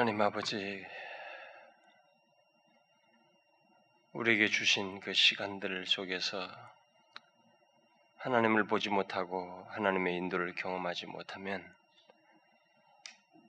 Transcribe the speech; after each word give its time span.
하나님 0.00 0.18
아버지, 0.22 0.82
우리에게 4.14 4.48
주신 4.48 4.98
그 5.00 5.12
시간들 5.12 5.84
속에서 5.84 6.48
하나님을 8.16 8.64
보지 8.64 8.88
못하고 8.88 9.66
하나님의 9.68 10.16
인도를 10.16 10.54
경험하지 10.54 11.04
못하면 11.04 11.62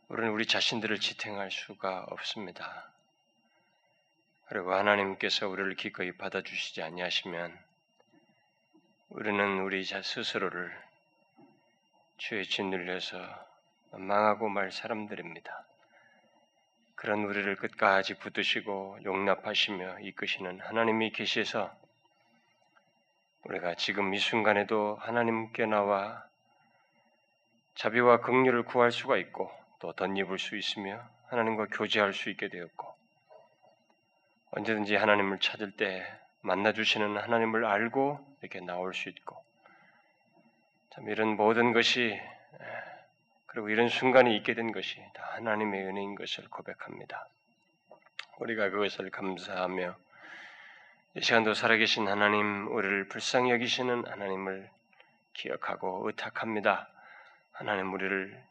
우리는 0.10 0.29
우리 0.34 0.46
자신들을 0.46 1.00
지탱할 1.00 1.52
수가 1.52 2.04
없습니다. 2.10 2.92
그리고 4.47 4.74
하나님께서 4.74 5.47
우리를 5.47 5.74
기꺼이 5.76 6.12
받아주시지 6.18 6.81
아니하시면 6.81 7.58
우리는 9.08 9.60
우리 9.62 9.86
자 9.86 10.02
스스로를 10.02 10.78
주의 12.18 12.46
진리에서 12.46 13.18
망하고 13.94 14.49
말 14.49 14.74
사람들입니다. 14.74 15.71
그런 17.02 17.23
우리를 17.23 17.55
끝까지 17.55 18.14
붙드시고 18.14 19.00
용납하시며 19.04 20.02
이끄시는 20.02 20.60
하나님이 20.60 21.10
계시서 21.10 21.76
우리가 23.46 23.74
지금 23.74 24.14
이 24.14 24.20
순간에도 24.20 24.98
하나님께 25.02 25.66
나와 25.66 26.24
자비와 27.74 28.22
긍휼을 28.22 28.66
구할 28.66 28.91
수가 28.91 29.18
있고 29.18 29.52
또 29.80 29.94
덧입을 29.94 30.38
수 30.38 30.55
있으며 30.55 31.04
하나님과 31.26 31.70
교제할 31.72 32.14
수 32.14 32.30
있게 32.30 32.50
되었고 32.50 32.96
언제든지 34.52 34.96
하나님을 34.96 35.40
찾을 35.40 35.72
때 35.72 36.05
만나 36.41 36.72
주시는 36.72 37.18
하나님을 37.18 37.66
알고 37.66 38.24
이렇게 38.41 38.60
나올 38.60 38.94
수 38.94 39.10
있고 39.10 39.44
참 40.91 41.10
이런 41.10 41.30
모든 41.30 41.74
것이 41.74 42.22
그리고 43.52 43.68
이런 43.68 43.90
순간이 43.90 44.38
있게 44.38 44.54
된 44.54 44.72
것이 44.72 45.04
다 45.14 45.32
하나님의 45.34 45.84
은혜인 45.84 46.16
것을 46.16 46.48
고백합니다. 46.48 47.28
우리가 48.40 48.70
그것을 48.70 49.10
감사하며 49.10 49.94
이 51.16 51.21
시간도 51.21 51.54
살아계신 51.54 52.07
하나님, 52.07 52.70
우리를 52.74 53.10
불쌍히 53.10 53.52
여기시는 53.52 54.07
하나님을 54.07 54.70
기억하고 55.34 56.07
의탁합니다. 56.07 56.88
하나님 57.52 57.91
우리를 57.91 58.41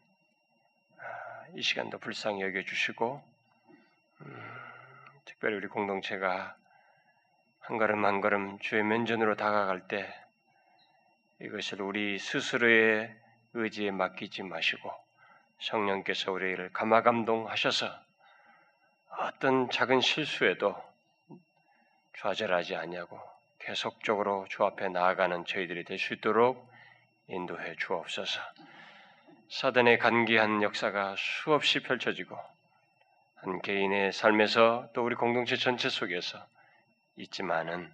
아, 0.99 1.45
이 1.55 1.63
시간도 1.63 1.97
불쌍히 1.97 2.43
여겨주시고 2.43 3.23
음, 4.21 4.51
특별히 5.25 5.55
우리 5.55 5.67
공동체가 5.67 6.55
한 7.61 7.79
걸음 7.79 8.05
한 8.05 8.21
걸음 8.21 8.59
주의 8.59 8.83
면전으로 8.83 9.35
다가갈 9.35 9.87
때 9.87 10.13
이것을 11.39 11.81
우리 11.81 12.19
스스로의 12.19 13.19
의지에 13.53 13.91
맡기지 13.91 14.43
마시고 14.43 14.91
성령께서 15.59 16.31
우리를 16.31 16.71
감화감동하셔서 16.73 17.87
어떤 19.19 19.69
작은 19.69 20.01
실수에도 20.01 20.75
좌절하지 22.17 22.75
아니하고 22.75 23.19
계속적으로 23.59 24.45
주 24.49 24.63
앞에 24.63 24.89
나아가는 24.89 25.45
저희들이 25.45 25.83
될 25.83 25.99
수 25.99 26.13
있도록 26.13 26.69
인도해 27.27 27.75
주옵소서. 27.77 28.41
사단의 29.49 29.99
간기한 29.99 30.63
역사가 30.63 31.15
수없이 31.17 31.81
펼쳐지고 31.81 32.37
한 33.35 33.61
개인의 33.61 34.13
삶에서 34.13 34.89
또 34.93 35.03
우리 35.03 35.15
공동체 35.15 35.55
전체 35.55 35.89
속에서 35.89 36.45
있지만은 37.17 37.93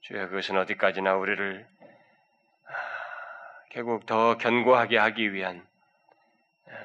주여 0.00 0.28
그것은 0.28 0.58
어디까지나 0.58 1.14
우리를 1.14 1.66
결국 3.74 4.06
더 4.06 4.38
견고하게 4.38 4.98
하기 4.98 5.32
위한 5.32 5.66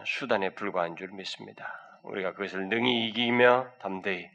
수단에 0.07 0.49
불과한 0.49 0.95
줄 0.95 1.09
믿습니다. 1.09 1.71
우리가 2.01 2.31
그것을 2.31 2.67
능히 2.67 3.07
이기며 3.07 3.73
담대히 3.79 4.27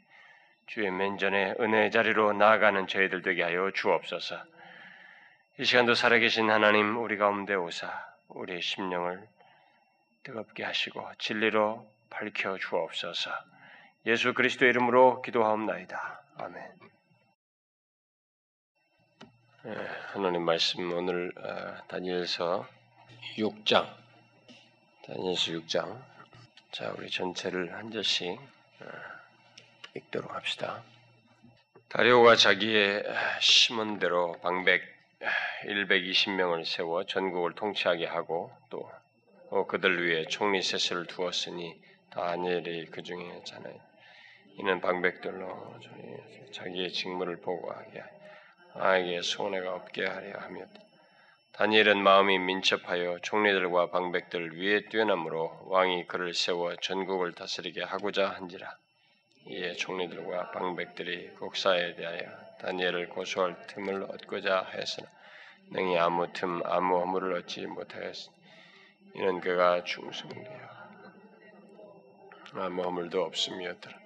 주의 0.65 0.89
면전에 0.89 1.55
은혜의 1.59 1.91
자리로 1.91 2.31
나아가는 2.31 2.87
저희들 2.87 3.23
되게 3.23 3.43
하여 3.43 3.71
주옵소서. 3.71 4.41
이 5.59 5.65
시간도 5.65 5.95
살아계신 5.95 6.49
하나님 6.49 6.97
우리 6.97 7.17
가운데 7.17 7.55
오사 7.55 7.91
우리의 8.29 8.61
심령을 8.61 9.27
뜨겁게 10.23 10.63
하시고 10.63 11.05
진리로 11.17 11.85
밝혀 12.09 12.57
주옵소서. 12.57 13.31
예수 14.05 14.33
그리스도의 14.33 14.69
이름으로 14.69 15.21
기도하옵나이다. 15.23 16.21
아멘. 16.37 16.94
예, 19.67 19.73
하나님 20.11 20.43
말씀 20.43 20.93
오늘 20.93 21.31
어, 21.37 21.87
다니엘서 21.87 22.67
6장 23.39 23.91
다니엘서 25.07 25.53
6장 25.53 26.03
자 26.71 26.93
우리 26.95 27.09
전체를 27.09 27.73
한 27.73 27.89
절씩 27.89 28.29
어, 28.29 28.85
읽도록 29.95 30.35
합시다. 30.35 30.83
다리오가 31.89 32.35
자기의 32.35 33.05
심은 33.41 33.97
대로 33.97 34.33
방백 34.43 34.83
120명을 35.63 36.63
세워 36.63 37.03
전국을 37.03 37.55
통치하게 37.55 38.05
하고 38.05 38.51
또 38.69 38.87
그들 39.67 40.07
위에 40.07 40.25
총리 40.27 40.61
셋을 40.61 41.07
두었으니 41.07 41.81
다니엘이 42.11 42.85
그 42.91 43.01
중에 43.01 43.41
자네 43.43 43.81
이는 44.59 44.79
방백들로 44.79 45.79
자기의 46.51 46.91
직무를 46.91 47.37
보고하게 47.37 48.03
아에게 48.77 49.21
손해가 49.21 49.73
없게 49.73 50.05
하려 50.05 50.39
하며 50.39 50.65
다니엘은 51.53 52.03
마음이 52.03 52.37
민첩하여 52.39 53.19
총리들과 53.21 53.89
방백들 53.89 54.59
위에 54.59 54.89
뛰어남으로 54.89 55.67
왕이 55.67 56.07
그를 56.07 56.33
세워 56.33 56.75
전국을 56.75 57.31
다스리게 57.31 57.81
하고자 57.81 58.29
한지라. 58.31 58.75
이에 59.47 59.73
총리들과 59.73 60.51
방백들이 60.51 61.35
국사에 61.35 61.95
대하여 61.95 62.19
다니엘을 62.59 63.09
고소할 63.09 63.67
틈을 63.67 64.03
얻고자 64.03 64.67
하였으나 64.69 65.07
능히 65.71 65.97
아무 65.97 66.27
틈 66.33 66.61
아무 66.65 66.97
허물을 66.97 67.33
얻지 67.35 67.67
못하였으니 67.67 68.35
이는 69.15 69.39
그가 69.39 69.83
중승되어 69.83 70.75
아무 72.55 72.83
허물도 72.83 73.23
없음이었더라 73.23 74.04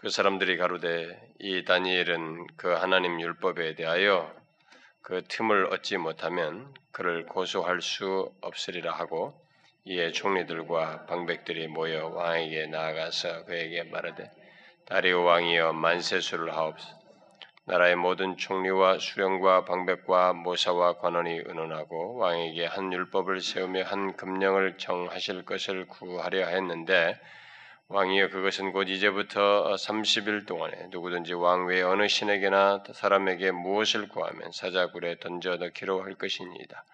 그 0.00 0.08
사람들이 0.08 0.56
가로되 0.56 1.14
이 1.40 1.62
다니엘은 1.66 2.46
그 2.56 2.68
하나님 2.68 3.20
율법에 3.20 3.74
대하여 3.74 4.34
그 5.02 5.22
틈을 5.28 5.66
얻지 5.74 5.98
못하면 5.98 6.72
그를 6.90 7.26
고소할 7.26 7.82
수 7.82 8.32
없으리라 8.40 8.94
하고 8.94 9.34
이에 9.84 10.10
총리들과 10.10 11.04
방백들이 11.04 11.68
모여 11.68 12.08
왕에게 12.08 12.68
나아가서 12.68 13.44
그에게 13.44 13.82
말하되 13.82 14.30
다리오 14.86 15.22
왕이여 15.22 15.74
만세수를 15.74 16.56
하옵소서 16.56 16.98
나라의 17.66 17.96
모든 17.96 18.38
총리와 18.38 19.00
수령과 19.00 19.66
방백과 19.66 20.32
모사와 20.32 20.94
관원이 20.94 21.42
의논하고 21.44 22.16
왕에게 22.16 22.64
한 22.64 22.90
율법을 22.90 23.42
세우며 23.42 23.82
한 23.82 24.16
금령을 24.16 24.78
정하실 24.78 25.44
것을 25.44 25.86
구하려 25.88 26.46
했는데 26.46 27.20
왕이여 27.92 28.28
그것은 28.28 28.70
곧 28.70 28.88
이제부터 28.88 29.74
30일 29.74 30.46
동안에 30.46 30.90
누구든지 30.90 31.32
왕외 31.32 31.82
어느 31.82 32.06
신에게나 32.06 32.84
사람에게 32.92 33.50
무엇을 33.50 34.06
구하면 34.06 34.52
사자굴에 34.52 35.16
던져 35.18 35.56
넣기로 35.56 36.04
할 36.04 36.14
것이니이다. 36.14 36.84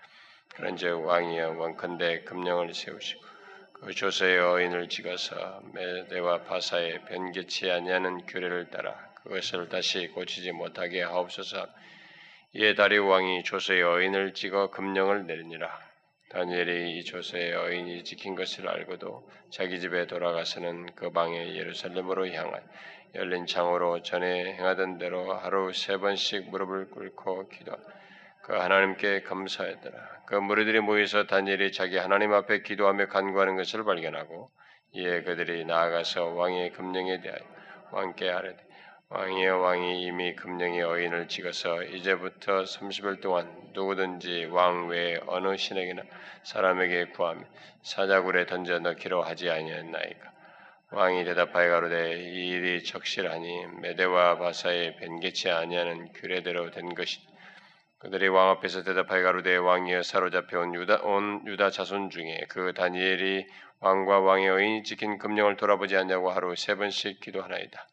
그런즉 0.55 1.05
왕이여 1.05 1.51
원컨대 1.59 2.23
금령을 2.23 2.73
세우시고 2.73 3.21
그 3.75 3.93
조세의 3.93 4.39
어인을 4.39 4.89
찍어서 4.89 5.61
메대와 5.75 6.45
바사에 6.45 7.03
변개치 7.03 7.71
아니하는 7.71 8.25
규례를 8.25 8.71
따라 8.71 8.97
그것을 9.17 9.69
다시 9.69 10.09
고치지 10.09 10.53
못하게 10.53 11.03
하옵소서. 11.03 11.69
이에 12.55 12.75
다리 12.75 12.97
왕이 12.97 13.45
조세의 13.45 13.83
어인을 13.83 14.33
찍어 14.33 14.71
금령을 14.71 15.27
내리니라. 15.27 15.86
다니엘이 16.29 16.99
이 16.99 17.05
조세의 17.05 17.55
어인이 17.55 18.05
지킨 18.05 18.35
것을 18.35 18.69
알고도 18.69 19.29
자기 19.51 19.81
집에 19.81 20.07
돌아가서는 20.07 20.95
그 20.97 21.11
방에 21.11 21.55
예루살렘으로 21.55 22.29
향하여 22.29 22.63
열린 23.15 23.47
창으로 23.47 24.03
전에 24.03 24.55
행하던 24.57 24.99
대로 24.99 25.33
하루 25.33 25.73
세 25.73 25.97
번씩 25.97 26.51
무릎을 26.51 26.91
꿇고 26.91 27.49
기도. 27.49 27.77
그 28.43 28.53
하나님께 28.55 29.23
감사했더라. 29.23 29.97
그 30.27 30.35
무리들이 30.35 30.81
모여서 30.81 31.27
다니엘이 31.27 31.73
자기 31.73 31.97
하나님 31.97 32.33
앞에 32.33 32.63
기도하며 32.63 33.07
간구하는 33.07 33.57
것을 33.57 33.85
발견하고 33.85 34.51
이에 34.93 35.23
그들이 35.23 35.65
나아가서 35.65 36.27
왕의 36.27 36.73
금령에 36.73 37.21
대하여 37.21 37.41
왕께 37.93 38.31
아뢰되 38.31 38.66
왕이여 39.09 39.59
왕이 39.59 40.03
이미 40.03 40.35
금령의 40.35 40.83
어인을 40.83 41.29
찍어서 41.29 41.85
이제부터 41.85 42.65
30일 42.65 43.21
동안 43.21 43.49
누구든지 43.73 44.47
왕 44.47 44.89
외에 44.89 45.21
어느 45.29 45.57
신에게나 45.57 46.03
사람에게 46.43 47.11
구하며 47.11 47.45
사자굴에 47.83 48.47
던져 48.47 48.81
넣기로 48.81 49.23
하지 49.23 49.49
아니했나이까 49.49 50.33
왕이 50.91 51.25
대답하여 51.25 51.71
가로되 51.71 52.21
이 52.21 52.49
일이 52.49 52.83
적실하니 52.83 53.67
메대와 53.81 54.39
바사에 54.39 54.97
변개치 54.97 55.51
아니하는 55.51 56.13
규례대로 56.13 56.73
된 56.73 56.93
것이 56.97 57.21
그들이 57.99 58.27
왕 58.27 58.51
앞에서 58.51 58.83
대답하여 58.83 59.23
가로되 59.23 59.55
왕이여 59.55 60.03
사로잡혀온 60.03 60.75
유다 60.75 61.03
온 61.03 61.47
유다 61.47 61.71
자손 61.71 62.11
중에 62.11 62.41
그 62.49 62.75
다니엘이 62.75 63.47
왕과 63.79 64.19
왕의 64.19 64.49
의인이 64.49 64.83
찍힌 64.83 65.19
금령을 65.19 65.57
돌아보지 65.57 65.97
않냐고 65.97 66.33
하루 66.33 66.57
세 66.57 66.75
번씩 66.75 67.21
기도하나이다. 67.21 67.87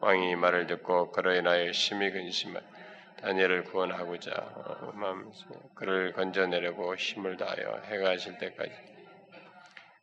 왕이 0.00 0.36
말을 0.36 0.66
듣고 0.66 1.10
그로 1.10 1.34
인하여 1.34 1.72
심히 1.72 2.10
근심을 2.10 2.60
다니엘을 3.22 3.64
구원하고자 3.64 4.30
어, 4.34 5.32
그를 5.74 6.12
건져내려고 6.12 6.94
힘을 6.94 7.36
다하여 7.36 7.82
해가 7.86 8.16
질 8.16 8.38
때까지 8.38 8.72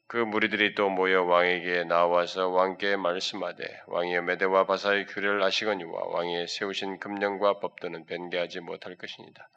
그 0.07 0.17
무리들이 0.17 0.75
또 0.75 0.89
모여 0.89 1.23
왕에게 1.23 1.85
나와서 1.85 2.49
왕께 2.49 2.95
말씀하되 2.95 3.81
왕이 3.87 4.21
메대와 4.21 4.65
바사의 4.65 5.07
규례를 5.07 5.41
아시거니와 5.41 6.03
왕이 6.07 6.47
세우신 6.47 6.99
금령과 6.99 7.59
법도는 7.59 8.05
변개하지 8.05 8.59
못할 8.59 8.95
것이니다. 8.95 9.49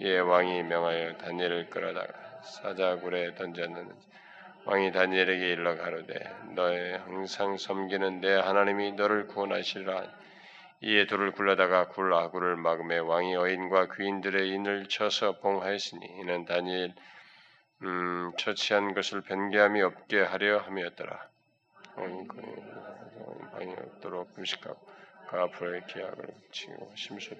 이에 0.00 0.18
왕이 0.18 0.64
명하여 0.64 1.16
다니엘을 1.16 1.70
끌어다가 1.70 2.12
사자굴에 2.42 3.34
던졌는지 3.34 4.06
왕이 4.66 4.92
다니엘에게 4.92 5.52
일러 5.52 5.76
가로되 5.76 6.14
너의 6.54 6.98
항상 6.98 7.58
섬기는 7.58 8.20
내 8.20 8.34
하나님이 8.34 8.92
너를 8.92 9.26
구원하시리라 9.26 10.04
이에 10.80 11.06
돌을 11.06 11.32
굴러다가 11.32 11.88
굴 11.88 12.12
아구를 12.12 12.56
막음에 12.56 12.98
왕이 12.98 13.36
어인과 13.36 13.88
귀인들의 13.94 14.48
인을 14.50 14.86
쳐서 14.88 15.38
봉하였으니 15.40 16.04
이는 16.20 16.44
다니엘 16.44 16.94
음, 17.82 18.32
처치한 18.38 18.94
것을 18.94 19.20
변개함이 19.22 19.82
없게 19.82 20.20
하려 20.20 20.58
함이었더라. 20.58 21.28
방이 23.52 23.72
없도록 23.72 24.34
금식하고 24.34 24.80
그 25.28 25.36
앞으로의 25.36 25.86
기약을 25.86 26.26
치고 26.52 26.92
심술. 26.96 27.36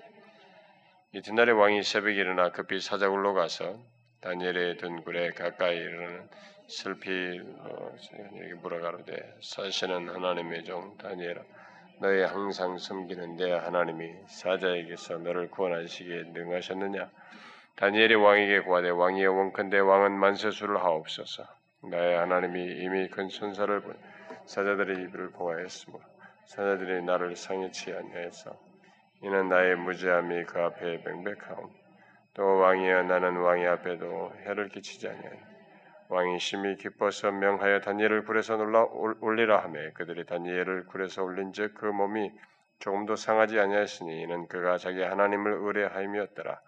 이튿날에 1.13 1.53
왕이 1.53 1.83
새벽에 1.83 2.15
일어나 2.15 2.51
급히 2.51 2.81
사자굴로 2.81 3.35
가서 3.35 3.79
다니엘의 4.21 4.79
둔굴에 4.79 5.31
가까이 5.31 5.77
이르는 5.77 6.29
슬피 6.67 7.41
어, 7.59 7.95
이렇게 8.13 8.55
물어가로되 8.55 9.37
사시는 9.41 10.09
하나님의 10.09 10.65
종 10.65 10.97
다니엘아 10.97 11.43
너희 12.01 12.23
항상 12.23 12.79
섬기는 12.79 13.37
내 13.37 13.53
하나님이 13.53 14.13
사자에게서 14.27 15.19
너를 15.19 15.51
구원하시기에 15.51 16.33
능하셨느냐 16.33 17.11
다니엘이 17.77 18.15
왕에게 18.15 18.61
구하되 18.61 18.91
왕이 18.91 19.27
원컨대 19.27 19.81
왕은 19.81 20.13
만세수를 20.13 20.77
하옵소서. 20.77 21.45
나의 21.83 22.19
하나님이 22.19 22.85
이미 22.85 23.09
큰 23.09 23.29
천사를 23.29 23.81
보 23.81 23.93
사자들의 24.47 25.03
입을 25.05 25.33
보아했으므로 25.33 26.01
사자들이 26.47 27.03
나를 27.03 27.35
상해치 27.35 27.93
아니하였어. 27.93 28.57
이는 29.23 29.49
나의 29.49 29.75
무죄함이 29.77 30.45
그 30.45 30.61
앞에 30.61 30.99
명백하옴. 31.05 31.71
또 32.35 32.59
왕이여 32.59 33.03
나는 33.03 33.39
왕의 33.39 33.67
앞에도 33.67 34.33
해를 34.47 34.69
끼치지 34.69 35.09
아니하니 35.09 35.54
왕이 36.09 36.39
심히 36.39 36.77
기뻐서 36.77 37.31
명하여 37.31 37.81
다니엘을 37.81 38.25
굴에서 38.25 38.57
놀라 38.57 38.85
올리라 39.21 39.63
하매 39.63 39.93
그들이 39.93 40.25
다니엘을 40.27 40.87
굴에서 40.87 41.23
올린즉 41.25 41.75
그 41.75 41.87
몸이 41.87 42.31
조금도 42.79 43.17
상하지 43.17 43.59
아니하였으니 43.59 44.23
이는 44.23 44.47
그가 44.47 44.79
자기 44.79 45.03
하나님을 45.03 45.53
의뢰하임이었더라. 45.53 46.61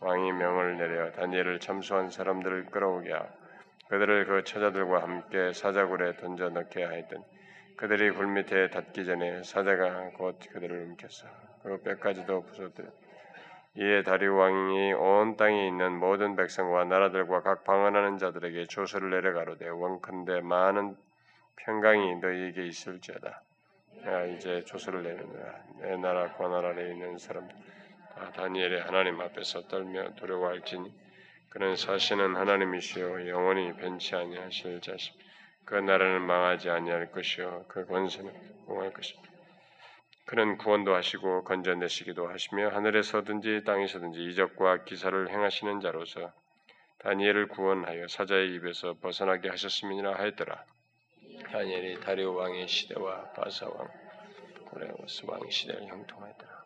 왕이 0.00 0.32
명을 0.32 0.78
내려 0.78 1.12
다니엘을 1.12 1.60
참수한 1.60 2.10
사람들을 2.10 2.66
끌어오게 2.66 3.12
하고 3.12 3.28
그들을 3.90 4.26
그 4.26 4.44
처자들과 4.44 5.02
함께 5.02 5.52
사자굴에 5.52 6.16
던져 6.16 6.48
넣게 6.48 6.84
하였던 6.84 7.22
그들이 7.76 8.10
굴 8.12 8.28
밑에 8.28 8.70
닿기 8.70 9.04
전에 9.04 9.42
사자가 9.42 10.10
곧 10.16 10.38
그들을 10.50 10.84
움켰어 10.84 11.28
그 11.62 11.82
뼈까지도 11.82 12.42
부서뜨려 12.42 12.88
이에 13.76 14.02
다리오 14.02 14.36
왕이 14.36 14.94
온 14.94 15.36
땅에 15.36 15.68
있는 15.68 15.92
모든 15.98 16.34
백성과 16.34 16.84
나라들과 16.86 17.42
각 17.42 17.62
방언하는 17.62 18.18
자들에게 18.18 18.66
조서를 18.66 19.10
내려가로되 19.10 19.68
원컨대 19.68 20.40
많은 20.40 20.96
평강이 21.54 22.16
너희에게 22.16 22.66
있을지어다. 22.66 23.42
야, 24.06 24.24
이제 24.24 24.64
조서를 24.64 25.04
내느냐 25.04 25.64
내 25.78 25.96
나라 25.96 26.32
관할 26.32 26.64
아래 26.64 26.90
있는 26.90 27.16
사람들 27.18 27.54
아, 28.16 28.30
다니엘의 28.32 28.80
하나님 28.82 29.20
앞에서 29.20 29.62
떨며 29.68 30.14
두려워할지니 30.14 30.92
그는 31.50 31.76
사시는 31.76 32.34
하나님이시요 32.34 33.28
영원히 33.28 33.72
변치 33.74 34.16
아니하실 34.16 34.80
자심 34.80 35.14
그 35.64 35.76
나라는 35.76 36.22
망하지 36.22 36.70
아니할 36.70 37.12
것이요 37.12 37.66
그 37.68 37.86
권세는 37.86 38.32
공할 38.66 38.92
것이다. 38.92 39.29
그는 40.30 40.58
구원도 40.58 40.94
하시고 40.94 41.42
건져내시기도 41.42 42.28
하시며 42.28 42.68
하늘에서든지 42.68 43.64
땅에서든지 43.64 44.22
이적과 44.26 44.84
기사를 44.84 45.28
행하시는 45.28 45.80
자로서 45.80 46.32
다니엘을 46.98 47.48
구원하여 47.48 48.06
사자의 48.06 48.54
입에서 48.54 48.94
벗어나게 49.00 49.48
하셨음이니라 49.48 50.14
하였더라. 50.14 50.64
다니엘이 51.50 51.98
다리오 51.98 52.36
왕의 52.36 52.68
시대와 52.68 53.32
바사 53.32 53.66
왕, 53.66 53.88
고레오스 54.66 55.24
왕 55.26 55.50
시대를 55.50 55.88
형통하였더라. 55.88 56.64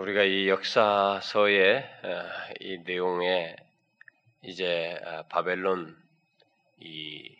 우리가 0.00 0.24
이 0.24 0.48
역사서의 0.48 1.84
어, 2.02 2.52
이 2.58 2.78
내용에 2.78 3.54
이제 4.42 4.98
어, 5.04 5.22
바벨론 5.28 5.96
이 6.80 7.36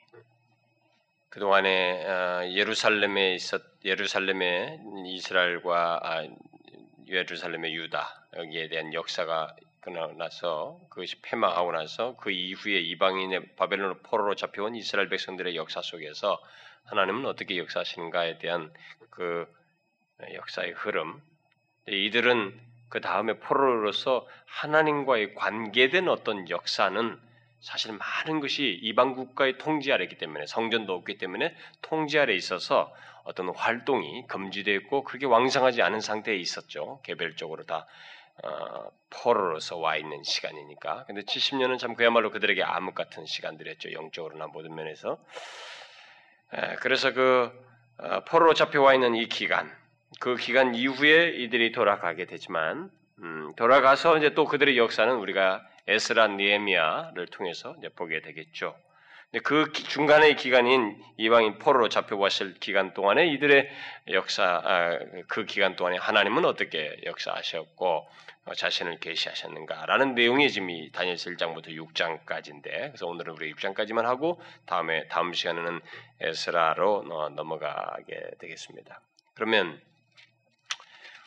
그동안에 1.31 2.06
어, 2.06 2.49
예루살렘에 2.49 3.34
있었 3.34 3.71
예루살렘의 3.84 4.81
이스라엘과 5.06 6.00
아, 6.02 6.26
예루살렘의 7.08 7.75
유다 7.75 8.26
여기에 8.37 8.69
대한 8.69 8.94
역사가 8.94 9.56
끝나서 9.81 10.81
그것이 10.88 11.20
폐망하고 11.23 11.73
나서 11.73 12.17
그 12.17 12.31
이후에 12.31 12.79
이방인의 12.79 13.56
바벨론 13.56 14.00
포로로 14.05 14.37
잡혀온 14.37 14.76
이스라엘 14.76 15.08
백성들의 15.08 15.56
역사 15.56 15.82
속에서 15.82 16.40
하나님은 16.84 17.26
어떻게 17.26 17.58
역사하시는가에 17.58 18.38
대한 18.38 18.73
그 19.11 19.46
역사의 20.32 20.73
흐름. 20.73 21.20
이들은 21.88 22.58
그 22.88 23.00
다음에 23.00 23.34
포로로서 23.38 24.26
하나님과의 24.46 25.34
관계된 25.34 26.08
어떤 26.08 26.49
역사는 26.49 27.19
사실 27.61 27.93
많은 27.93 28.40
것이 28.40 28.79
이방 28.82 29.14
국가의 29.14 29.58
통제 29.58 29.93
아래 29.93 30.05
있기 30.05 30.19
때문에 30.19 30.46
성전도 30.46 30.94
없기 30.94 31.19
때문에 31.19 31.56
통제 31.81 32.20
아래 32.20 32.34
있어서 32.34 32.94
어떤 33.24 33.48
활동이 33.54 34.26
금지되어 34.26 34.74
있고 34.76 35.04
그렇게 35.04 35.26
왕성하지 35.26 35.82
않은 35.82 36.00
상태에 36.00 36.36
있었죠. 36.36 37.00
개별적으로 37.02 37.64
다 37.64 37.86
어, 38.42 38.90
포로로서 39.10 39.76
와 39.76 39.96
있는 39.96 40.22
시간이니까. 40.22 41.04
근데 41.06 41.22
70년은 41.22 41.78
참 41.78 41.94
그야말로 41.94 42.30
그들에게 42.30 42.62
암흑 42.62 42.94
같은 42.94 43.26
시간들이었죠. 43.26 43.92
영적으로나 43.92 44.46
모든 44.46 44.74
면에서. 44.74 45.19
에, 46.54 46.74
그래서 46.76 47.12
그 47.12 47.52
어, 47.98 48.24
포로로 48.24 48.55
잡혀와 48.55 48.94
있는 48.94 49.14
이 49.14 49.29
기간, 49.29 49.70
그 50.19 50.36
기간 50.36 50.74
이후에 50.74 51.29
이들이 51.29 51.72
돌아가게 51.72 52.26
되지만 52.26 52.91
음, 53.22 53.52
돌아가서 53.56 54.19
이제 54.19 54.34
또 54.34 54.46
그들의 54.46 54.76
역사는 54.76 55.14
우리가 55.14 55.62
에스라 55.86 56.29
니에미아를 56.29 57.26
통해서 57.26 57.74
이제 57.79 57.88
보게 57.88 58.20
되겠죠. 58.20 58.74
그 59.41 59.72
중간의 59.72 60.36
기간인 60.36 61.03
이방인 61.17 61.58
포로로 61.58 61.89
잡혀왔을 61.89 62.55
기간 62.60 62.93
동안에 62.93 63.29
이들의 63.29 63.70
역사, 64.10 64.60
아, 64.62 64.98
그 65.27 65.46
기간 65.46 65.74
동안에 65.74 65.96
하나님은 65.96 66.44
어떻게 66.44 67.01
역사하셨고 67.05 68.08
어, 68.44 68.55
자신을 68.55 68.98
계시하셨는가라는 68.98 70.15
내용이 70.15 70.51
지금 70.51 70.69
이 70.69 70.91
다니엘서 70.91 71.31
1장부터 71.31 71.69
6장까지인데 71.69 72.62
그래서 72.62 73.06
오늘은 73.06 73.34
우리 73.34 73.55
6장까지만 73.55 74.03
하고 74.03 74.43
다음에 74.67 75.06
다음 75.08 75.32
시간에는 75.32 75.81
에스라로 76.20 77.05
넘어가게 77.34 78.32
되겠습니다. 78.39 79.01
그러면 79.34 79.81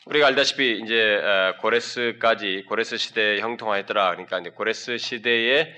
우리가 0.05 0.27
알다시피 0.27 0.81
이제 0.83 1.15
어, 1.15 1.55
고레스까지 1.59 2.65
고레스 2.67 2.97
시대에 2.97 3.39
형통하였더라. 3.39 4.11
그러니까 4.11 4.37
이제 4.39 4.51
고레스 4.51 4.99
시대에 4.99 5.73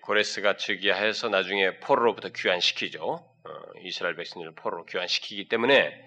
고레스가 0.00 0.56
즉위하여서 0.56 1.28
나중에 1.28 1.78
포로로부터 1.78 2.28
귀환시키죠. 2.30 3.02
어, 3.02 3.50
이스라엘 3.82 4.16
백성들을 4.16 4.54
포로로 4.54 4.84
귀환시키기 4.86 5.48
때문에 5.48 6.04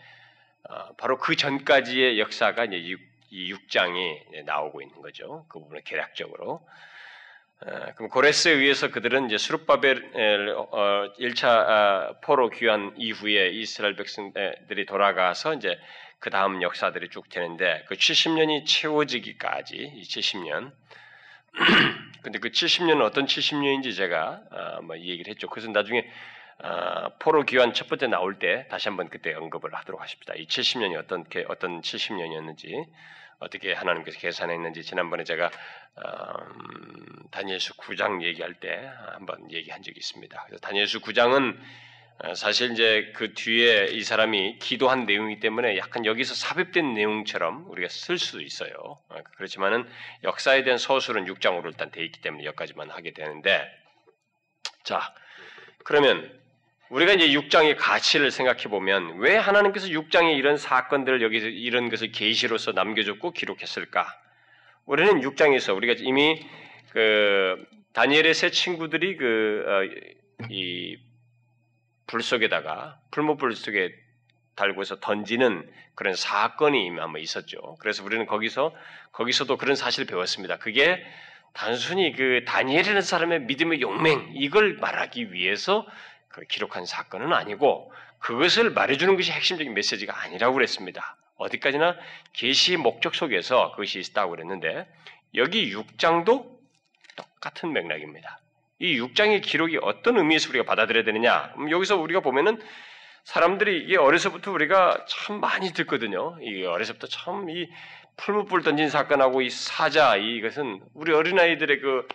바로 0.98 1.18
그 1.18 1.36
전까지의 1.36 2.20
역사가 2.20 2.66
이제 2.66 2.98
이 3.30 3.54
6장이 3.54 4.44
나오고 4.46 4.82
있는 4.82 5.02
거죠. 5.02 5.46
그 5.50 5.60
부분은 5.60 5.84
계략적으로. 5.84 6.68
그럼 7.96 8.10
고레스에 8.10 8.52
의해서 8.52 8.90
그들은 8.92 9.28
이제 9.28 9.38
수르바벨 9.38 10.12
1차 11.20 12.22
포로 12.22 12.50
귀환 12.50 12.94
이후에 12.98 13.50
이스라엘 13.50 13.96
백성들이 13.96 14.86
돌아가서 14.86 15.56
이제 15.56 15.80
그 16.20 16.30
다음 16.30 16.62
역사들이 16.62 17.10
쭉 17.10 17.30
되는데 17.30 17.84
그 17.88 17.96
70년이 17.96 18.66
채워지기까지 18.66 19.76
이 19.76 20.02
70년 20.04 20.72
근데 22.22 22.40
그 22.40 22.50
70년은 22.50 23.02
어떤 23.02 23.26
70년인지 23.26 23.96
제가 23.96 24.42
어, 24.52 24.82
뭐이 24.84 25.10
얘기를 25.10 25.32
했죠. 25.32 25.48
그래서 25.48 25.70
나중에 25.72 26.06
어, 26.60 27.10
포로 27.20 27.44
기환 27.44 27.74
첫 27.74 27.88
번째 27.88 28.08
나올 28.08 28.40
때 28.40 28.68
다시 28.70 28.90
한번 28.90 29.10
그때 29.10 29.34
언급을 29.34 29.74
하도록 29.74 30.02
하십니다. 30.02 30.34
이 30.36 30.46
70년이 30.48 30.98
어떤 30.98 31.26
어떤 31.50 31.82
70년이었는지 31.82 32.86
어떻게 33.40 33.74
하나님께서 33.74 34.20
계산했는지 34.20 34.84
지난번에 34.84 35.24
제가 35.24 35.52
음, 35.98 37.28
다니엘서 37.32 37.76
9장 37.76 38.24
얘기할 38.24 38.56
때 38.56 38.92
한번 39.14 39.52
얘기한 39.52 39.82
적이 39.84 40.00
있습니다. 40.00 40.44
그래서 40.48 40.60
다니엘서 40.62 41.00
9장은 41.00 41.56
어, 41.56 41.62
사실 42.36 42.72
이제 42.72 43.12
그 43.16 43.34
뒤에 43.34 43.90
이 43.92 44.02
사람이 44.04 44.58
기도한 44.60 45.06
내용이기 45.06 45.40
때문에 45.40 45.78
약간 45.78 46.06
여기서 46.06 46.34
삽입된 46.34 46.96
내용처럼 46.96 47.70
우리가 47.70 47.90
쓸 47.90 48.18
수도 48.18 48.42
있어요. 48.42 48.74
어, 49.10 49.18
그렇지만은 49.36 49.88
역사에 50.24 50.64
대한 50.64 50.80
서술은 50.80 51.26
6장으로 51.26 51.66
일단 51.68 51.92
돼 51.92 52.04
있기 52.04 52.22
때문에 52.22 52.44
여기까지만 52.46 52.90
하게 52.90 53.12
되는데 53.12 53.70
자 54.84 55.14
그러면 55.84 56.32
우리가 56.90 57.14
이제 57.14 57.28
6장의 57.30 57.76
가치를 57.78 58.32
생각해 58.32 58.64
보면 58.64 59.20
왜 59.20 59.36
하나님께서 59.36 59.88
6장에 59.88 60.38
이런 60.38 60.58
사건들을 60.58 61.22
여기서 61.22 61.48
이런 61.48 61.90
것을 61.90 62.12
계시로서 62.12 62.72
남겨줬고 62.72 63.32
기록했을까? 63.32 64.08
우리는 64.86 65.22
6장에서 65.22 65.76
우리가 65.76 65.96
이미 66.00 66.42
그 66.92 67.64
다니엘의 67.94 68.34
세 68.34 68.50
친구들이 68.50 69.18
그이 69.18 69.66
어, 70.96 71.07
불 72.08 72.24
속에다가 72.24 73.00
풀무불 73.12 73.56
속에 73.56 73.94
달고서 74.56 75.00
던지는 75.00 75.70
그런 75.94 76.16
사건이 76.16 76.90
한번 76.98 77.22
있었죠. 77.22 77.76
그래서 77.80 78.04
우리는 78.04 78.26
거기서 78.26 78.74
거기서도 79.12 79.58
그런 79.58 79.76
사실을 79.76 80.08
배웠습니다. 80.08 80.58
그게 80.58 81.04
단순히 81.54 82.12
그 82.12 82.44
다니엘이라는 82.46 83.02
사람의 83.02 83.42
믿음의 83.42 83.82
용맹 83.82 84.32
이걸 84.36 84.76
말하기 84.76 85.34
위해서 85.34 85.88
그 86.28 86.44
기록한 86.46 86.86
사건은 86.86 87.34
아니고 87.34 87.92
그것을 88.20 88.72
말해주는 88.72 89.16
것이 89.16 89.32
핵심적인 89.32 89.74
메시지가 89.74 90.22
아니라고 90.24 90.54
그랬습니다. 90.54 91.18
어디까지나 91.38 91.96
계시의 92.34 92.78
목적 92.78 93.16
속에서 93.16 93.72
그것이 93.72 94.00
있다고 94.00 94.32
그랬는데 94.32 94.88
여기 95.36 95.74
6장도 95.74 96.58
똑같은 97.16 97.74
맥락입니다. 97.74 98.40
이 98.80 99.00
6장의 99.00 99.42
기록이 99.42 99.80
어떤 99.82 100.18
의미에서 100.18 100.50
우리가 100.50 100.66
받아들여야 100.66 101.04
되느냐? 101.04 101.54
여기서 101.70 101.98
우리가 101.98 102.20
보면은 102.20 102.60
사람들이 103.24 103.84
이게 103.84 103.98
어려서부터 103.98 104.52
우리가 104.52 105.06
참 105.08 105.40
많이 105.40 105.74
듣거든요. 105.74 106.38
이 106.42 106.64
어려서부터 106.64 107.08
참 107.08 107.50
이 107.50 107.68
풀무불 108.18 108.64
던진 108.64 108.90
사건하고 108.90 109.42
이 109.44 109.50
사자 109.52 110.16
이것은 110.16 110.82
우리 110.94 111.14
어린아이들의 111.14 111.80
그 111.82 112.08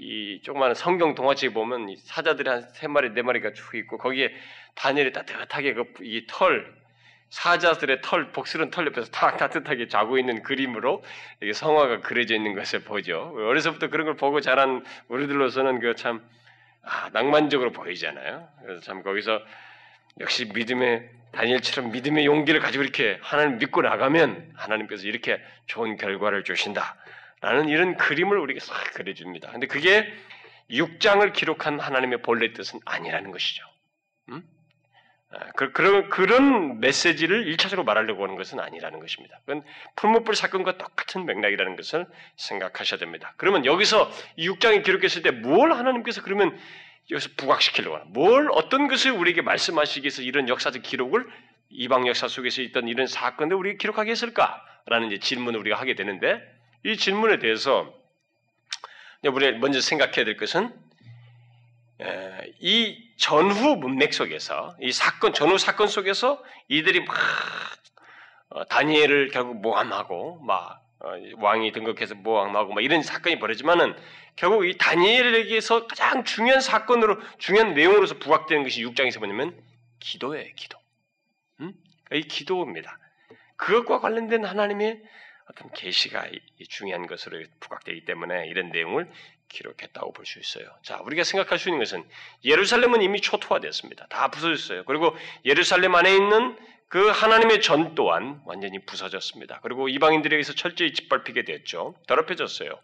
이 0.00 0.40
조그마한 0.44 0.74
성경 0.76 1.16
동화책에 1.16 1.52
보면 1.52 1.88
이 1.88 1.96
사자들이 1.96 2.48
한 2.48 2.62
세 2.72 2.86
마리 2.86 3.10
네 3.10 3.22
마리가 3.22 3.52
쭉 3.52 3.74
있고 3.74 3.98
거기에 3.98 4.30
다니엘이 4.76 5.12
따뜻하게 5.12 5.74
그 5.74 5.84
이 6.02 6.24
털 6.28 6.72
사자들의 7.30 8.00
털, 8.02 8.32
복스런 8.32 8.70
털 8.70 8.86
옆에서 8.86 9.10
탁 9.10 9.36
따뜻하게 9.36 9.88
자고 9.88 10.18
있는 10.18 10.42
그림으로 10.42 11.04
성화가 11.52 12.00
그려져 12.00 12.34
있는 12.34 12.54
것을 12.54 12.80
보죠. 12.80 13.34
어려서부터 13.36 13.88
그런 13.88 14.06
걸 14.06 14.16
보고 14.16 14.40
자란 14.40 14.84
우리들로서는 15.08 15.80
그 15.80 15.94
참 15.94 16.22
아, 16.90 17.10
낭만적으로 17.12 17.72
보이잖아요. 17.72 18.48
그래서 18.62 18.80
참 18.80 19.02
거기서 19.02 19.42
역시 20.20 20.46
믿음의 20.54 21.10
다니엘처럼 21.32 21.92
믿음의 21.92 22.24
용기를 22.24 22.60
가지고 22.60 22.82
이렇게 22.82 23.18
하나님 23.20 23.58
믿고 23.58 23.82
나가면 23.82 24.52
하나님께서 24.56 25.06
이렇게 25.06 25.42
좋은 25.66 25.96
결과를 25.96 26.44
주신다. 26.44 26.96
라는 27.40 27.68
이런 27.68 27.96
그림을 27.96 28.38
우리에게 28.38 28.60
싹 28.60 28.94
그려줍니다. 28.94 29.52
근데 29.52 29.66
그게 29.66 30.10
6장을 30.70 31.30
기록한 31.34 31.78
하나님의 31.78 32.22
본래 32.22 32.52
뜻은 32.52 32.80
아니라는 32.84 33.30
것이죠. 33.30 33.64
음? 34.30 34.42
아, 35.30 35.38
그, 35.56 35.72
그런, 35.72 36.08
그런 36.08 36.80
메시지를 36.80 37.54
1차적으로 37.54 37.84
말하려고 37.84 38.22
하는 38.22 38.36
것은 38.36 38.60
아니라는 38.60 38.98
것입니다. 39.00 39.38
그건 39.44 39.62
풀무불 39.96 40.34
사건과 40.34 40.78
똑같은 40.78 41.26
맥락이라는 41.26 41.76
것을 41.76 42.06
생각하셔야 42.36 42.98
됩니다. 42.98 43.34
그러면 43.36 43.66
여기서 43.66 44.10
이 44.36 44.48
6장이 44.48 44.84
기록했을 44.84 45.22
때 45.22 45.30
뭘 45.30 45.72
하나님께서 45.72 46.22
그러면 46.22 46.58
여기서 47.10 47.30
부각시키려고 47.36 47.96
하나? 47.96 48.04
뭘, 48.08 48.48
어떤 48.52 48.88
것을 48.88 49.12
우리에게 49.12 49.42
말씀하시기 49.42 50.04
위해서 50.04 50.22
이런 50.22 50.48
역사적 50.48 50.82
기록을 50.82 51.26
이방 51.70 52.06
역사 52.06 52.28
속에서 52.28 52.62
있던 52.62 52.88
이런 52.88 53.06
사건들 53.06 53.56
우리가 53.56 53.76
기록하게 53.78 54.10
했을까? 54.10 54.64
라는 54.86 55.08
이제 55.08 55.18
질문을 55.18 55.60
우리가 55.60 55.78
하게 55.78 55.94
되는데 55.94 56.40
이 56.84 56.96
질문에 56.96 57.38
대해서 57.38 57.94
우리가 59.22 59.58
먼저 59.58 59.80
생각해야 59.80 60.24
될 60.24 60.36
것은 60.36 60.72
이 62.60 63.07
전후 63.18 63.76
문맥 63.76 64.14
속에서 64.14 64.76
이 64.80 64.92
사건 64.92 65.32
전후 65.32 65.58
사건 65.58 65.88
속에서 65.88 66.42
이들이 66.68 67.04
막 67.04 67.16
어, 68.50 68.64
다니엘을 68.64 69.28
결국 69.28 69.60
모함하고 69.60 70.40
막 70.40 70.82
어, 71.00 71.12
왕이 71.36 71.72
등극해서 71.72 72.14
모함하고 72.14 72.72
막 72.72 72.82
이런 72.82 73.02
사건이 73.02 73.38
벌어지만은 73.40 73.94
결국 74.36 74.64
이 74.64 74.78
다니엘에게서 74.78 75.88
가장 75.88 76.24
중요한 76.24 76.60
사건으로 76.60 77.20
중요한 77.38 77.74
내용으로서 77.74 78.18
부각되는 78.18 78.62
것이 78.62 78.84
6장에서 78.84 79.18
뭐냐면 79.18 79.60
기도예요, 79.98 80.48
기도. 80.54 80.78
음? 81.60 81.72
이 82.12 82.22
기도입니다. 82.22 82.98
그것과 83.56 83.98
관련된 83.98 84.44
하나님의 84.44 85.02
어떤 85.50 85.72
계시가 85.72 86.28
중요한 86.68 87.06
것으로 87.08 87.42
부각되기 87.58 88.04
때문에 88.04 88.46
이런 88.46 88.70
내용을 88.70 89.10
기록했다고 89.48 90.12
볼 90.12 90.26
수 90.26 90.38
있어요. 90.38 90.68
자, 90.82 90.98
우리가 91.04 91.24
생각할 91.24 91.58
수 91.58 91.68
있는 91.68 91.78
것은 91.78 92.04
예루살렘은 92.44 93.02
이미 93.02 93.20
초토화되었습니다. 93.20 94.06
다 94.08 94.28
부서졌어요. 94.28 94.84
그리고 94.84 95.16
예루살렘 95.44 95.94
안에 95.94 96.14
있는 96.14 96.56
그 96.88 97.08
하나님의 97.08 97.60
전 97.60 97.94
또한 97.94 98.40
완전히 98.46 98.78
부서졌습니다. 98.78 99.60
그리고 99.62 99.88
이방인들에게서 99.88 100.54
철저히 100.54 100.92
짓밟히게 100.92 101.44
됐죠. 101.44 101.94
더럽혀졌어요. 102.06 102.78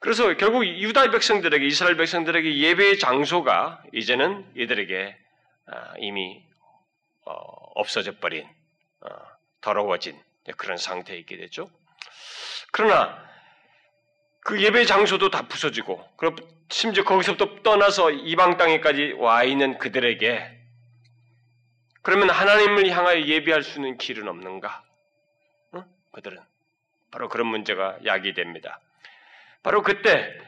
그래서 0.00 0.34
결국 0.36 0.66
유다 0.66 1.10
백성들에게 1.10 1.64
이스라엘 1.66 1.96
백성들에게 1.96 2.56
예배의 2.58 2.98
장소가 2.98 3.82
이제는 3.92 4.50
이들에게 4.56 5.16
아, 5.66 5.94
이미 5.98 6.42
어, 7.26 7.32
없어져 7.74 8.16
버린 8.18 8.48
어, 9.00 9.08
더러워진 9.60 10.18
그런 10.56 10.78
상태에 10.78 11.18
있게 11.18 11.36
됐죠. 11.36 11.70
그러나 12.72 13.29
그 14.42 14.62
예배 14.62 14.84
장소도 14.84 15.30
다 15.30 15.46
부서지고, 15.48 16.06
그럼 16.16 16.36
심지어 16.70 17.04
거기서부터 17.04 17.62
떠나서 17.62 18.10
이방 18.10 18.56
땅에까지 18.56 19.14
와 19.18 19.44
있는 19.44 19.78
그들에게 19.78 20.58
그러면 22.02 22.30
하나님을 22.30 22.88
향하여 22.90 23.20
예배할 23.20 23.62
수 23.62 23.78
있는 23.78 23.98
길은 23.98 24.26
없는가? 24.28 24.82
어? 25.72 25.84
그들은 26.12 26.40
바로 27.10 27.28
그런 27.28 27.46
문제가 27.46 27.98
야기됩니다. 28.04 28.80
바로 29.62 29.82
그때 29.82 30.38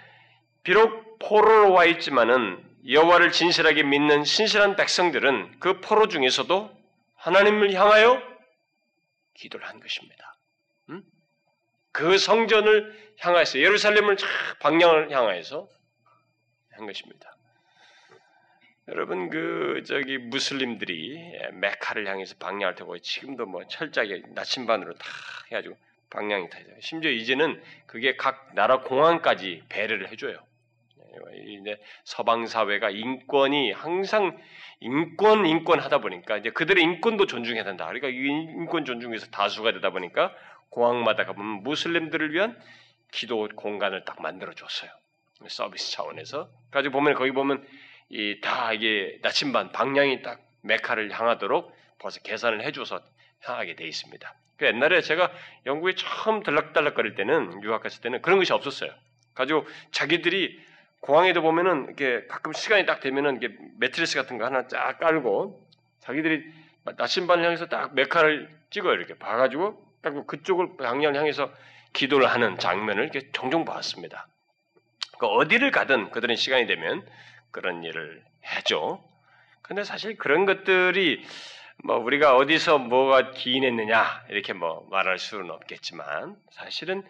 비록 0.63 1.19
포로로 1.19 1.73
와 1.73 1.85
있지만은 1.85 2.65
여호와를 2.89 3.33
진실하게 3.33 3.83
믿는 3.83 4.25
신실한 4.25 4.77
백성들은 4.77 5.61
그 5.61 5.81
포로 5.81 6.09
중에서도 6.09 6.71
하나님을 7.17 7.75
향하여 7.75 8.21
기도를 9.35 9.69
한 9.69 9.81
것입니다. 9.81 10.32
음? 11.93 12.03
그 12.03 12.19
성전을 12.19 13.13
향해서 13.19 13.59
예루살렘을 13.59 14.17
방향을 14.61 15.11
향해서 15.11 15.69
한 16.73 16.87
것입니다. 16.87 17.37
여러분 18.89 19.31
그 19.31 19.85
저기 19.87 20.19
무슬림들이 20.19 21.39
메카를 21.53 22.09
향해서 22.09 22.35
방향을 22.41 22.75
타고 22.75 22.99
지금도 22.99 23.47
뭐 23.47 23.67
철저하게 23.69 24.23
나침반으로 24.31 24.95
다 24.95 25.07
해가지고 25.51 25.77
방향이 26.11 26.51
다 26.51 26.59
있어요. 26.59 26.75
심지어 26.81 27.11
이제는 27.11 27.63
그게 27.87 28.17
각 28.17 28.51
나라 28.55 28.81
공항까지 28.81 29.63
배려를 29.69 30.11
해줘요. 30.11 30.37
이제 31.35 31.81
서방 32.05 32.47
사회가 32.47 32.91
인권이 32.91 33.73
항상 33.73 34.37
인권 34.81 35.47
인권 35.47 35.79
하다 35.79 35.99
보니까 35.99 36.39
이제 36.39 36.51
그들의 36.51 36.83
인권도 36.83 37.27
존중해야 37.27 37.65
된다. 37.65 37.87
그러니까 37.87 38.09
인권 38.09 38.85
존중에서 38.85 39.29
다수가 39.29 39.73
되다 39.73 39.91
보니까 39.91 40.35
공항마다 40.73 41.25
가보면 41.27 41.63
무슬림들을 41.63 42.33
위한 42.33 42.59
기도 43.13 43.47
공간을 43.55 44.05
딱 44.05 44.21
만들어 44.23 44.53
줬어요. 44.55 44.91
서비스 45.47 45.93
차원에서. 45.93 46.49
가지고 46.71 46.95
보면 46.99 47.15
거기 47.15 47.31
보면 47.31 47.65
이 48.09 48.41
다 48.41 48.73
이게 48.73 49.19
나침반 49.23 49.73
방향이 49.73 50.23
딱 50.23 50.41
메카를 50.63 51.11
향하도록 51.11 51.75
벌써 51.99 52.21
계산을 52.21 52.63
해줘서 52.65 53.01
향하게 53.43 53.75
돼 53.77 53.87
있습니다. 53.87 54.35
그 54.57 54.67
옛날에 54.67 55.01
제가 55.01 55.31
영국에 55.67 55.95
처음 55.95 56.43
들락달락거릴 56.43 57.15
때는 57.17 57.63
유학 57.65 57.83
갔을 57.83 58.01
때는 58.03 58.23
그런 58.23 58.39
것이 58.39 58.53
없었어요. 58.53 58.93
가지고 59.35 59.67
자기들이 59.91 60.61
공항에도 61.01 61.43
보면은 61.43 61.85
이렇게 61.87 62.27
가끔 62.29 62.53
시간이 62.53 62.87
딱 62.87 63.01
되면은 63.01 63.37
이게 63.37 63.49
매트리스 63.79 64.17
같은 64.17 64.39
거 64.39 64.45
하나 64.45 64.67
쫙 64.69 64.99
깔고 64.99 65.67
자기들이 66.01 66.45
나침반을 66.97 67.45
향해서 67.45 67.67
딱 67.67 67.95
메카를 67.95 68.49
찍어요. 68.71 68.95
이렇게 68.95 69.15
봐가지고 69.15 69.92
딱 70.03 70.27
그쪽을 70.27 70.77
방향을 70.77 71.17
향해서 71.17 71.53
기도를 71.93 72.29
하는 72.29 72.59
장면을 72.59 73.05
이렇게 73.05 73.31
종종 73.33 73.65
봤습니다. 73.65 74.27
그 75.19 75.27
어디를 75.27 75.71
가든 75.71 76.11
그들은 76.11 76.37
시간이 76.37 76.67
되면 76.67 77.07
그런 77.51 77.85
일을 77.85 78.23
해죠. 78.45 79.03
근데 79.63 79.85
사실 79.85 80.17
그런 80.17 80.45
것들이 80.45 81.25
뭐 81.85 81.97
우리가 81.99 82.37
어디서 82.37 82.79
뭐가 82.79 83.33
기인했느냐 83.33 84.25
이렇게 84.29 84.53
뭐 84.53 84.87
말할 84.91 85.19
수는 85.19 85.51
없겠지만 85.51 86.37
사실은 86.51 87.03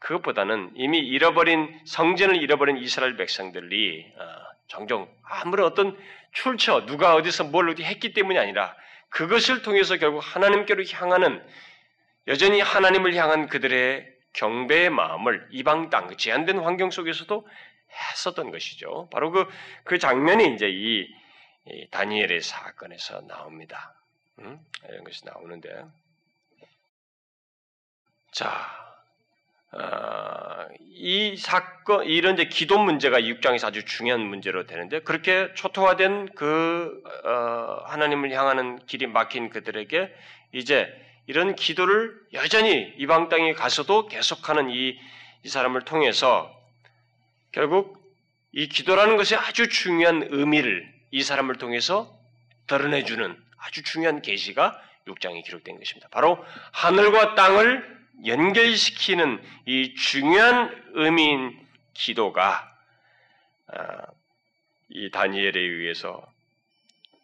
그것보다는 0.00 0.72
이미 0.74 0.98
잃어버린 0.98 1.78
성전을 1.84 2.42
잃어버린 2.42 2.78
이스라엘 2.78 3.16
백성들이 3.16 4.12
어, 4.16 4.24
종종 4.66 5.08
아무런 5.22 5.66
어떤 5.66 5.96
출처 6.32 6.86
누가 6.86 7.14
어디서 7.14 7.44
뭘 7.44 7.74
했기 7.78 8.12
때문이 8.12 8.38
아니라 8.38 8.74
그것을 9.10 9.62
통해서 9.62 9.96
결국 9.96 10.20
하나님께로 10.20 10.84
향하는 10.92 11.42
여전히 12.26 12.60
하나님을 12.60 13.14
향한 13.14 13.48
그들의 13.48 14.06
경배의 14.32 14.90
마음을 14.90 15.48
이방 15.50 15.90
땅, 15.90 16.06
그 16.06 16.16
제한된 16.16 16.58
환경 16.58 16.90
속에서도 16.90 17.46
했었던 17.90 18.50
것이죠. 18.50 19.08
바로 19.10 19.30
그, 19.30 19.48
그 19.84 19.98
장면이 19.98 20.54
이제 20.54 20.68
이, 20.68 21.08
이 21.66 21.88
다니엘의 21.90 22.40
사건에서 22.42 23.22
나옵니다. 23.22 23.94
음? 24.38 24.58
이런 24.88 25.04
것이 25.04 25.24
나오는데. 25.24 25.84
자, 28.30 28.80
어, 29.72 30.68
이 30.80 31.36
사건, 31.36 32.04
이런 32.04 32.34
이제 32.34 32.44
기도 32.46 32.78
문제가 32.78 33.18
6장에서 33.20 33.66
아주 33.66 33.84
중요한 33.84 34.20
문제로 34.20 34.66
되는데, 34.66 35.00
그렇게 35.00 35.52
초토화된 35.54 36.34
그, 36.34 37.02
어, 37.24 37.84
하나님을 37.86 38.32
향하는 38.32 38.84
길이 38.86 39.06
막힌 39.06 39.50
그들에게 39.50 40.14
이제 40.52 40.92
이런 41.30 41.54
기도를 41.54 42.20
여전히 42.32 42.92
이방 42.98 43.28
땅에 43.28 43.52
가서도 43.52 44.08
계속하는 44.08 44.68
이, 44.68 44.98
이 45.44 45.48
사람을 45.48 45.82
통해서 45.82 46.52
결국 47.52 48.02
이 48.50 48.66
기도라는 48.68 49.16
것이 49.16 49.36
아주 49.36 49.68
중요한 49.68 50.26
의미를 50.30 50.92
이 51.12 51.22
사람을 51.22 51.54
통해서 51.54 52.12
드러내주는 52.66 53.40
아주 53.58 53.84
중요한 53.84 54.22
계시가 54.22 54.82
6장에 55.06 55.44
기록된 55.44 55.78
것입니다. 55.78 56.08
바로 56.08 56.44
하늘과 56.72 57.36
땅을 57.36 58.00
연결시키는 58.26 59.40
이 59.66 59.94
중요한 59.94 60.82
의미인 60.94 61.64
기도가 61.94 62.76
아, 63.68 64.02
이 64.88 65.12
다니엘에 65.12 65.60
의해서 65.60 66.26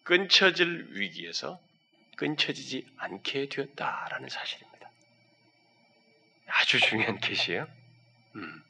끊쳐질 0.05 0.91
위기에서 0.93 1.66
끊쳐지지 2.17 2.87
않게 2.97 3.49
되었다라는 3.49 4.29
사실입니다. 4.29 4.91
아주 6.47 6.81
중요한 6.81 7.19
계시예요. 7.21 7.67
음. 8.37 8.63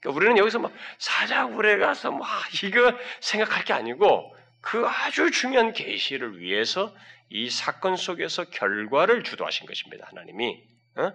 그러니까 0.00 0.16
우리는 0.16 0.38
여기서 0.38 0.58
막 0.58 0.72
사자굴에 0.98 1.78
가서 1.78 2.10
막 2.10 2.28
이거 2.64 2.92
생각할 3.20 3.64
게 3.64 3.72
아니고 3.72 4.36
그 4.60 4.86
아주 4.86 5.30
중요한 5.30 5.72
계시를 5.72 6.40
위해서 6.40 6.94
이 7.30 7.48
사건 7.48 7.96
속에서 7.96 8.44
결과를 8.44 9.22
주도하신 9.24 9.66
것입니다. 9.66 10.06
하나님이. 10.08 10.62
어? 10.96 11.12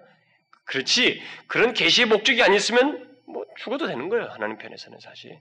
그렇지 0.66 1.22
그런 1.48 1.74
계시의 1.74 2.08
목적이 2.08 2.44
아니었으면 2.44 3.18
뭐 3.26 3.46
죽어도 3.58 3.88
되는 3.88 4.10
거예요. 4.10 4.26
하나님 4.26 4.58
편에서는 4.58 5.00
사실. 5.00 5.40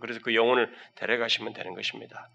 그래서 0.00 0.20
그 0.22 0.34
영혼을 0.34 0.72
데려가시면 0.96 1.52
되는 1.52 1.74
것입니다. 1.74 2.28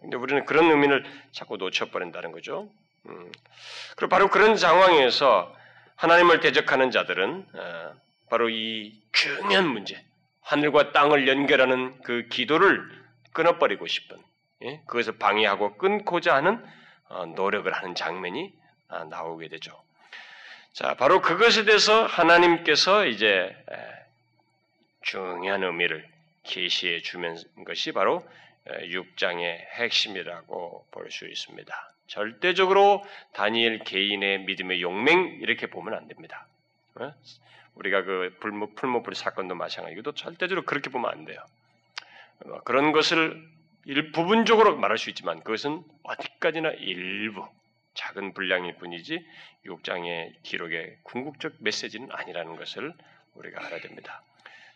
근데 0.00 0.16
우리는 0.16 0.44
그런 0.44 0.70
의미를 0.70 1.04
자꾸 1.32 1.56
놓쳐버린다는 1.56 2.32
거죠. 2.32 2.68
음. 3.06 3.32
그리고 3.96 4.08
바로 4.08 4.28
그런 4.28 4.56
상황에서 4.56 5.54
하나님을 5.96 6.40
대적하는 6.40 6.90
자들은 6.90 7.46
어, 7.52 7.94
바로 8.30 8.48
이 8.48 8.98
중요한 9.12 9.68
문제, 9.68 10.02
하늘과 10.42 10.92
땅을 10.92 11.28
연결하는 11.28 12.00
그 12.02 12.26
기도를 12.30 12.88
끊어버리고 13.32 13.86
싶은, 13.86 14.16
예? 14.62 14.80
그것을 14.86 15.18
방해하고 15.18 15.76
끊고자 15.76 16.34
하는 16.34 16.64
어, 17.08 17.26
노력을 17.26 17.70
하는 17.70 17.94
장면이 17.94 18.52
아, 18.88 19.04
나오게 19.04 19.48
되죠. 19.48 19.80
자, 20.72 20.94
바로 20.94 21.20
그것에 21.20 21.64
대해서 21.64 22.06
하나님께서 22.06 23.06
이제 23.06 23.54
중요한 25.02 25.62
의미를 25.62 26.08
계시해 26.44 27.00
주면 27.00 27.36
것이 27.66 27.92
바로 27.92 28.24
6장의 28.82 29.58
핵심이라고 29.78 30.86
볼 30.90 31.10
수 31.10 31.26
있습니다. 31.26 31.92
절대적으로 32.06 33.04
다니엘 33.34 33.80
개인의 33.84 34.40
믿음의 34.40 34.82
용맹 34.82 35.38
이렇게 35.40 35.66
보면 35.68 35.94
안 35.94 36.08
됩니다. 36.08 36.46
어? 36.96 37.12
우리가 37.76 38.02
그 38.02 38.36
불모, 38.40 38.74
풀모불 38.74 39.14
사건도 39.14 39.54
마찬가지고 39.54 40.12
절대적으로 40.12 40.66
그렇게 40.66 40.90
보면 40.90 41.10
안 41.10 41.24
돼요. 41.24 41.38
뭐 42.46 42.60
그런 42.62 42.92
것을 42.92 43.40
일부분적으로 43.84 44.76
말할 44.76 44.98
수 44.98 45.08
있지만 45.10 45.40
그것은 45.42 45.82
어디까지나 46.02 46.70
일부 46.70 47.46
작은 47.94 48.34
분량일 48.34 48.76
뿐이지 48.76 49.24
6장의 49.66 50.34
기록의 50.42 50.98
궁극적 51.02 51.54
메시지는 51.58 52.08
아니라는 52.10 52.56
것을 52.56 52.92
우리가 53.34 53.64
알아야 53.66 53.80
됩니다. 53.80 54.22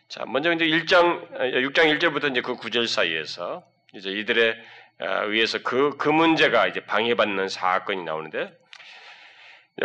자, 0.07 0.25
먼저 0.25 0.53
이제 0.53 0.65
1장 0.65 1.31
6장 1.39 1.99
1절부터 1.99 2.31
이제 2.31 2.41
그 2.41 2.55
9절 2.55 2.87
사이에서 2.87 3.63
이제 3.95 4.09
이들의 4.09 4.55
아, 4.99 5.23
의해서 5.23 5.59
그, 5.61 5.97
그 5.97 6.09
문제가 6.09 6.67
이제 6.67 6.85
방해받는 6.85 7.49
사건이 7.49 8.03
나오는데 8.03 8.51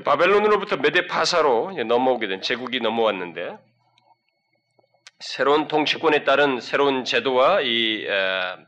바벨론으로부터 0.04 0.76
메데파사로 0.76 1.72
넘어오게 1.84 2.28
된 2.28 2.42
제국이 2.42 2.80
넘어왔는데 2.80 3.56
새로운 5.18 5.68
통치권에 5.68 6.24
따른 6.24 6.60
새로운 6.60 7.04
제도와 7.04 7.60
이 7.60 8.06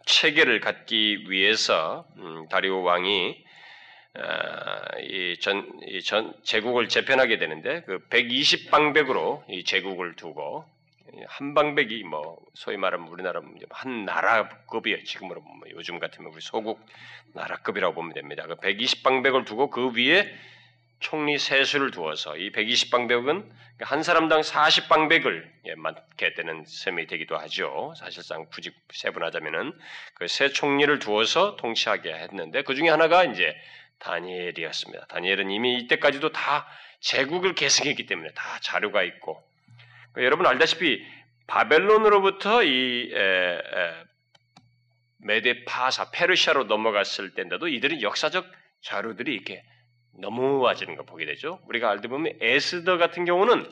체계를 0.05 0.61
갖기 0.61 1.31
위해서 1.31 2.07
음, 2.19 2.47
다리오 2.51 2.83
왕이 2.83 3.43
이전 5.01 5.81
이전 5.87 6.35
제국을 6.43 6.89
재편하게 6.89 7.39
되는데 7.39 7.83
그 7.83 8.07
120방백으로 8.09 9.45
이 9.49 9.65
제국을 9.65 10.17
두고 10.17 10.67
한 11.27 11.55
방백이 11.55 12.05
뭐 12.05 12.39
소위 12.55 12.77
말하면 12.77 13.09
우리나라 13.09 13.41
한 13.71 14.05
나라급이에요. 14.05 15.05
지금으로 15.05 15.41
뭐 15.41 15.61
요즘 15.71 15.99
같으면 15.99 16.33
우리 16.33 16.41
소국 16.41 16.85
나라급이라고 17.35 17.95
보면 17.95 18.15
됩니다. 18.15 18.47
그 18.47 18.57
120방백을 18.57 19.45
두고 19.45 19.71
그 19.71 19.93
위에 19.95 20.33
총리 21.01 21.39
세수를 21.39 21.91
두어서 21.91 22.37
이 22.37 22.53
120방백은 22.53 23.51
한 23.81 24.03
사람당 24.05 24.41
40방백을 24.43 25.51
예, 25.67 25.75
맡게 25.75 26.35
되는 26.35 26.65
셈이 26.65 27.07
되기도 27.09 27.37
하죠. 27.39 27.93
사실상 27.97 28.47
굳이 28.51 28.71
세분하자면은 28.93 29.73
그 30.15 30.27
세 30.29 30.49
총리를 30.49 30.99
두어서 31.01 31.57
통치하게 31.57 32.15
했는데 32.15 32.63
그 32.63 32.75
중에 32.75 32.89
하나가 32.89 33.25
이제 33.25 33.55
다니엘이었습니다. 33.99 35.07
다니엘은 35.07 35.51
이미 35.51 35.79
이때까지도 35.79 36.33
다 36.33 36.67
제국을 37.01 37.55
계승했기 37.55 38.07
때문에 38.07 38.31
다 38.35 38.59
자료가 38.61 39.03
있고 39.03 39.43
여러분 40.19 40.47
알다시피 40.47 41.05
바벨론으로부터 41.47 42.63
이 42.63 43.11
에, 43.13 43.19
에, 43.19 44.05
메데 45.19 45.65
파사 45.65 46.11
페르시아로 46.11 46.65
넘어갔을 46.65 47.35
때인데도 47.35 47.69
이들은 47.69 48.03
역사적 48.03 48.45
자료들이 48.83 49.33
이렇게 49.33 49.65
넘어와지는 50.19 50.97
거 50.97 51.05
보게 51.05 51.25
되죠. 51.25 51.61
우리가 51.69 51.91
알다 51.91 52.09
보면 52.09 52.37
에스더 52.41 52.99
같은 52.99 53.25
경우는 53.25 53.65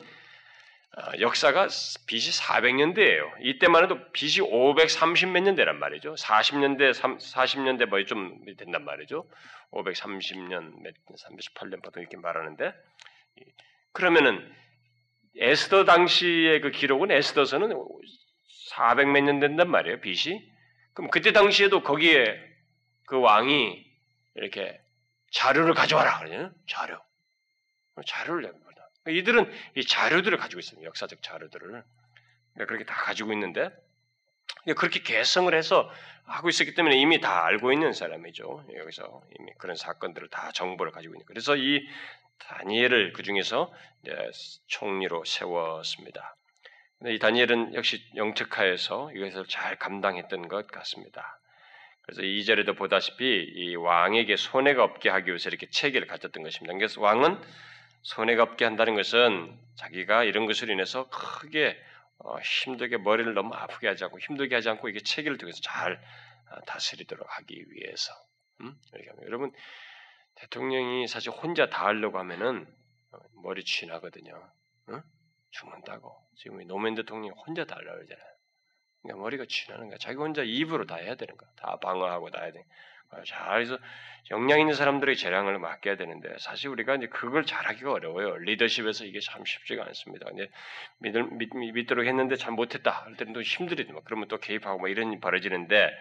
어, 0.97 1.01
역사가 1.19 1.67
BC 2.07 2.41
400년대예요. 2.41 3.31
이때만 3.41 3.83
해도 3.83 3.99
BC 4.11 4.41
530몇 4.41 5.41
년대란 5.43 5.79
말이죠. 5.79 6.15
40년대, 6.15 6.91
40년대 6.93 7.85
뭐 7.85 8.03
좀 8.05 8.43
된단 8.57 8.83
말이죠. 8.83 9.25
530년, 9.71 10.83
38년 11.15 11.81
보통 11.81 12.01
이렇게 12.01 12.17
말하는데 12.17 12.73
그러면은 13.93 14.53
에스더 15.37 15.85
당시의 15.85 16.61
그 16.61 16.71
기록은 16.71 17.11
에스더서는 17.11 17.69
400몇 18.71 19.23
년 19.23 19.39
된단 19.39 19.69
말이에요, 19.69 20.01
BC. 20.01 20.51
그럼 20.93 21.09
그때 21.09 21.31
당시에도 21.31 21.83
거기에 21.83 22.39
그 23.05 23.19
왕이 23.19 23.85
이렇게 24.35 24.79
자료를 25.31 25.73
가져와라 25.73 26.19
그러잖아요. 26.19 26.51
자료. 26.67 26.99
자료를 28.05 28.43
내는 28.43 28.63
거다. 28.63 28.87
이들은 29.09 29.51
이 29.75 29.85
자료들을 29.85 30.37
가지고 30.37 30.59
있습니다. 30.59 30.85
역사적 30.87 31.21
자료들을. 31.21 31.67
그러니까 31.67 32.65
그렇게 32.65 32.83
다 32.85 32.95
가지고 32.95 33.33
있는데 33.33 33.69
그렇게 34.77 35.01
개성을 35.01 35.53
해서 35.53 35.89
하고 36.25 36.49
있었기 36.49 36.75
때문에 36.75 36.97
이미 36.97 37.19
다 37.19 37.45
알고 37.45 37.73
있는 37.73 37.93
사람이죠. 37.93 38.65
여기서 38.77 39.23
이미 39.39 39.51
그런 39.57 39.75
사건들을 39.75 40.29
다 40.29 40.51
정보를 40.53 40.91
가지고 40.91 41.15
있는. 41.15 41.25
그래서 41.25 41.55
이 41.55 41.85
다니엘을 42.47 43.13
그 43.13 43.23
중에서 43.23 43.73
총리로 44.67 45.23
세웠습니다. 45.25 46.35
이 47.07 47.17
다니엘은 47.17 47.73
역시 47.73 48.03
영특하여서 48.15 49.11
이것을 49.13 49.45
잘 49.47 49.77
감당했던 49.77 50.47
것 50.47 50.67
같습니다. 50.67 51.39
그래서 52.03 52.23
이절에도 52.23 52.73
보다시피 52.73 53.25
이 53.55 53.75
왕에게 53.75 54.35
손해가 54.35 54.83
없게 54.83 55.09
하기 55.09 55.27
위해서 55.27 55.49
이렇게 55.49 55.67
체계를 55.69 56.07
가졌던 56.07 56.43
것입니다. 56.43 56.73
그래서 56.73 57.01
왕은 57.01 57.41
손해가 58.03 58.43
없게 58.43 58.65
한다는 58.65 58.95
것은 58.95 59.57
자기가 59.75 60.23
이런 60.23 60.45
것으로 60.45 60.73
인해서 60.73 61.09
크게 61.09 61.77
어, 62.23 62.37
힘들게 62.39 62.97
머리를 62.97 63.33
너무 63.33 63.53
아프게 63.53 63.87
하지 63.87 64.03
않고 64.03 64.19
힘들게 64.19 64.55
하지 64.55 64.69
않고 64.69 64.89
이게 64.89 64.99
체계를 64.99 65.37
통해서 65.37 65.59
잘 65.61 65.99
어, 66.51 66.59
다스리도록 66.67 67.25
하기 67.37 67.65
위해서. 67.69 68.13
음? 68.61 68.75
이렇게 68.93 69.09
하면 69.09 69.25
여러분 69.25 69.51
대통령이 70.41 71.07
사실 71.07 71.31
혼자 71.31 71.69
다 71.69 71.85
하려고 71.85 72.19
하면은 72.19 72.67
어, 73.11 73.17
머리 73.43 73.63
쥐나거든요. 73.63 74.51
응? 74.89 75.01
죽는다고. 75.51 76.15
지금 76.35 76.65
노무현 76.67 76.95
대통령이 76.95 77.31
혼자 77.45 77.65
다 77.65 77.75
하려고 77.75 77.97
그러잖아요. 77.97 78.31
그러니까 79.01 79.23
머리가 79.23 79.45
쥐나는 79.47 79.87
거야. 79.87 79.97
자기 79.97 80.17
혼자 80.17 80.43
입으로 80.43 80.85
다 80.85 80.95
해야 80.95 81.15
되는 81.15 81.35
거야. 81.35 81.49
다 81.57 81.77
방어하고 81.81 82.29
다 82.31 82.41
해야 82.41 82.51
돼. 82.51 82.65
잘해서 83.25 83.77
역량 84.29 84.59
있는 84.59 84.73
사람들의 84.73 85.17
재량을 85.17 85.59
맡겨야 85.59 85.97
되는데 85.97 86.33
사실 86.39 86.69
우리가 86.69 86.95
이제 86.95 87.07
그걸 87.07 87.45
잘하기가 87.45 87.91
어려워요. 87.91 88.37
리더십에서 88.37 89.05
이게 89.05 89.19
참 89.19 89.43
쉽지가 89.43 89.83
않습니다. 89.85 90.29
이제 90.33 90.49
믿을, 90.99 91.25
믿, 91.31 91.53
믿도록 91.53 92.05
했는데 92.05 92.35
잘 92.37 92.53
못했다. 92.53 92.91
할 92.91 93.15
때는 93.17 93.33
또 93.33 93.41
힘들지. 93.41 93.91
막 93.91 94.05
그러면 94.05 94.27
또 94.29 94.37
개입하고 94.37 94.79
뭐 94.79 94.87
이런 94.87 95.11
일이 95.11 95.19
벌어지는데 95.19 95.91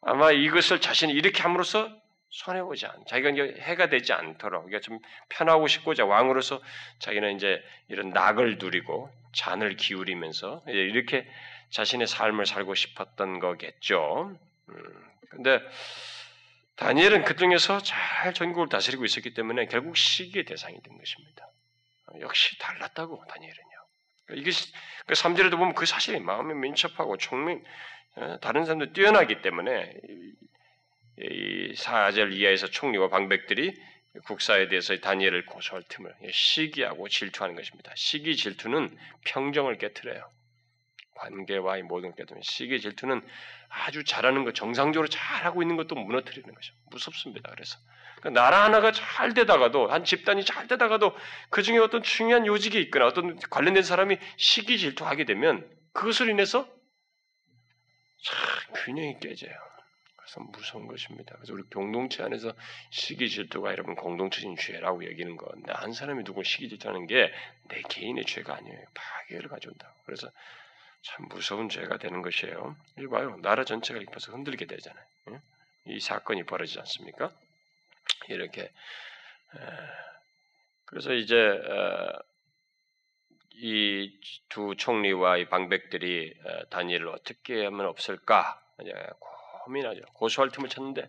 아마 0.00 0.32
이것을 0.32 0.80
자신이 0.80 1.12
이렇게 1.12 1.42
함으로써 1.42 1.94
손해 2.30 2.62
보지 2.62 2.86
않, 2.86 3.04
자기가 3.06 3.30
해가 3.60 3.88
되지 3.88 4.12
않도록, 4.12 4.64
그러니까 4.64 4.80
좀 4.80 4.98
편하고 5.28 5.66
싶고자 5.66 6.04
왕으로서 6.04 6.62
자기는 7.00 7.34
이제 7.34 7.62
이런 7.88 8.10
낙을 8.10 8.58
누리고 8.58 9.10
잔을 9.32 9.76
기울이면서 9.76 10.62
이렇게 10.66 11.28
자신의 11.70 12.06
삶을 12.06 12.46
살고 12.46 12.74
싶었던 12.74 13.40
거겠죠. 13.40 14.36
음, 14.68 15.10
근데 15.30 15.60
다니엘은 16.76 17.24
그 17.24 17.36
중에서 17.36 17.80
잘 17.80 18.32
전국을 18.32 18.68
다스리고 18.68 19.04
있었기 19.04 19.34
때문에 19.34 19.66
결국 19.66 19.96
시기의 19.96 20.44
대상이 20.44 20.80
된 20.82 20.96
것입니다. 20.96 21.48
역시 22.20 22.58
달랐다고 22.58 23.24
다니엘은요. 23.28 23.70
이게 24.34 24.50
그 25.06 25.14
3절에도 25.14 25.58
보면 25.58 25.74
그 25.74 25.84
사실이 25.84 26.20
마음에 26.20 26.54
민첩하고 26.54 27.16
총명 27.18 27.62
어, 28.16 28.38
다른 28.40 28.64
사람들 28.64 28.92
뛰어나기 28.92 29.42
때문에 29.42 29.94
이 31.20 31.74
4절 31.74 32.32
이하에서 32.32 32.68
총리와 32.68 33.08
방백들이 33.08 33.74
국사에 34.24 34.68
대해서 34.68 34.96
다니엘을 34.96 35.46
고소할 35.46 35.84
틈을 35.88 36.14
시기하고 36.32 37.08
질투하는 37.08 37.54
것입니다. 37.54 37.92
시기 37.94 38.36
질투는 38.36 38.96
평정을 39.24 39.78
깨뜨려요. 39.78 40.28
관계와 41.14 41.76
의 41.76 41.82
모든 41.82 42.10
것 42.10 42.26
때문에 42.26 42.40
시기 42.42 42.80
질투는 42.80 43.20
아주 43.68 44.04
잘하는 44.04 44.44
것, 44.44 44.54
정상적으로 44.54 45.08
잘하고 45.08 45.62
있는 45.62 45.76
것도 45.76 45.94
무너뜨리는 45.94 46.52
거죠. 46.52 46.74
무섭습니다. 46.90 47.50
그래서 47.50 47.78
그러니까 48.20 48.42
나라 48.42 48.64
하나가 48.64 48.90
잘 48.90 49.34
되다가도 49.34 49.88
한 49.88 50.04
집단이 50.04 50.44
잘 50.44 50.66
되다가도 50.66 51.14
그 51.50 51.62
중에 51.62 51.78
어떤 51.78 52.02
중요한 52.02 52.46
요직이 52.46 52.80
있거나 52.80 53.06
어떤 53.06 53.38
관련된 53.38 53.82
사람이 53.82 54.18
시기 54.36 54.78
질투하게 54.78 55.24
되면 55.24 55.68
그것을 55.92 56.30
인해서 56.30 56.66
참 58.22 58.74
균형이 58.84 59.20
깨져요. 59.20 59.69
그래서 60.30 60.48
무서운 60.52 60.86
것입니다. 60.86 61.34
그래서 61.34 61.52
우리 61.52 61.64
공동체 61.64 62.22
안에서 62.22 62.52
시기 62.90 63.28
질투가 63.28 63.72
여러분 63.72 63.96
공동체적인 63.96 64.56
죄라고 64.56 65.04
여기는 65.04 65.36
건한 65.36 65.92
사람이 65.92 66.22
누구 66.22 66.44
시기 66.44 66.68
질투하는 66.68 67.08
게 67.08 67.32
내 67.68 67.82
개인의 67.88 68.24
죄가 68.24 68.56
아니에요. 68.56 68.84
파괴를 68.94 69.48
가져온다. 69.48 69.92
그래서 70.04 70.28
참 71.02 71.28
무서운 71.28 71.68
죄가 71.68 71.98
되는 71.98 72.20
것이에요. 72.22 72.76
이 72.98 73.06
봐요. 73.06 73.38
나라 73.42 73.64
전체가 73.64 74.00
벌써 74.10 74.32
흔들게 74.32 74.66
되잖아요. 74.66 75.04
이 75.86 76.00
사건이 76.00 76.44
벌어지지 76.44 76.78
않습니까? 76.80 77.32
이렇게 78.28 78.70
그래서 80.84 81.12
이제 81.12 81.60
이 83.54 84.20
두 84.48 84.74
총리와 84.76 85.36
이 85.36 85.48
방백들이 85.48 86.34
다니엘을 86.70 87.08
어떻게 87.08 87.64
하면 87.64 87.86
없을까 87.86 88.60
고민하죠. 89.70 90.00
고소할 90.14 90.50
틈을 90.50 90.68
찾는데 90.68 91.08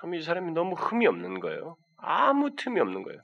참 0.00 0.14
이 0.14 0.22
사람이 0.22 0.52
너무 0.52 0.74
흠이 0.74 1.06
없는 1.06 1.40
거예요. 1.40 1.76
아무 1.96 2.54
틈이 2.56 2.80
없는 2.80 3.02
거예요. 3.02 3.22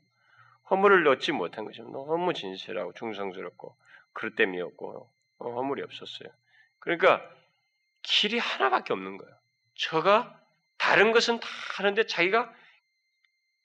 허물을 0.71 1.07
얻지 1.09 1.33
못한 1.33 1.65
것이 1.65 1.81
너무 1.81 2.33
진실하고 2.33 2.93
충성스럽고 2.95 3.77
그릇됨이었고 4.13 5.11
어, 5.39 5.51
허물이 5.51 5.83
없었어요. 5.83 6.29
그러니까 6.79 7.23
길이 8.03 8.39
하나밖에 8.39 8.93
없는 8.93 9.17
거예요. 9.17 9.35
저가 9.75 10.41
다른 10.77 11.13
것은 11.13 11.41
다 11.41 11.49
하는데 11.77 12.07
자기가 12.07 12.53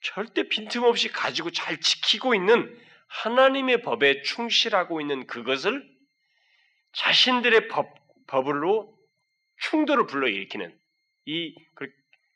절대 0.02 0.48
빈틈없이 0.48 1.10
가지고 1.12 1.52
잘 1.52 1.80
지키고 1.80 2.36
있는 2.36 2.78
하나님의 3.08 3.84
법에 3.84 4.22
충실하고 4.24 5.02
있는 5.02 5.28
그것을 5.28 5.88
자신들의 6.94 7.68
법, 7.68 7.94
법으로 8.28 8.98
충돌을 9.58 10.08
불러일으키는 10.08 10.78
이 11.26 11.56
그, 11.76 11.88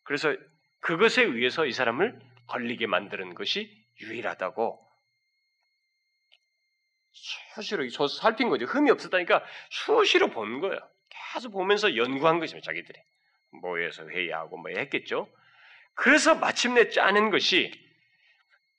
그래서 0.03 0.35
그것에 0.79 1.23
의해서 1.23 1.65
이 1.65 1.71
사람을 1.71 2.19
걸리게 2.47 2.87
만드는 2.87 3.35
것이 3.35 3.69
유일하다고 4.01 4.87
수시로 7.55 8.07
살핀 8.07 8.49
거죠. 8.49 8.65
흠이 8.65 8.91
없었다니까 8.91 9.43
수시로 9.69 10.29
본 10.29 10.61
거예요. 10.61 10.79
계속 11.09 11.51
보면서 11.51 11.95
연구한 11.95 12.39
것입니다. 12.39 12.65
자기들이 12.65 12.99
모여서 13.61 14.07
회의하고 14.07 14.57
뭐 14.57 14.71
했겠죠. 14.71 15.29
그래서 15.95 16.35
마침내 16.35 16.89
짜낸 16.89 17.31
것이 17.31 17.71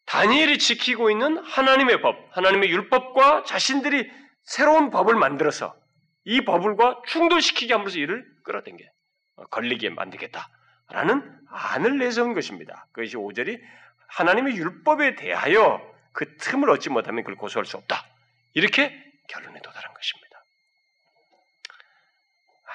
다니엘이 0.06 0.58
지키고 0.58 1.10
있는 1.10 1.38
하나님의 1.38 2.00
법, 2.00 2.28
하나님의 2.30 2.70
율법과 2.70 3.42
자신들이 3.44 4.10
새로운 4.44 4.90
법을 4.90 5.16
만들어서 5.16 5.76
이 6.24 6.44
법을과 6.44 7.02
충돌시키게 7.06 7.74
함으로써 7.74 7.98
이를 7.98 8.24
끌어당겨 8.44 8.84
어, 8.84 8.97
걸리게 9.51 9.90
만들겠다라는 9.90 11.46
안을 11.48 11.98
내세운 11.98 12.35
것입니다. 12.35 12.87
그것이 12.92 13.16
5절이 13.16 13.61
하나님의 14.09 14.57
율법에 14.57 15.16
대하여 15.16 15.81
그 16.12 16.37
틈을 16.38 16.70
얻지 16.70 16.90
못하면 16.90 17.22
그걸 17.22 17.37
고소할 17.37 17.66
수 17.66 17.77
없다. 17.77 18.07
이렇게 18.55 18.90
결론에 19.29 19.61
도달한 19.61 19.94
것입니다. 19.94 20.44
아, 22.64 22.72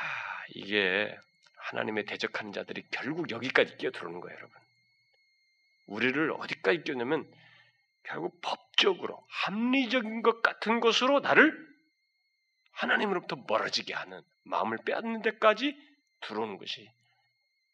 이게 0.55 1.17
하나님의 1.57 2.05
대적하는 2.05 2.53
자들이 2.53 2.85
결국 2.91 3.31
여기까지 3.31 3.77
끼어들어오는 3.77 4.21
거예요, 4.21 4.37
여러분. 4.37 4.55
우리를 5.87 6.31
어디까지 6.31 6.83
끼어냐면 6.83 7.29
결국 8.03 8.39
법적으로 8.41 9.25
합리적인 9.29 10.21
것 10.21 10.41
같은 10.41 10.79
것으로 10.79 11.19
나를 11.19 11.53
하나님으로부터 12.71 13.37
멀어지게 13.47 13.93
하는 13.93 14.21
마음을 14.43 14.77
빼앗는 14.85 15.21
데까지 15.21 15.75
들어오는 16.23 16.57
것이 16.57 16.91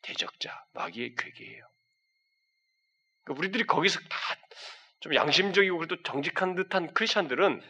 대적자, 0.02 0.66
마귀의 0.74 1.16
괴계예요. 1.16 1.68
그러니까 3.24 3.40
우리들이 3.40 3.66
거기서 3.66 4.00
다 4.10 4.40
좀 5.00 5.16
양심적이고 5.16 5.78
그래도 5.78 6.02
정직한 6.04 6.56
듯한 6.56 6.94
크리스천들은 6.94 7.62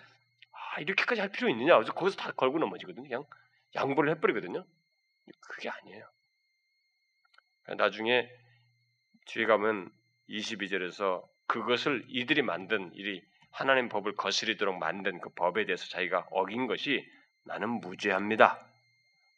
아, 0.52 0.80
이렇게까지 0.82 1.22
할 1.22 1.30
필요 1.32 1.50
있느냐? 1.50 1.76
그래서 1.76 1.94
거기서 1.94 2.18
다 2.18 2.32
걸고 2.32 2.60
넘어지거든요. 2.60 3.04
그냥 3.08 3.26
양보를 3.76 4.12
해버리거든요. 4.12 4.66
그게 5.42 5.70
아니에요. 5.70 6.10
나중에 7.78 8.28
뒤에 9.26 9.46
가면 9.46 9.92
22절에서 10.28 11.28
그것을 11.46 12.04
이들이 12.08 12.42
만든 12.42 12.92
일이 12.94 13.24
하나님 13.52 13.90
법을 13.90 14.16
거스리도록 14.16 14.78
만든 14.78 15.20
그 15.20 15.30
법에 15.30 15.66
대해서 15.66 15.88
자기가 15.88 16.28
어긴 16.32 16.66
것이 16.66 17.08
나는 17.44 17.70
무죄합니다. 17.80 18.66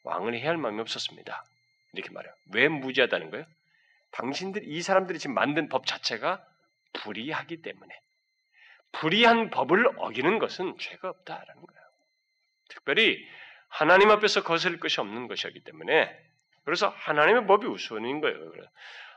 왕을 0.04 0.34
해야 0.34 0.50
할 0.50 0.56
마음이 0.56 0.80
없었습니다. 0.80 1.44
이렇게 1.92 2.10
말해요. 2.10 2.32
왜 2.54 2.68
무죄하다는 2.68 3.30
거예요? 3.30 3.46
당신들 4.12 4.62
이 4.66 4.82
사람들이 4.82 5.18
지금 5.18 5.34
만든 5.34 5.68
법 5.68 5.86
자체가 5.86 6.44
불의하기 6.92 7.62
때문에 7.62 8.00
불의한 8.92 9.50
법을 9.50 9.98
어기는 9.98 10.38
것은 10.38 10.76
죄가 10.78 11.08
없다라는 11.08 11.62
거예요. 11.62 11.82
특별히 12.68 13.26
하나님 13.68 14.10
앞에서 14.10 14.42
거스를 14.42 14.78
것이 14.80 15.00
없는 15.00 15.28
것이기 15.28 15.60
때문에 15.60 16.14
그래서 16.64 16.88
하나님의 16.88 17.46
법이 17.46 17.66
우선인 17.66 18.20
거예요. 18.20 18.38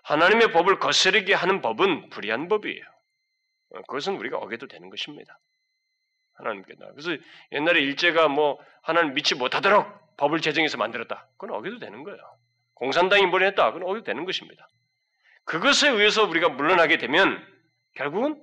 하나님의 0.04 0.52
법을 0.52 0.80
거스르게 0.80 1.34
하는 1.34 1.62
법은 1.62 2.10
불의한 2.10 2.48
법이에요. 2.48 2.84
그것은 3.88 4.16
우리가 4.16 4.38
어겨도 4.38 4.68
되는 4.68 4.90
것입니다. 4.90 5.38
하나님께 6.36 6.76
나. 6.76 6.90
그래서 6.92 7.16
옛날에 7.52 7.82
일제가 7.82 8.28
뭐 8.28 8.60
하나님 8.82 9.14
믿지 9.14 9.36
못하도록 9.36 10.05
법을 10.18 10.42
제정해서 10.42 10.78
만들었다. 10.78 11.28
그건 11.38 11.56
어겨도 11.56 11.80
되는 11.80 12.04
거예요. 12.04 12.20
공산당이 12.76 13.28
뭘 13.28 13.44
했다. 13.44 13.72
그건 13.72 13.84
어겨도 13.84 14.04
되는 14.04 14.26
것입니다. 14.26 14.68
그것에 15.46 15.90
의해서 15.90 16.26
우리가 16.26 16.50
물러나게 16.50 16.98
되면 16.98 17.46
결국은 17.94 18.42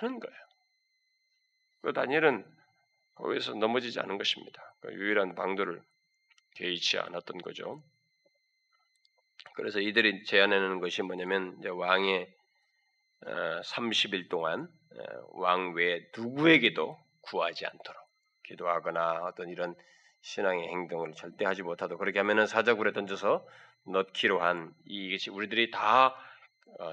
하는 0.00 0.20
거예요. 0.20 0.36
그 1.82 1.92
다니엘은 1.92 2.44
거기서 3.14 3.54
넘어지지 3.54 4.00
않은 4.00 4.18
것입니다. 4.18 4.74
그 4.80 4.92
유일한 4.92 5.34
방도를 5.34 5.82
개의치 6.56 6.98
않았던 6.98 7.38
거죠. 7.38 7.82
그래서 9.54 9.80
이들이 9.80 10.24
제안하는 10.24 10.80
것이 10.80 11.02
뭐냐면 11.02 11.58
왕의 11.64 12.28
30일 13.22 14.26
어, 14.26 14.28
동안 14.28 14.68
어, 14.92 15.40
왕 15.40 15.72
외에 15.74 16.06
누구에게도 16.16 16.98
구하지 17.22 17.66
않도록 17.66 18.02
기도하거나 18.44 19.22
어떤 19.24 19.48
이런 19.48 19.74
신앙의 20.26 20.68
행동을 20.68 21.12
절대 21.12 21.44
하지 21.44 21.62
못하도록 21.62 22.00
그렇게 22.00 22.18
하면은 22.18 22.48
사자굴에 22.48 22.92
던져서 22.92 23.46
넣기로 23.86 24.40
한 24.42 24.74
이것이 24.84 25.30
우리들이 25.30 25.70
다 25.70 26.16
어, 26.80 26.92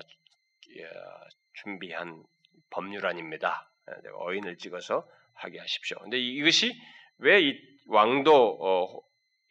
준비한 1.54 2.24
법률안입니다. 2.70 3.72
어인을 4.14 4.58
찍어서 4.58 5.08
하게 5.34 5.60
하십시오. 5.60 5.98
근데 6.00 6.20
이것이 6.20 6.74
왜 7.18 7.42
이 7.42 7.60
왕도 7.88 8.60
어, 8.62 9.02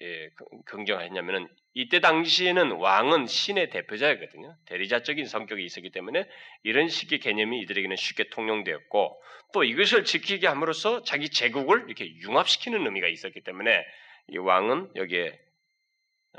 예, 0.00 0.30
긍정했냐면은 0.64 1.48
이때 1.74 2.00
당시에는 2.00 2.72
왕은 2.72 3.26
신의 3.26 3.70
대표자였거든요. 3.70 4.56
대리자적인 4.66 5.26
성격이 5.26 5.64
있었기 5.64 5.90
때문에 5.90 6.28
이런 6.62 6.88
식의 6.88 7.20
개념이 7.20 7.61
이들에게는 7.62 7.96
쉽게 7.96 8.28
통용되었고 8.28 9.22
또 9.54 9.64
이것을 9.64 10.04
지키게 10.04 10.46
함으로써 10.46 11.02
자기 11.02 11.30
제국을 11.30 11.85
이렇게 11.87 12.14
융합시키는 12.16 12.85
의미가 12.85 13.08
있었기 13.08 13.40
때문에 13.42 13.85
이 14.28 14.38
왕은 14.38 14.92
여기에 14.96 15.38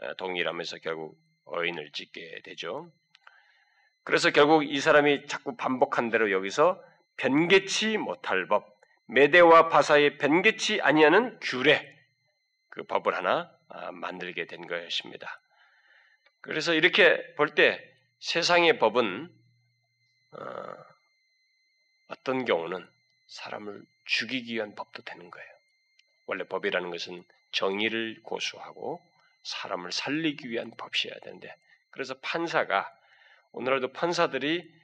어, 0.02 0.13
동일하면서 0.15 0.78
결국 0.80 1.17
어인을 1.46 1.91
짓게 1.91 2.41
되죠. 2.43 2.91
그래서 4.04 4.32
결국 4.32 4.63
이 4.63 4.80
사람이 4.80 5.28
자꾸 5.28 5.56
반복한 5.56 6.10
대로 6.10 6.32
여기서 6.32 6.82
변개치 7.17 7.98
못할 7.98 8.48
법, 8.48 8.80
메대와 9.08 9.69
바사의 9.69 10.17
변개치 10.17 10.82
아니하는 10.82 11.39
규례, 11.41 11.88
그 12.69 12.84
법을 12.84 13.15
하나 13.15 13.52
아, 13.62 13.62
만들게 13.94 14.46
된 14.46 14.68
것입니다. 14.68 15.40
그래서 16.42 16.74
이렇게 16.74 17.34
볼 17.36 17.56
때 17.56 17.82
세상의 18.20 18.80
법은 18.80 19.30
어, 20.32 20.76
어떤 22.08 22.46
경우는 22.46 22.88
사람을 23.28 23.84
죽이기 24.06 24.56
위한 24.56 24.76
법도 24.76 25.04
되는 25.04 25.30
거예요. 25.30 25.50
원래 26.26 26.44
법이라는 26.46 26.90
것은 26.90 27.24
정의를 27.52 28.22
고수하고 28.24 29.02
사람을 29.44 29.92
살리기 29.92 30.50
위한 30.50 30.72
법이어야 30.78 31.20
되는데 31.22 31.54
그래서 31.92 32.14
판사가 32.20 32.90
오늘날도 33.52 33.94
판사들이 33.94 34.84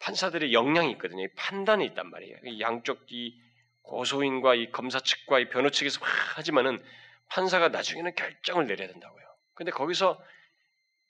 판사들의 0.00 0.52
역량이 0.52 0.92
있거든요. 0.92 1.26
판단이 1.36 1.84
있단 1.86 2.10
말이에요. 2.10 2.60
양쪽 2.60 3.06
이 3.12 3.40
고소인과 3.82 4.54
이 4.54 4.70
검사 4.70 4.98
측과 4.98 5.38
이 5.40 5.48
변호 5.48 5.70
측에서 5.70 6.00
하지만은 6.34 6.82
판사가 7.30 7.68
나중에는 7.68 8.14
결정을 8.14 8.66
내려야 8.66 8.88
된다고요. 8.88 9.24
근데 9.54 9.70
거기서 9.72 10.22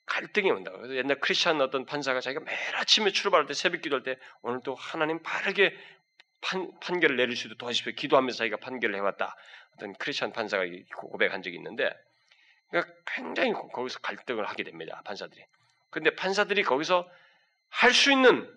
갈등이 0.05 0.51
온다고. 0.51 0.77
그래서 0.77 0.95
옛날 0.95 1.19
크리스천 1.19 1.61
어떤 1.61 1.85
판사가 1.85 2.21
자기가 2.21 2.43
매일 2.43 2.75
아침에 2.75 3.11
출발할 3.11 3.47
때 3.47 3.53
새벽 3.53 3.81
기도할 3.81 4.03
때 4.03 4.17
오늘 4.41 4.61
또 4.63 4.75
하나님 4.75 5.21
바르게 5.21 5.75
판, 6.41 6.71
판결을 6.79 7.19
있도록 7.31 7.57
도와주십시오. 7.57 7.93
기도하면서 7.93 8.37
자기가 8.37 8.57
판결을 8.57 8.95
해왔다. 8.95 9.35
어떤 9.75 9.93
크리스천 9.93 10.31
판사가 10.33 10.65
고백한 10.97 11.43
적이 11.43 11.57
있는데 11.57 11.91
그러니까 12.69 12.93
굉장히 13.05 13.53
거기서 13.53 13.99
갈등을 13.99 14.45
하게 14.45 14.63
됩니다. 14.63 15.01
판사들이. 15.05 15.43
근데 15.89 16.15
판사들이 16.15 16.63
거기서 16.63 17.07
할 17.69 17.93
수 17.93 18.11
있는 18.11 18.49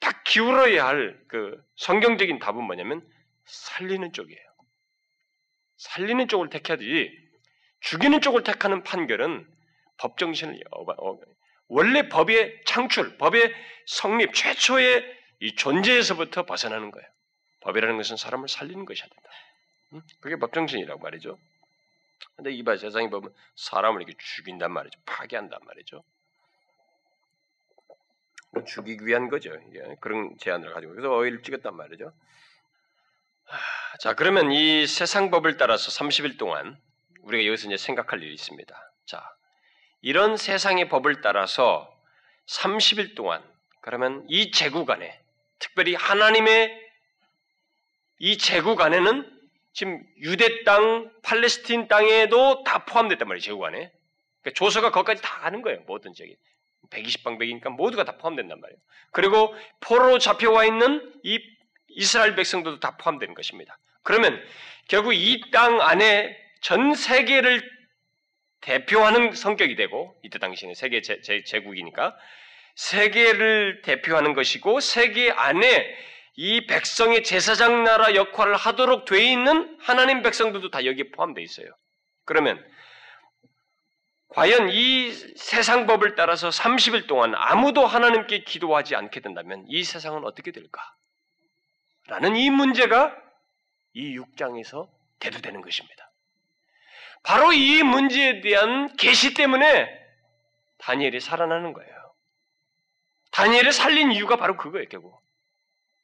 딱 0.00 0.24
기울어야 0.24 0.86
할 0.86 1.24
그 1.28 1.62
성경적인 1.76 2.38
답은 2.38 2.62
뭐냐면 2.64 3.06
살리는 3.44 4.12
쪽이에요. 4.12 4.51
살리는 5.82 6.28
쪽을 6.28 6.48
택하지 6.48 7.10
죽이는 7.80 8.20
쪽을 8.20 8.44
택하는 8.44 8.84
판결은 8.84 9.46
법 9.98 10.16
정신을 10.16 10.60
원래 11.68 12.08
법의 12.08 12.62
창출, 12.64 13.18
법의 13.18 13.52
성립 13.86 14.32
최초의 14.32 15.04
이 15.40 15.56
존재에서부터 15.56 16.44
벗어나는 16.44 16.92
거예요. 16.92 17.08
법이라는 17.62 17.96
것은 17.96 18.16
사람을 18.16 18.48
살리는 18.48 18.84
것이야 18.84 19.06
된다. 19.08 20.04
그게 20.20 20.36
법 20.36 20.52
정신이라고 20.52 21.00
말이죠. 21.00 21.36
근데 22.36 22.52
이봐 22.52 22.76
세상에 22.76 23.10
보면 23.10 23.34
사람을 23.56 24.02
이렇게 24.02 24.16
죽인단 24.18 24.70
말이죠. 24.70 25.00
파괴한단 25.04 25.60
말이죠. 25.64 26.04
뭐 28.52 28.64
죽이기 28.64 29.04
위한 29.04 29.28
거죠. 29.28 29.52
예, 29.74 29.96
그런 30.00 30.36
제안을 30.38 30.72
가지고 30.72 30.92
그래서 30.92 31.12
어휘를 31.12 31.42
찍었단 31.42 31.74
말이죠. 31.74 32.12
자 34.00 34.14
그러면 34.14 34.52
이 34.52 34.86
세상 34.86 35.30
법을 35.30 35.56
따라서 35.56 35.90
30일 35.90 36.38
동안 36.38 36.78
우리가 37.22 37.46
여기서 37.46 37.68
이제 37.68 37.76
생각할 37.76 38.22
일이 38.22 38.34
있습니다. 38.34 38.92
자 39.06 39.22
이런 40.00 40.36
세상의 40.36 40.88
법을 40.88 41.20
따라서 41.20 41.92
30일 42.46 43.14
동안 43.14 43.42
그러면 43.80 44.24
이 44.28 44.50
제국 44.50 44.90
안에 44.90 45.20
특별히 45.58 45.94
하나님의 45.94 46.80
이 48.18 48.38
제국 48.38 48.80
안에는 48.80 49.40
지금 49.72 50.02
유대 50.18 50.64
땅, 50.64 51.10
팔레스틴 51.22 51.88
땅에도 51.88 52.62
다 52.64 52.84
포함됐단 52.84 53.26
말이에요. 53.26 53.40
제국 53.40 53.64
안에. 53.64 53.90
그러니까 54.42 54.54
조서가 54.54 54.90
거기까지 54.90 55.22
다 55.22 55.40
가는 55.40 55.62
거예요. 55.62 55.80
모든 55.86 56.12
저기. 56.14 56.36
120방백이니까 56.90 57.70
모두가 57.70 58.04
다 58.04 58.16
포함된단 58.18 58.60
말이에요. 58.60 58.78
그리고 59.12 59.54
포로로 59.80 60.18
잡혀와 60.18 60.66
있는 60.66 61.14
이 61.22 61.40
이스라엘 61.94 62.34
백성들도 62.34 62.80
다 62.80 62.96
포함되는 62.96 63.34
것입니다. 63.34 63.78
그러면 64.02 64.42
결국 64.88 65.12
이 65.14 65.50
땅 65.52 65.80
안에 65.80 66.36
전 66.60 66.94
세계를 66.94 67.62
대표하는 68.60 69.32
성격이 69.32 69.76
되고 69.76 70.14
이때 70.22 70.38
당시에는 70.38 70.74
세계 70.74 71.00
제, 71.02 71.20
제, 71.20 71.42
제국이니까 71.44 72.16
세계를 72.76 73.82
대표하는 73.82 74.34
것이고 74.34 74.80
세계 74.80 75.30
안에 75.30 75.96
이 76.36 76.66
백성의 76.66 77.24
제사장 77.24 77.84
나라 77.84 78.14
역할을 78.14 78.56
하도록 78.56 79.04
돼 79.04 79.24
있는 79.24 79.76
하나님 79.80 80.22
백성들도 80.22 80.70
다 80.70 80.84
여기에 80.84 81.10
포함되어 81.10 81.42
있어요. 81.44 81.66
그러면 82.24 82.64
과연 84.28 84.70
이 84.70 85.12
세상 85.36 85.86
법을 85.86 86.14
따라서 86.14 86.48
30일 86.48 87.06
동안 87.06 87.34
아무도 87.34 87.84
하나님께 87.84 88.44
기도하지 88.44 88.96
않게 88.96 89.20
된다면 89.20 89.64
이 89.68 89.84
세상은 89.84 90.24
어떻게 90.24 90.52
될까? 90.52 90.80
라는 92.08 92.36
이 92.36 92.50
문제가 92.50 93.16
이 93.94 94.18
6장에서 94.18 94.88
대두되는 95.18 95.60
것입니다. 95.60 96.10
바로 97.22 97.52
이 97.52 97.82
문제에 97.82 98.40
대한 98.40 98.96
계시 98.96 99.34
때문에 99.34 99.88
다니엘이 100.78 101.20
살아나는 101.20 101.72
거예요. 101.72 101.92
다니엘을 103.30 103.72
살린 103.72 104.12
이유가 104.12 104.36
바로 104.36 104.56
그거예요, 104.56 104.88
결국. 104.88 105.22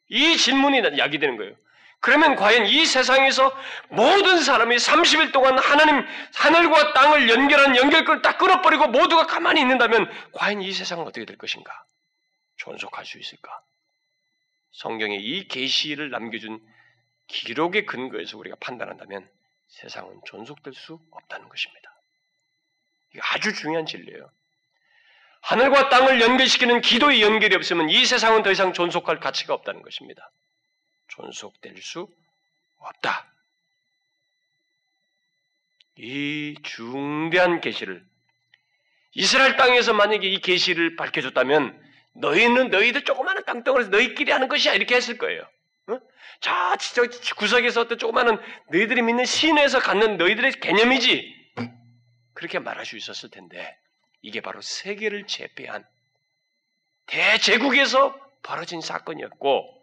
이 0.09 0.37
질문이 0.37 0.99
야기되는 0.99 1.37
거예요. 1.37 1.55
그러면 2.01 2.37
과연 2.37 2.67
이 2.67 2.87
세상에서 2.87 3.53
모든 3.89 4.39
사람이 4.39 4.77
30일 4.77 5.33
동안 5.33 5.59
하나님 5.59 6.07
하늘과 6.35 6.93
땅을 6.93 7.29
연결한 7.29 7.77
연결끈을 7.77 8.23
딱 8.23 8.39
끊어버리고 8.39 8.87
모두가 8.87 9.27
가만히 9.27 9.61
있는다면 9.61 10.09
과연 10.33 10.63
이 10.63 10.73
세상은 10.73 11.05
어떻게 11.05 11.27
될 11.27 11.37
것인가? 11.37 11.73
존속할 12.57 13.05
수 13.05 13.19
있을까? 13.19 13.61
성경에 14.79 15.17
이 15.17 15.49
계시를 15.49 16.11
남겨준 16.11 16.65
기록의 17.27 17.85
근거에서 17.85 18.39
우리가 18.39 18.55
판단한다면 18.61 19.29
세상은 19.67 20.21
존속될 20.25 20.73
수 20.73 21.01
없다는 21.11 21.49
것입니다. 21.49 21.93
이게 23.11 23.21
아주 23.25 23.53
중요한 23.55 23.87
진리예요. 23.87 24.31
하늘과 25.41 25.89
땅을 25.89 26.21
연결시키는 26.21 26.81
기도의 26.81 27.23
연결이 27.23 27.57
없으면 27.57 27.91
이 27.91 28.07
세상은 28.07 28.45
더 28.45 28.53
이상 28.53 28.73
존속할 28.73 29.19
가치가 29.19 29.53
없다는 29.53 29.83
것입니다. 29.83 30.31
존속될 31.09 31.83
수 31.83 32.09
없다. 32.79 33.27
이 35.97 36.55
중대한 36.63 37.61
계시를 37.61 38.07
이스라엘 39.15 39.57
땅에서 39.57 39.93
만약에 39.93 40.29
이 40.29 40.39
계시를 40.39 40.95
밝혀줬다면 40.95 41.88
너희는 42.19 42.71
너희들 42.71 43.05
조그마한 43.05 43.45
땅덩어리에서 43.45 43.91
너희끼리 43.91 44.33
하는 44.33 44.49
것이야 44.49 44.75
이렇게 44.75 44.97
했을 44.97 45.19
거예요. 45.19 45.43
어? 45.89 45.99
저, 46.41 46.77
저 46.77 47.35
구석에서 47.37 47.83
어떤 47.83 47.99
조그마한 47.99 48.41
너희들이 48.71 49.03
믿는 49.03 49.25
신에서 49.25 49.81
갖는 49.81 50.17
너희들의 50.17 50.53
개념이지 50.61 51.37
그렇게 52.35 52.59
말할 52.59 52.87
수 52.87 52.97
있었을 52.97 53.31
텐데 53.31 53.77
이게 54.23 54.41
바로 54.41 54.61
세계를 54.61 55.27
제패한 55.27 55.85
대제국에서 57.07 58.15
벌어진 58.43 58.81
사건이었고 58.81 59.75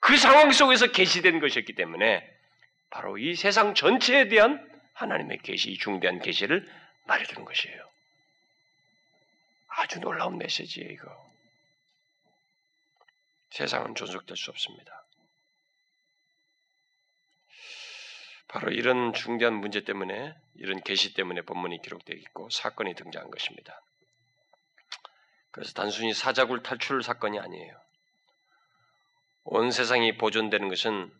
그 0.00 0.16
상황 0.16 0.50
속에서 0.50 0.88
계시된 0.88 1.38
것이었기 1.38 1.74
때문에 1.74 2.28
바로 2.90 3.18
이 3.18 3.34
세상 3.36 3.74
전체에 3.74 4.28
대한 4.28 4.68
하나님의 4.94 5.38
계시, 5.42 5.76
중대한 5.78 6.20
계시를 6.20 6.68
말해주는 7.06 7.44
것이에요. 7.44 7.88
아주 9.68 10.00
놀라운 10.00 10.38
메시지예요, 10.38 10.90
이거. 10.90 11.31
세상은 13.52 13.94
존속될 13.94 14.34
수 14.34 14.50
없습니다. 14.50 15.04
바로 18.48 18.70
이런 18.72 19.12
중대한 19.12 19.54
문제 19.54 19.84
때문에, 19.84 20.34
이런 20.54 20.80
계시 20.82 21.12
때문에 21.12 21.42
본문이 21.42 21.82
기록되어 21.82 22.16
있고 22.16 22.48
사건이 22.48 22.94
등장한 22.94 23.30
것입니다. 23.30 23.78
그래서 25.50 25.74
단순히 25.74 26.14
사자굴 26.14 26.62
탈출 26.62 27.02
사건이 27.02 27.38
아니에요. 27.38 27.78
온 29.44 29.70
세상이 29.70 30.16
보존되는 30.16 30.68
것은 30.68 31.12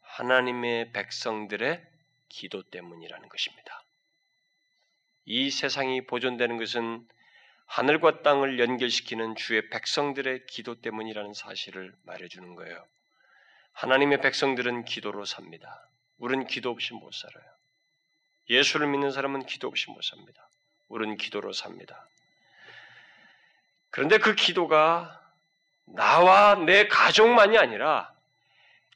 하나님의 0.00 0.92
백성들의 0.92 1.86
기도 2.28 2.64
때문이라는 2.64 3.28
것입니다. 3.28 3.84
이 5.24 5.50
세상이 5.50 6.06
보존되는 6.06 6.56
것은 6.56 7.06
하늘과 7.66 8.22
땅을 8.22 8.58
연결시키는 8.58 9.36
주의 9.36 9.68
백성들의 9.68 10.46
기도 10.46 10.80
때문이라는 10.80 11.34
사실을 11.34 11.92
말해주는 12.04 12.54
거예요. 12.54 12.84
하나님의 13.72 14.20
백성들은 14.20 14.84
기도로 14.84 15.24
삽니다. 15.24 15.86
우리는 16.18 16.46
기도 16.46 16.70
없이 16.70 16.94
못 16.94 17.12
살아요. 17.12 17.44
예수를 18.48 18.86
믿는 18.86 19.10
사람은 19.10 19.44
기도 19.46 19.68
없이 19.68 19.90
못 19.90 20.02
삽니다. 20.02 20.48
우리는 20.88 21.16
기도로 21.16 21.52
삽니다. 21.52 22.06
그런데 23.90 24.18
그 24.18 24.34
기도가 24.34 25.20
나와 25.84 26.54
내 26.54 26.88
가족만이 26.88 27.58
아니라 27.58 28.12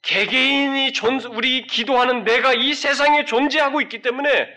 개개인이 0.03 0.93
존, 0.93 1.21
우리 1.21 1.67
기도하는 1.67 2.25
내가 2.25 2.55
이 2.55 2.75
세상에 2.75 3.25
존재하고 3.25 3.81
있기 3.83 4.03
때문에 4.03 4.49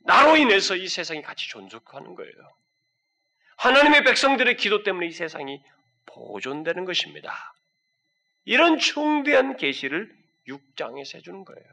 나로 0.00 0.36
인해서 0.36 0.74
이 0.74 0.88
세상이 0.88 1.22
같이 1.22 1.48
존속하는 1.48 2.14
거예요. 2.14 2.32
하나님의 3.60 4.04
백성들의 4.04 4.56
기도 4.56 4.82
때문에 4.82 5.06
이 5.06 5.12
세상이 5.12 5.62
보존되는 6.06 6.86
것입니다. 6.86 7.54
이런 8.46 8.78
중대한 8.78 9.58
계시를 9.58 10.10
6장에서 10.48 11.16
해주는 11.16 11.44
거예요. 11.44 11.68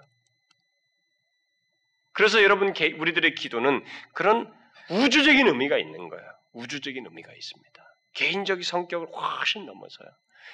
그래서 2.12 2.44
여러분, 2.44 2.74
우리들의 2.76 3.36
기도는 3.36 3.86
그런 4.14 4.54
우주적인 4.90 5.48
의미가 5.48 5.78
있는 5.78 6.10
거예요. 6.10 6.26
우주적인 6.52 7.06
의미가 7.06 7.32
있습니다. 7.32 7.96
개인적인 8.16 8.64
성격을 8.64 9.08
훨씬 9.08 9.66
넘어서요. 9.66 10.10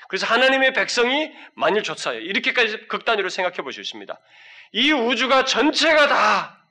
그래서 0.10 0.28
하나님의 0.28 0.74
백성이 0.74 1.32
만일 1.56 1.82
조사해요. 1.82 2.22
이렇게까지 2.22 2.88
극단으로 2.88 3.30
생각해 3.30 3.58
보실 3.58 3.84
수 3.84 3.90
있습니다. 3.90 4.20
이 4.74 4.92
우주가 4.92 5.46
전체가 5.46 6.08
다 6.08 6.68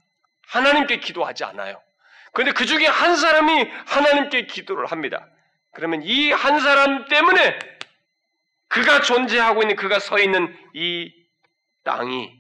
하나님께 0.49 0.99
기도하지 0.99 1.43
않아요. 1.45 1.83
그런데 2.33 2.53
그 2.53 2.67
중에 2.67 2.87
한 2.87 3.17
사람이 3.17 3.65
하나님께 3.87 4.47
기도를 4.47 4.87
합니다. 4.87 5.29
그러면 5.73 6.03
이 6.03 6.31
한 6.33 6.61
사람 6.61 7.07
때문에 7.09 7.59
그가 8.69 9.03
존재하고 9.03 9.63
있는 9.63 9.77
그가 9.77 9.99
서 9.99 10.19
있는 10.19 10.55
이 10.75 11.13
땅이 11.85 12.35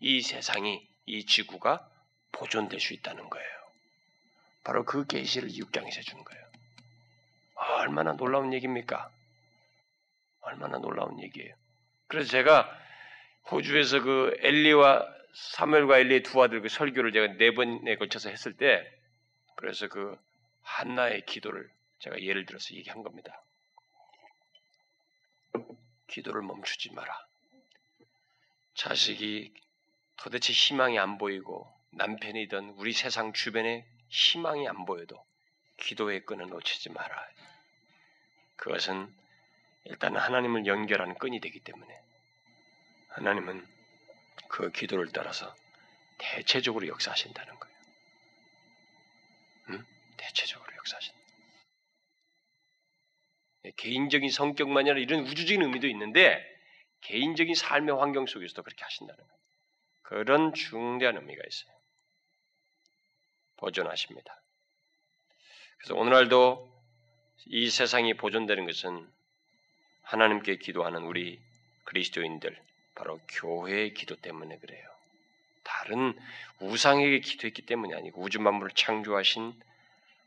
이 0.00 0.22
세상이 0.22 0.86
이 1.06 1.26
지구가 1.26 1.86
보존될 2.32 2.80
수 2.80 2.94
있다는 2.94 3.28
거예요. 3.28 3.46
바로 4.64 4.84
그 4.84 5.06
계시를 5.06 5.54
육장에서 5.54 6.00
주는 6.02 6.24
거예요. 6.24 6.44
얼마나 7.54 8.12
놀라운 8.12 8.52
얘기입니까? 8.52 9.10
얼마나 10.40 10.78
놀라운 10.78 11.20
얘기예요. 11.22 11.54
그래서 12.08 12.30
제가 12.30 12.70
호주에서 13.50 14.00
그 14.00 14.36
엘리와 14.40 15.06
사무엘과 15.34 15.98
엘리의 15.98 16.22
두 16.22 16.42
아들 16.42 16.62
그 16.62 16.68
설교를 16.68 17.12
제가 17.12 17.34
네 17.38 17.54
번에 17.54 17.96
걸쳐서 17.96 18.30
했을 18.30 18.56
때 18.56 18.84
그래서 19.56 19.88
그 19.88 20.16
한나의 20.62 21.24
기도를 21.26 21.70
제가 21.98 22.20
예를 22.20 22.46
들어서 22.46 22.74
얘기한 22.74 23.02
겁니다. 23.02 23.42
기도를 26.08 26.42
멈추지 26.42 26.92
마라. 26.92 27.26
자식이 28.74 29.52
도대체 30.16 30.52
희망이 30.52 30.98
안 30.98 31.18
보이고 31.18 31.66
남편이든 31.90 32.70
우리 32.76 32.92
세상 32.92 33.32
주변에 33.32 33.86
희망이 34.08 34.68
안 34.68 34.84
보여도 34.84 35.24
기도의 35.78 36.24
끈을 36.24 36.48
놓치지 36.48 36.90
마라. 36.90 37.28
그것은 38.56 39.12
일단 39.84 40.16
하나님을 40.16 40.66
연결하는 40.66 41.14
끈이 41.16 41.40
되기 41.40 41.60
때문에 41.60 42.00
하나님은 43.08 43.66
그 44.48 44.70
기도를 44.72 45.10
따라서 45.12 45.54
대체적으로 46.18 46.86
역사하신다는 46.88 47.58
거예요. 47.58 47.65
응? 50.26 50.28
대체적으로 50.28 50.76
역사하신다. 50.76 51.18
예, 53.66 53.70
개인적인 53.76 54.30
성격만이 54.30 54.90
아니라 54.90 55.02
이런 55.02 55.20
우주적인 55.26 55.62
의미도 55.62 55.86
있는데 55.88 56.44
개인적인 57.02 57.54
삶의 57.54 57.96
환경 57.96 58.26
속에서도 58.26 58.62
그렇게 58.62 58.84
하신다는 58.84 59.16
거예요. 59.16 59.36
그런 60.02 60.54
중대한 60.54 61.16
의미가 61.16 61.42
있어요. 61.46 61.76
보존하십니다. 63.56 64.42
그래서 65.78 65.94
오늘날도 65.94 66.74
이 67.46 67.70
세상이 67.70 68.14
보존되는 68.14 68.66
것은 68.66 69.10
하나님께 70.02 70.56
기도하는 70.56 71.02
우리 71.02 71.40
그리스도인들, 71.84 72.60
바로 72.94 73.20
교회의 73.28 73.94
기도 73.94 74.16
때문에 74.16 74.58
그래요. 74.58 74.88
다른 75.62 76.18
우상에게 76.60 77.20
기도했기 77.20 77.62
때문이 77.62 77.94
아니고 77.94 78.22
우주 78.22 78.40
만물을 78.40 78.72
창조하신 78.74 79.60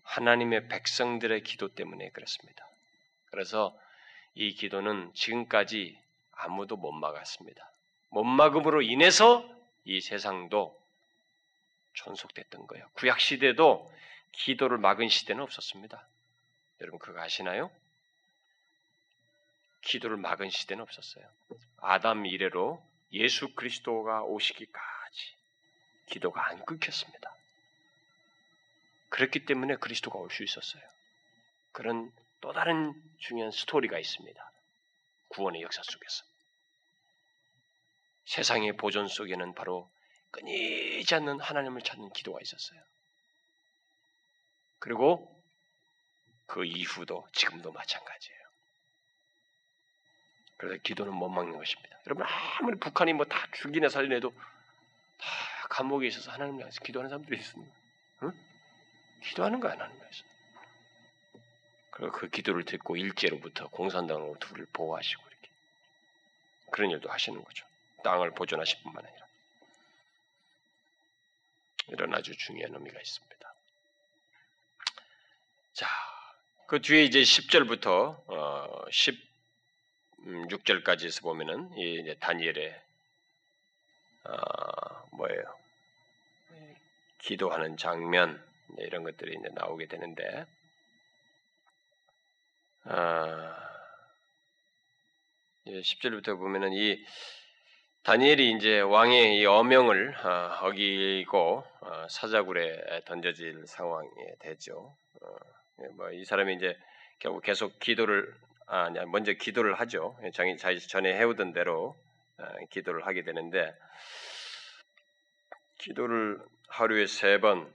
하나님의 0.04 0.68
백성들의 0.68 1.44
기도 1.44 1.68
때문에 1.70 2.10
그렇습니다. 2.10 2.68
그래서 3.32 3.78
이 4.36 4.54
기도는 4.54 5.12
지금까지 5.14 6.00
아무도 6.32 6.78
못 6.78 6.92
막았습니다. 6.92 7.72
못 8.10 8.24
막음으로 8.24 8.82
인해서 8.82 9.48
이 9.84 10.02
세상도 10.02 10.80
존속됐던 11.94 12.68
거예요. 12.68 12.88
구약 12.94 13.20
시대도 13.20 13.92
기도를 14.32 14.78
막은 14.78 15.10
시대는 15.10 15.44
없었습니다. 15.44 16.08
여러분 16.82 17.00
그거 17.00 17.20
아시나요? 17.22 17.72
기도를 19.82 20.18
막은 20.18 20.50
시대는 20.50 20.84
없었어요. 20.84 21.26
아담 21.78 22.26
이래로 22.26 22.82
예수 23.14 23.54
그리스도가 23.56 24.24
오시기까지 24.24 25.36
기도가 26.08 26.48
안 26.48 26.64
끊겼습니다. 26.66 27.34
그렇기 29.10 29.45
때문에 29.45 29.76
그리스도가 29.78 30.17
올 30.19 30.30
수 30.32 30.43
있었어요. 30.43 30.84
그런 31.72 32.12
또 32.41 32.54
다른 32.54 32.93
중요한 33.19 33.52
스토리가 33.52 34.00
있습니다. 34.00 34.52
구원의 35.30 35.62
역사 35.62 35.82
속에서. 35.84 36.24
세상의 38.26 38.74
보존 38.78 39.08
속에는 39.08 39.54
바로 39.56 39.89
끊이지 40.32 41.15
않는 41.15 41.39
하나님을 41.39 41.82
찾는 41.82 42.12
기도가 42.12 42.39
있었어요. 42.41 42.80
그리고 44.80 45.36
그 46.45 46.63
이후도 46.65 47.28
지금도 47.34 47.72
마찬가지예요. 47.72 48.39
그래서 50.58 50.82
기도는 50.84 51.13
못 51.13 51.30
막는 51.30 51.58
것입니다. 51.58 51.98
여러분 52.06 52.26
아무리 52.60 52.78
북한이 52.80 53.13
뭐 53.13 53.26
다 53.26 53.48
죽이나 53.54 53.89
살리내도 53.89 54.32
다 54.32 55.67
감옥에 55.69 56.08
있어서 56.08 56.32
하나님 56.32 56.62
앞에서 56.62 56.82
기도하는 56.82 57.10
사람들이 57.10 57.38
있습니다. 57.39 57.76
응? 58.24 58.49
기도하는 59.22 59.60
거야 59.60 59.74
하나님 59.74 60.02
앞에서. 60.02 60.24
그리고 61.92 62.12
그 62.14 62.30
기도를 62.30 62.64
듣고 62.66 62.96
일제로부터 62.96 63.68
공산당으로 63.70 64.38
둘을 64.40 64.66
보호하시고 64.72 65.22
이렇게 65.22 65.50
그런 66.72 66.92
일도 66.92 67.10
하시는 67.10 67.44
거죠. 67.44 67.66
땅을 68.04 68.32
보존하실 68.32 68.84
뿐만 68.84 69.06
아니라 69.06 69.26
이런 71.90 72.14
아주 72.14 72.36
중요한 72.38 72.74
의미가 72.74 73.00
있습니다. 73.00 73.54
자, 75.74 75.88
그 76.68 76.82
뒤에 76.82 77.04
이제 77.04 77.22
10절부터 77.22 78.24
어, 78.28 78.86
10 78.92 79.30
6절까지에서 80.26 81.22
음, 81.22 81.24
보면은 81.24 81.78
이 81.78 82.16
다니엘의 82.20 82.82
어, 84.26 85.08
뭐예요? 85.12 85.60
기도하는 87.20 87.78
장면 87.78 88.44
이런 88.78 89.04
것들이 89.04 89.36
이제 89.40 89.50
나오게 89.54 89.88
되는데 89.88 90.46
아, 92.86 93.56
10절부터 95.68 96.38
보면은 96.38 96.74
이 96.74 97.04
다니엘이 98.04 98.52
이제 98.54 98.80
왕의 98.80 99.38
이 99.38 99.46
어명을 99.46 100.16
어, 100.26 100.60
어기고 100.68 101.64
어, 101.82 102.08
사자굴에 102.10 103.02
던져질 103.06 103.68
상황이 103.68 104.10
되죠. 104.40 104.96
어, 105.22 105.36
예, 105.84 105.88
뭐이 105.90 106.26
사람이 106.26 106.56
이제 106.56 106.78
결국 107.20 107.42
계속 107.44 107.80
기도를 107.80 108.34
아, 108.68 108.90
먼저 109.08 109.34
기도를 109.34 109.76
하죠. 109.82 110.18
자기 110.34 110.58
전에 110.88 111.14
해오던 111.18 111.54
대로 111.54 111.96
아, 112.38 112.54
기도를 112.70 113.06
하게 113.06 113.24
되는데 113.24 113.74
기도를 115.80 116.40
하루에 116.70 117.06
세 117.08 117.40
번 117.40 117.72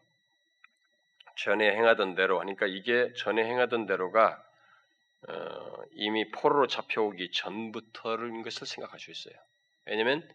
전에 1.37 1.74
행하던 1.74 2.14
대로 2.14 2.41
하니까 2.41 2.66
이게 2.66 3.12
전에 3.16 3.45
행하던 3.45 3.87
대로가 3.87 4.43
어, 5.28 5.82
이미 5.93 6.30
포로로 6.30 6.66
잡혀오기 6.66 7.30
전부터인 7.32 8.43
것을 8.43 8.66
생각할 8.66 9.01
수 9.01 9.11
있어요. 9.11 9.35
왜냐하면 9.87 10.28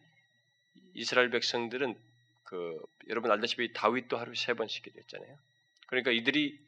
이스라엘 0.93 1.29
백성들은 1.29 1.95
그 2.43 2.81
여러분 3.09 3.31
알다시피 3.31 3.73
다윗도 3.73 4.17
하루 4.17 4.33
세 4.35 4.53
번씩 4.53 4.83
기도했잖아요. 4.83 5.37
그러니까 5.87 6.11
이들이 6.11 6.59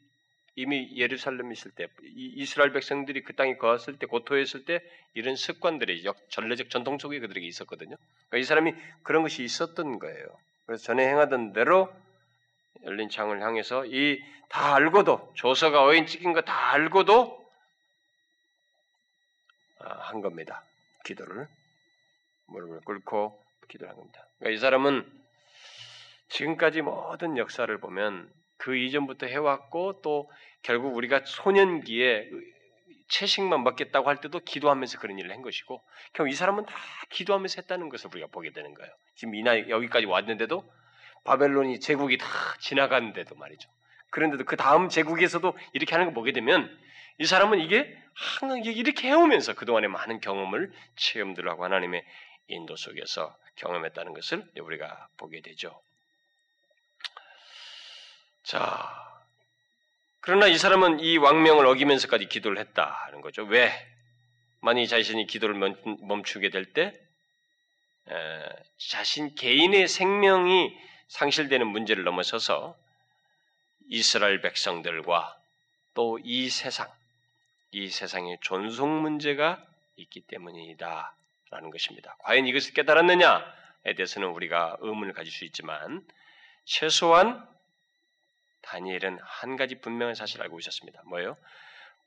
이미 0.54 0.96
예루살렘에 0.96 1.50
있을 1.52 1.70
때 1.70 1.88
이스라엘 2.14 2.72
백성들이 2.72 3.22
그 3.22 3.34
땅에 3.34 3.56
거했을 3.56 3.98
때 3.98 4.06
고토했을 4.06 4.64
때 4.64 4.82
이런 5.14 5.34
습관들이 5.34 6.04
역 6.04 6.18
전례적 6.30 6.70
전통 6.70 6.98
속에 6.98 7.18
그들에게 7.20 7.46
있었거든요. 7.46 7.96
그러니까 8.28 8.38
이 8.38 8.44
사람이 8.44 8.74
그런 9.02 9.22
것이 9.22 9.42
있었던 9.42 9.98
거예요. 9.98 10.26
그래서 10.66 10.84
전에 10.84 11.08
행하던 11.08 11.52
대로 11.52 11.92
열린 12.84 13.08
창을 13.08 13.42
향해서 13.42 13.86
이 13.86 14.20
다 14.52 14.74
알고도 14.74 15.32
조서가 15.34 15.82
어인 15.82 16.06
찍힌 16.06 16.34
거 16.34 16.42
다 16.42 16.72
알고도 16.72 17.42
아, 19.80 19.94
한 19.94 20.20
겁니다. 20.20 20.62
기도를 21.04 21.48
무릎을 22.48 22.80
꿇고 22.82 23.42
기도를 23.68 23.90
한 23.90 23.96
겁니다. 23.96 24.26
그러니까 24.38 24.54
이 24.54 24.60
사람은 24.60 25.10
지금까지 26.28 26.82
모든 26.82 27.38
역사를 27.38 27.80
보면 27.80 28.30
그 28.58 28.76
이전부터 28.76 29.26
해왔고 29.26 30.02
또 30.02 30.30
결국 30.62 30.94
우리가 30.96 31.22
소년기에 31.24 32.30
채식만 33.08 33.64
먹겠다고 33.64 34.08
할 34.08 34.20
때도 34.20 34.40
기도하면서 34.40 34.98
그런 35.00 35.18
일을 35.18 35.32
한 35.32 35.40
것이고 35.42 35.82
결국 36.12 36.30
이 36.30 36.34
사람은 36.34 36.66
다 36.66 36.74
기도하면서 37.10 37.62
했다는 37.62 37.88
것을 37.88 38.10
우리가 38.12 38.28
보게 38.30 38.50
되는 38.52 38.74
거예요. 38.74 38.92
지금 39.16 39.34
이나 39.34 39.68
여기까지 39.70 40.06
왔는데도 40.06 40.62
바벨론이 41.24 41.80
제국이 41.80 42.18
다 42.18 42.26
지나갔는데도 42.60 43.34
말이죠. 43.36 43.68
그런데도 44.10 44.44
그 44.44 44.56
다음 44.56 44.88
제국에서도 44.88 45.56
이렇게 45.72 45.94
하는 45.94 46.06
거 46.08 46.12
보게 46.12 46.32
되면 46.32 46.78
이 47.18 47.24
사람은 47.24 47.60
이게 47.60 47.96
항상 48.14 48.62
이렇게 48.64 49.08
해오면서 49.08 49.54
그동안의 49.54 49.88
많은 49.88 50.20
경험을 50.20 50.72
체험들하고 50.96 51.64
하나님의 51.64 52.04
인도 52.48 52.76
속에서 52.76 53.34
경험했다는 53.56 54.12
것을 54.14 54.44
우리가 54.60 55.08
보게 55.16 55.40
되죠. 55.40 55.80
자, 58.42 58.90
그러나 60.20 60.46
이 60.46 60.58
사람은 60.58 61.00
이 61.00 61.16
왕명을 61.16 61.64
어기면서까지 61.66 62.26
기도를 62.26 62.58
했다는 62.58 63.20
거죠. 63.20 63.44
왜? 63.44 63.72
만약 64.60 64.86
자신이 64.86 65.26
기도를 65.26 65.54
멈추게 66.00 66.50
될 66.50 66.72
때, 66.72 66.92
자신 68.76 69.34
개인의 69.34 69.88
생명이 69.88 70.76
상실되는 71.12 71.66
문제를 71.66 72.04
넘어서서 72.04 72.74
이스라엘 73.88 74.40
백성들과 74.40 75.36
또 75.94 76.18
이 76.24 76.48
세상, 76.48 76.90
이 77.70 77.90
세상의 77.90 78.38
존속 78.40 78.88
문제가 78.88 79.62
있기 79.96 80.22
때문이다. 80.22 81.14
라는 81.50 81.70
것입니다. 81.70 82.16
과연 82.20 82.46
이것을 82.46 82.72
깨달았느냐에 82.72 83.94
대해서는 83.94 84.28
우리가 84.28 84.78
의문을 84.80 85.12
가질 85.12 85.30
수 85.30 85.44
있지만, 85.44 86.02
최소한 86.64 87.46
다니엘은 88.62 89.18
한 89.22 89.56
가지 89.56 89.74
분명한 89.82 90.14
사실을 90.14 90.44
알고 90.44 90.58
있었습니다. 90.60 91.02
뭐예요? 91.04 91.36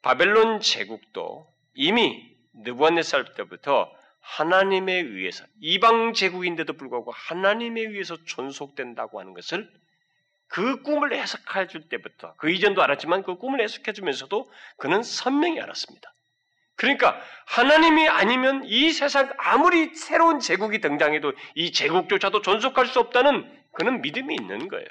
바벨론 0.02 0.62
제국도 0.62 1.48
이미 1.76 2.36
느부갓네살 2.54 3.36
때부터 3.36 3.96
하나님에 4.26 4.94
의해서 4.94 5.46
이방 5.62 6.14
제국인데도 6.14 6.74
불구하고 6.74 7.12
하나님에 7.12 7.82
의해서 7.82 8.18
존속된다고 8.26 9.20
하는 9.20 9.34
것을 9.34 9.72
그 10.48 10.82
꿈을 10.82 11.14
해석해 11.14 11.68
줄 11.68 11.88
때부터 11.90 12.34
그 12.38 12.50
이전도 12.50 12.82
알았지만 12.82 13.24
그 13.24 13.38
꿈을 13.38 13.62
해석해 13.62 13.94
주면서도 13.94 14.52
그는 14.78 15.04
선명히 15.04 15.62
알았습니다. 15.62 16.14
그러니까 16.76 17.22
하나님이 17.46 18.10
아니면 18.10 18.64
이 18.66 18.92
세상 18.92 19.32
아무리 19.38 19.94
새로운 19.96 20.40
제국이 20.40 20.82
등장해도 20.82 21.34
이 21.54 21.72
제국조차도 21.72 22.42
존속할 22.42 22.88
수 22.88 23.00
없다는 23.00 23.64
그는 23.74 24.02
믿음이 24.02 24.36
있는 24.36 24.68
거예요. 24.68 24.88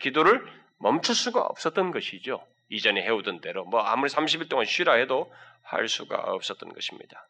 기도를 0.00 0.44
멈출 0.78 1.14
수가 1.14 1.40
없었던 1.40 1.92
것이죠. 1.92 2.44
이전에 2.68 3.02
해오던 3.02 3.40
대로 3.40 3.64
뭐 3.64 3.80
아무리 3.82 4.10
30일 4.10 4.48
동안 4.48 4.66
쉬라 4.66 4.94
해도 4.94 5.32
할 5.62 5.88
수가 5.88 6.16
없었던 6.16 6.72
것입니다. 6.72 7.28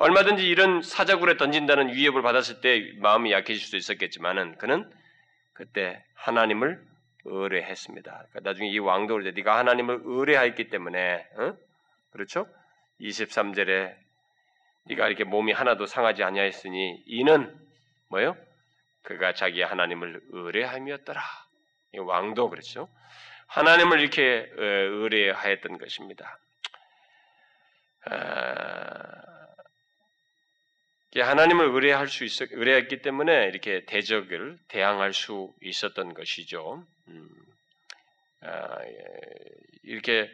얼마든지 0.00 0.48
이런 0.48 0.80
사자굴에 0.80 1.36
던진다는 1.36 1.92
위협을 1.92 2.22
받았을 2.22 2.62
때 2.62 2.90
마음이 3.00 3.32
약해질 3.32 3.58
수도 3.62 3.76
있었겠지만은 3.76 4.56
그는 4.56 4.90
그때 5.52 6.02
하나님을 6.14 6.82
의뢰했습니다. 7.26 8.10
그러니까 8.10 8.40
나중에 8.42 8.70
이 8.70 8.78
왕도 8.78 9.22
때 9.24 9.32
네가 9.32 9.58
하나님을 9.58 10.00
의뢰하였기 10.02 10.70
때문에 10.70 11.26
어? 11.36 11.54
그렇죠? 12.12 12.46
23절에 13.02 13.94
네가 14.84 15.06
이렇게 15.06 15.24
몸이 15.24 15.52
하나도 15.52 15.84
상하지 15.84 16.24
아니하였으니 16.24 17.02
이는 17.04 17.54
뭐요? 18.08 18.38
그가 19.02 19.34
자기 19.34 19.60
하나님을 19.60 20.22
의뢰함이었더라. 20.30 21.20
왕도 21.98 22.48
그렇죠. 22.48 22.88
하나님을 23.48 24.00
이렇게 24.00 24.50
어, 24.56 24.62
의뢰하였던 24.62 25.76
것입니다. 25.76 26.38
아, 28.06 29.29
하나님을 31.16 31.66
의뢰할 31.70 32.06
수 32.08 32.24
있었, 32.24 32.48
의뢰했기 32.52 33.02
때문에 33.02 33.46
이렇게 33.48 33.84
대적을 33.86 34.58
대항할 34.68 35.12
수 35.12 35.52
있었던 35.62 36.14
것이죠. 36.14 36.86
음, 37.08 37.28
아, 38.42 38.78
예, 38.84 39.04
이렇게 39.82 40.30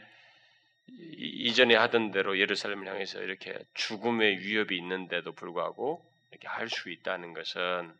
이전에 0.89 1.75
하던 1.75 2.11
대로 2.13 2.39
예루살렘을 2.39 2.87
향해서 2.89 3.23
이렇게 3.23 3.59
죽음의 3.75 4.39
위협이 4.41 4.77
있는데도 4.77 5.33
불구하고 5.33 6.05
이렇게 6.31 6.47
할 6.49 6.69
수 6.69 6.91
있다는 6.91 7.33
것은 7.33 7.93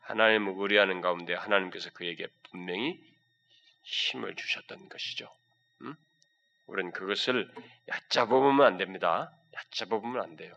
하나님을 0.00 0.54
의뢰하는 0.56 1.00
가운데 1.00 1.34
하나님께서 1.34 1.90
그에게 1.90 2.28
분명히 2.50 3.00
힘을 3.82 4.34
주셨던 4.36 4.88
것이죠. 4.88 5.28
음? 5.82 5.94
우리는 6.66 6.92
그것을 6.92 7.50
얕잡아보면 7.88 8.64
안 8.66 8.76
됩니다. 8.78 9.32
얕잡아보면 9.54 10.22
안 10.22 10.36
돼요. 10.36 10.54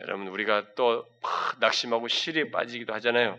여러분 0.00 0.28
우리가 0.28 0.74
또 0.74 1.08
낙심하고 1.58 2.08
실에 2.08 2.50
빠지기도 2.50 2.92
하잖아요. 2.94 3.38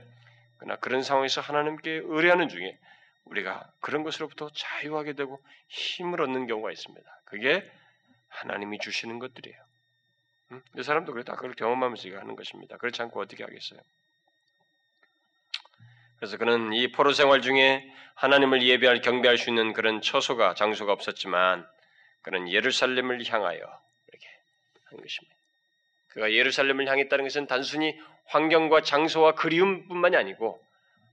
그러나 0.58 0.76
그런 0.78 1.04
상황에서 1.04 1.42
하나님께 1.42 2.02
의뢰하는 2.04 2.50
중에 2.50 2.78
우리가 3.26 3.72
그런 3.80 4.04
것으로부터 4.04 4.50
자유하게 4.50 5.14
되고 5.14 5.42
힘을 5.68 6.22
얻는 6.22 6.48
경우가 6.48 6.72
있습니다. 6.72 7.22
그게 7.26 7.70
하나님이 8.30 8.80
주시는 8.80 9.20
것들이에요. 9.20 9.58
음? 10.52 10.64
이 10.78 10.84
사람도 10.84 11.14
그래 11.14 11.24
다 11.24 11.36
그걸 11.36 11.54
경험하면서 11.54 12.10
하는 12.18 12.36
것입니다. 12.36 12.78
그렇지 12.78 13.02
않고 13.02 13.20
어떻게 13.20 13.44
하겠어요? 13.44 13.80
그래서 16.18 16.38
그는 16.38 16.74
이 16.74 16.92
포로 16.92 17.12
생활 17.12 17.42
중에 17.42 17.88
하나님을 18.16 18.64
예배할 18.64 19.02
경배할 19.02 19.38
수 19.38 19.50
있는 19.50 19.74
그런 19.74 20.02
처소가 20.02 20.56
장소가 20.56 20.92
없었지만 20.94 21.68
그는 22.24 22.50
예루살렘을 22.50 23.24
향하여 23.28 23.60
이렇게 23.60 24.28
한 24.86 25.00
것입니다. 25.00 25.37
그가 26.18 26.32
예루살렘을 26.32 26.88
향했다는 26.88 27.26
것은 27.26 27.46
단순히 27.46 27.96
환경과 28.26 28.82
장소와 28.82 29.34
그리움뿐만이 29.34 30.16
아니고 30.16 30.60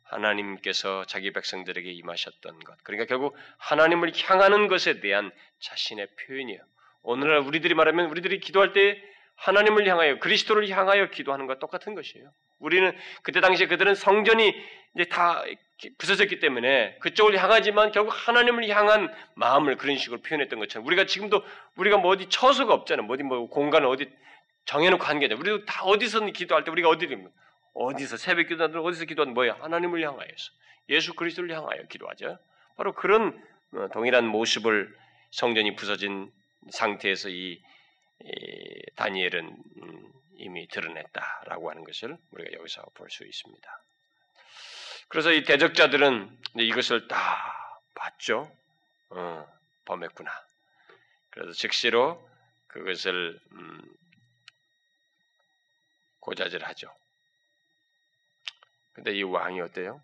하나님께서 0.04 1.04
자기 1.04 1.30
백성들에게 1.30 1.92
임하셨던 1.92 2.60
것. 2.60 2.82
그러니까 2.82 3.06
결국 3.06 3.36
하나님을 3.58 4.12
향하는 4.16 4.66
것에 4.66 5.00
대한 5.00 5.30
자신의 5.60 6.08
표현이에요. 6.26 6.58
오늘날 7.02 7.40
우리들이 7.40 7.74
말하면 7.74 8.06
우리들이 8.06 8.40
기도할 8.40 8.72
때 8.72 8.98
하나님을 9.36 9.86
향하여 9.86 10.18
그리스도를 10.20 10.70
향하여 10.70 11.10
기도하는 11.10 11.46
것 11.46 11.58
똑같은 11.58 11.94
것이에요. 11.94 12.30
우리는 12.58 12.96
그때 13.22 13.42
당시에 13.42 13.66
그들은 13.66 13.94
성전이 13.94 14.54
이제 14.94 15.04
다 15.04 15.44
부서졌기 15.98 16.40
때문에 16.40 16.96
그쪽을 17.00 17.36
향하지만 17.36 17.92
결국 17.92 18.10
하나님을 18.10 18.66
향한 18.70 19.12
마음을 19.34 19.76
그런 19.76 19.98
식으로 19.98 20.22
표현했던 20.22 20.58
것처럼 20.60 20.86
우리가 20.86 21.04
지금도 21.04 21.44
우리가 21.76 21.98
뭐 21.98 22.10
어디 22.10 22.30
처소가 22.30 22.72
없잖아요. 22.72 23.04
뭐 23.04 23.14
어디 23.14 23.22
뭐 23.22 23.50
공간을 23.50 23.86
어디 23.86 24.08
정해놓고 24.66 25.04
하는 25.04 25.20
게 25.20 25.26
아니라 25.26 25.38
우리도 25.38 25.64
다 25.66 25.84
어디서 25.84 26.20
기도할 26.26 26.64
때 26.64 26.70
우리가 26.70 26.88
어디 26.88 27.08
어디서 27.74 28.16
새벽 28.16 28.48
기도하든 28.48 28.80
어디서 28.80 29.04
기도하든 29.04 29.34
뭐야 29.34 29.56
하나님을 29.60 30.02
향하여서 30.02 30.52
예수 30.90 31.14
그리스도를 31.14 31.54
향하여 31.54 31.82
기도하죠. 31.84 32.38
바로 32.76 32.92
그런 32.92 33.42
어, 33.72 33.88
동일한 33.92 34.26
모습을 34.26 34.96
성전이 35.30 35.74
부서진 35.76 36.32
상태에서 36.70 37.28
이, 37.28 37.60
이 38.20 38.82
다니엘은 38.96 39.56
음, 39.82 40.12
이미 40.36 40.66
드러냈다라고 40.68 41.70
하는 41.70 41.84
것을 41.84 42.16
우리가 42.30 42.52
여기서 42.58 42.82
볼 42.94 43.10
수 43.10 43.24
있습니다. 43.24 43.80
그래서 45.08 45.32
이 45.32 45.44
대적자들은 45.44 46.38
이것을 46.56 47.08
다 47.08 47.80
봤죠. 47.94 48.50
어, 49.10 49.46
범했구나. 49.84 50.30
그래서 51.30 51.52
즉시로 51.52 52.28
그것을 52.68 53.38
음, 53.52 53.82
고자질하죠. 56.24 56.90
근데 58.94 59.12
이 59.12 59.22
왕이 59.22 59.60
어때요? 59.60 60.00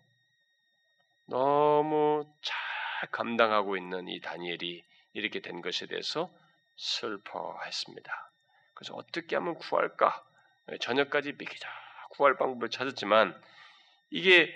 너무 1.25 2.25
잘 2.41 3.09
감당하고 3.11 3.77
있는 3.77 4.07
이 4.07 4.19
다니엘이 4.19 4.83
이렇게 5.13 5.39
된 5.39 5.61
것에 5.61 5.87
대해서 5.87 6.29
슬퍼했습니다. 6.77 8.31
그래서 8.73 8.93
어떻게 8.95 9.35
하면 9.35 9.55
구할까? 9.55 10.23
저녁까지 10.79 11.33
미기자 11.33 11.67
구할 12.11 12.37
방법을 12.37 12.69
찾았지만 12.69 13.39
이게 14.11 14.53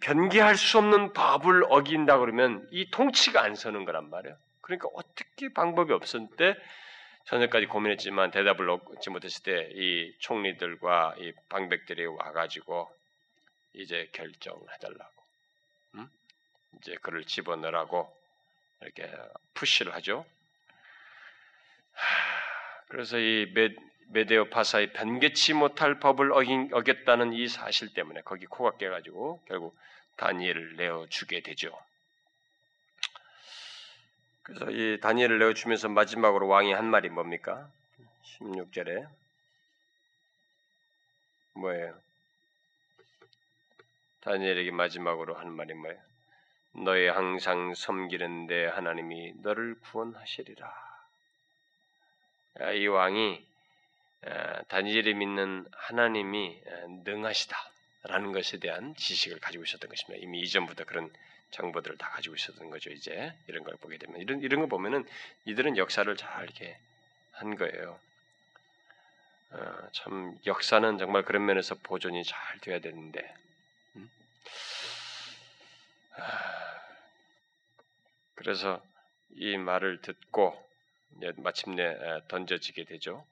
변개할 0.00 0.56
수 0.56 0.78
없는 0.78 1.12
법을 1.12 1.64
어긴다 1.68 2.18
그러면 2.18 2.66
이 2.70 2.90
통치가 2.90 3.42
안 3.42 3.54
서는 3.54 3.84
거란 3.84 4.10
말이에요. 4.10 4.36
그러니까 4.60 4.88
어떻게 4.94 5.52
방법이 5.52 5.92
없을 5.92 6.26
때 6.36 6.56
저녁까지 7.26 7.66
고민했지만 7.66 8.30
대답을 8.30 8.68
얻지 8.70 9.10
못했을 9.10 9.42
때 9.42 9.70
이 9.74 10.14
총리들과 10.18 11.16
이 11.18 11.32
방백들이 11.48 12.06
와가지고 12.06 12.88
이제 13.74 14.08
결정을 14.12 14.60
해달라고. 14.74 15.12
음? 15.94 16.08
이제 16.78 16.96
그를 17.02 17.24
집어넣으라고 17.24 18.14
이렇게 18.82 19.10
푸시를 19.54 19.94
하죠. 19.94 20.24
그래서 22.88 23.18
이 23.18 23.52
메 24.08 24.24
데오 24.26 24.44
파사의 24.50 24.92
변개치 24.92 25.54
못할 25.54 25.98
법을 25.98 26.32
어긴, 26.32 26.68
어겼다는 26.72 27.32
이 27.32 27.48
사실 27.48 27.92
때문에 27.94 28.20
거기 28.20 28.44
코가 28.46 28.76
깨가지고 28.76 29.42
결국 29.48 29.76
다니엘을 30.16 30.76
내어 30.76 31.06
주게 31.08 31.40
되죠. 31.40 31.76
그래서 34.44 34.70
이 34.70 35.00
다니엘을 35.00 35.38
내어 35.38 35.54
주면서 35.54 35.88
마지막으로 35.88 36.46
왕이 36.46 36.72
한 36.72 36.84
말이 36.84 37.08
뭡니까? 37.08 37.68
16절에 38.24 39.08
뭐예요? 41.54 41.98
다니엘에게 44.20 44.70
마지막으로 44.70 45.34
한 45.34 45.50
말이 45.50 45.72
뭐예요? 45.72 45.98
너의 46.72 47.10
항상 47.10 47.74
섬기는 47.74 48.46
데 48.46 48.66
하나님이 48.66 49.32
너를 49.36 49.76
구원하시리라. 49.80 50.72
아, 52.60 52.72
이 52.72 52.86
왕이 52.86 53.46
아, 54.26 54.62
다니엘이 54.64 55.14
믿는 55.14 55.66
하나님이 55.72 56.60
아, 56.66 56.70
능하시다라는 57.04 58.32
것에 58.32 58.58
대한 58.58 58.94
지식을 58.94 59.40
가지고 59.40 59.64
있었던 59.64 59.88
것입니다. 59.88 60.22
이미 60.22 60.40
이전부터 60.40 60.84
그런 60.84 61.10
정보들을 61.54 61.96
다 61.98 62.10
가지고 62.10 62.34
있었던 62.34 62.68
거죠. 62.68 62.90
이제 62.90 63.32
이런 63.46 63.62
걸 63.62 63.76
보게 63.76 63.96
되면 63.96 64.20
이런 64.20 64.40
이런 64.42 64.60
거 64.60 64.66
보면은 64.66 65.06
이들은 65.44 65.76
역사를 65.76 66.14
잘 66.16 66.44
이렇게 66.44 66.76
한 67.32 67.56
거예요. 67.56 67.98
어, 69.50 69.88
참 69.92 70.36
역사는 70.46 70.98
정말 70.98 71.22
그런 71.22 71.46
면에서 71.46 71.76
보존이 71.76 72.24
잘 72.24 72.58
돼야 72.58 72.80
되는데 72.80 73.34
음? 73.94 74.10
그래서 78.34 78.82
이 79.36 79.56
말을 79.56 80.00
듣고 80.00 80.60
마침내 81.36 81.96
던져지게 82.26 82.84
되죠. 82.84 83.24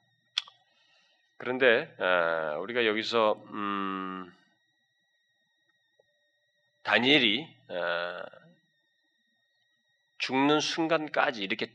그런데 1.37 1.93
우리가 2.61 2.85
여기서 2.85 3.43
음, 3.49 4.33
다니엘이 6.83 7.62
죽는 10.19 10.59
순간까지 10.59 11.43
이렇게 11.43 11.73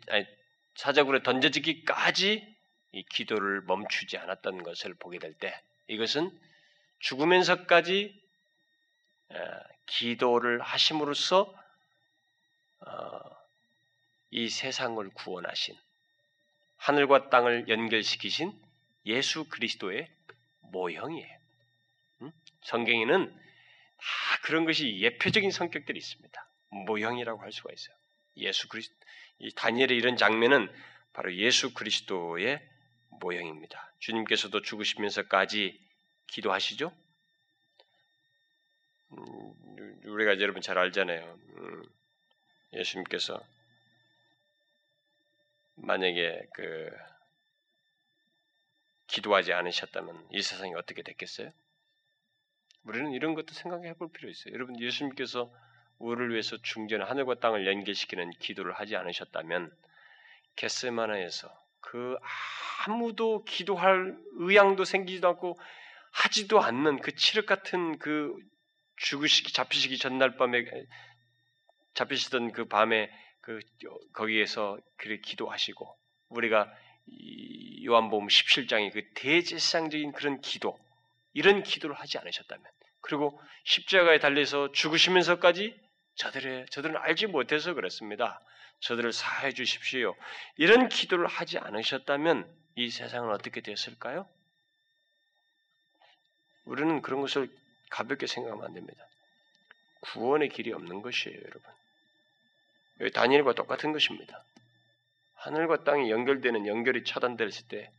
사자굴에 0.74 1.22
던져지기까지 1.22 2.56
이 2.92 3.02
기도를 3.04 3.62
멈추지 3.62 4.16
않았던 4.16 4.62
것을 4.62 4.94
보게 4.94 5.18
될 5.18 5.34
때 5.34 5.60
이것은 5.88 6.30
죽으면서까지 7.00 8.20
기도를 9.86 10.60
하심으로써 10.60 11.54
어, 12.80 13.20
이 14.30 14.48
세상을 14.48 15.08
구원하신 15.10 15.76
하늘과 16.76 17.30
땅을 17.30 17.68
연결시키신 17.68 18.52
예수 19.06 19.44
그리스도의 19.48 20.08
모형이에요. 20.60 21.38
성경에는 22.62 23.47
다 23.98 24.40
그런 24.42 24.64
것이 24.64 25.00
예표적인 25.00 25.50
성격들이 25.50 25.98
있습니다. 25.98 26.50
모형이라고 26.70 27.40
할 27.40 27.52
수가 27.52 27.72
있어요. 27.72 27.96
예수 28.36 28.68
그리스도 28.68 28.94
이 29.38 29.52
다니엘의 29.54 29.96
이런 29.96 30.16
장면은 30.16 30.72
바로 31.12 31.34
예수 31.34 31.74
그리스도의 31.74 32.60
모형입니다. 33.20 33.92
주님께서도 33.98 34.62
죽으시면서까지 34.62 35.78
기도하시죠. 36.28 36.92
음, 39.12 40.00
우리가 40.04 40.40
여러분 40.40 40.60
잘 40.62 40.78
알잖아요. 40.78 41.38
음, 41.56 41.82
예수님께서 42.74 43.42
만약에 45.76 46.46
그 46.54 46.90
기도하지 49.06 49.52
않으셨다면 49.52 50.28
이 50.32 50.42
세상이 50.42 50.74
어떻게 50.74 51.02
됐겠어요? 51.02 51.52
우리는 52.88 53.12
이런 53.12 53.34
것도 53.34 53.52
생각해 53.52 53.92
볼 53.94 54.10
필요 54.10 54.30
있어요. 54.30 54.54
여러분 54.54 54.80
예수님께서 54.80 55.52
우리를 55.98 56.30
위해서 56.30 56.56
중전 56.62 57.02
하늘과 57.02 57.34
땅을 57.34 57.66
연결시키는 57.66 58.30
기도를 58.30 58.72
하지 58.72 58.96
않으셨다면 58.96 59.70
겟세마나에서 60.56 61.52
그 61.80 62.16
아무도 62.86 63.44
기도할 63.44 64.16
의향도 64.38 64.84
생기지도 64.84 65.28
않고 65.28 65.58
하지도 66.12 66.60
않는 66.62 67.00
그 67.00 67.14
칠흑 67.14 67.44
같은 67.44 67.98
그 67.98 68.34
죽으시기 68.96 69.52
잡히시기 69.52 69.98
전날 69.98 70.36
밤에 70.36 70.64
잡히시던 71.92 72.52
그 72.52 72.64
밤에 72.64 73.10
그 73.42 73.60
거기에서 74.14 74.78
그렇게 74.96 75.20
기도하시고 75.20 75.94
우리가 76.30 76.72
요한복음 77.84 78.28
17장의 78.28 78.92
그 78.92 79.02
대제사장적인 79.14 80.12
그런 80.12 80.40
기도 80.40 80.78
이런 81.34 81.62
기도를 81.62 81.94
하지 81.94 82.18
않으셨다면 82.18 82.77
그리고 83.08 83.40
십자가에 83.64 84.18
달려서 84.18 84.72
죽으시면서까지 84.72 85.78
저들의 86.16 86.66
저들은 86.70 86.96
알지 86.96 87.26
못해서 87.26 87.74
그렇습니다. 87.74 88.40
저들을 88.80 89.12
사해 89.12 89.52
주십시오. 89.52 90.14
이런 90.56 90.88
기도를 90.88 91.26
하지 91.26 91.58
않으셨다면 91.58 92.48
이 92.76 92.90
세상은 92.90 93.32
어떻게 93.32 93.60
됐을까요? 93.60 94.28
우리는 96.64 97.00
그런 97.02 97.20
것을 97.20 97.50
가볍게 97.90 98.26
생각하면 98.26 98.66
안 98.66 98.74
됩니다. 98.74 99.04
구원의 100.00 100.50
길이 100.50 100.72
없는 100.72 101.02
것이에요, 101.02 101.36
여러분. 101.36 103.12
다니엘과 103.12 103.54
똑같은 103.54 103.92
것입니다. 103.92 104.44
하늘과 105.34 105.84
땅이 105.84 106.10
연결되는 106.10 106.66
연결이 106.66 107.04
차단됐을 107.04 107.68
때 107.68 107.90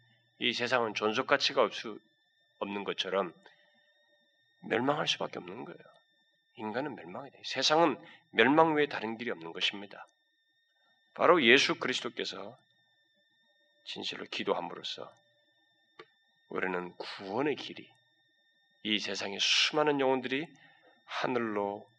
이 0.41 0.53
세상은 0.53 0.93
존속 0.93 1.27
가치가 1.27 1.63
없 1.63 1.75
수, 1.75 1.99
없는 2.59 2.85
것처럼 2.85 3.33
멸망할 4.61 5.07
수밖에 5.07 5.39
없는 5.39 5.65
거예요. 5.65 5.79
인간은 6.55 6.95
멸망이 6.95 7.31
돼. 7.31 7.41
세상은 7.45 7.97
멸망 8.31 8.73
외에 8.73 8.87
다른 8.87 9.17
길이 9.17 9.31
없는 9.31 9.53
것입니다. 9.53 10.07
바로 11.13 11.43
예수 11.43 11.75
그리스도께서 11.75 12.57
진실로 13.85 14.25
기도함으로써 14.25 15.11
우리는 16.49 16.93
구원의 16.95 17.55
길이 17.55 17.89
이 18.83 18.99
세상의 18.99 19.39
수많은 19.39 19.99
영혼들이 19.99 20.47
하늘로 21.05 21.89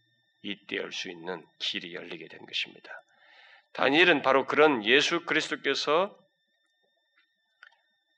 잇대할 0.43 0.93
수 0.93 1.11
있는 1.11 1.47
길이 1.59 1.95
열리게 1.95 2.29
된 2.29 2.45
것입니다. 2.47 3.03
다니엘은 3.73 4.23
바로 4.23 4.47
그런 4.47 4.85
예수 4.85 5.25
그리스도께서 5.25 6.17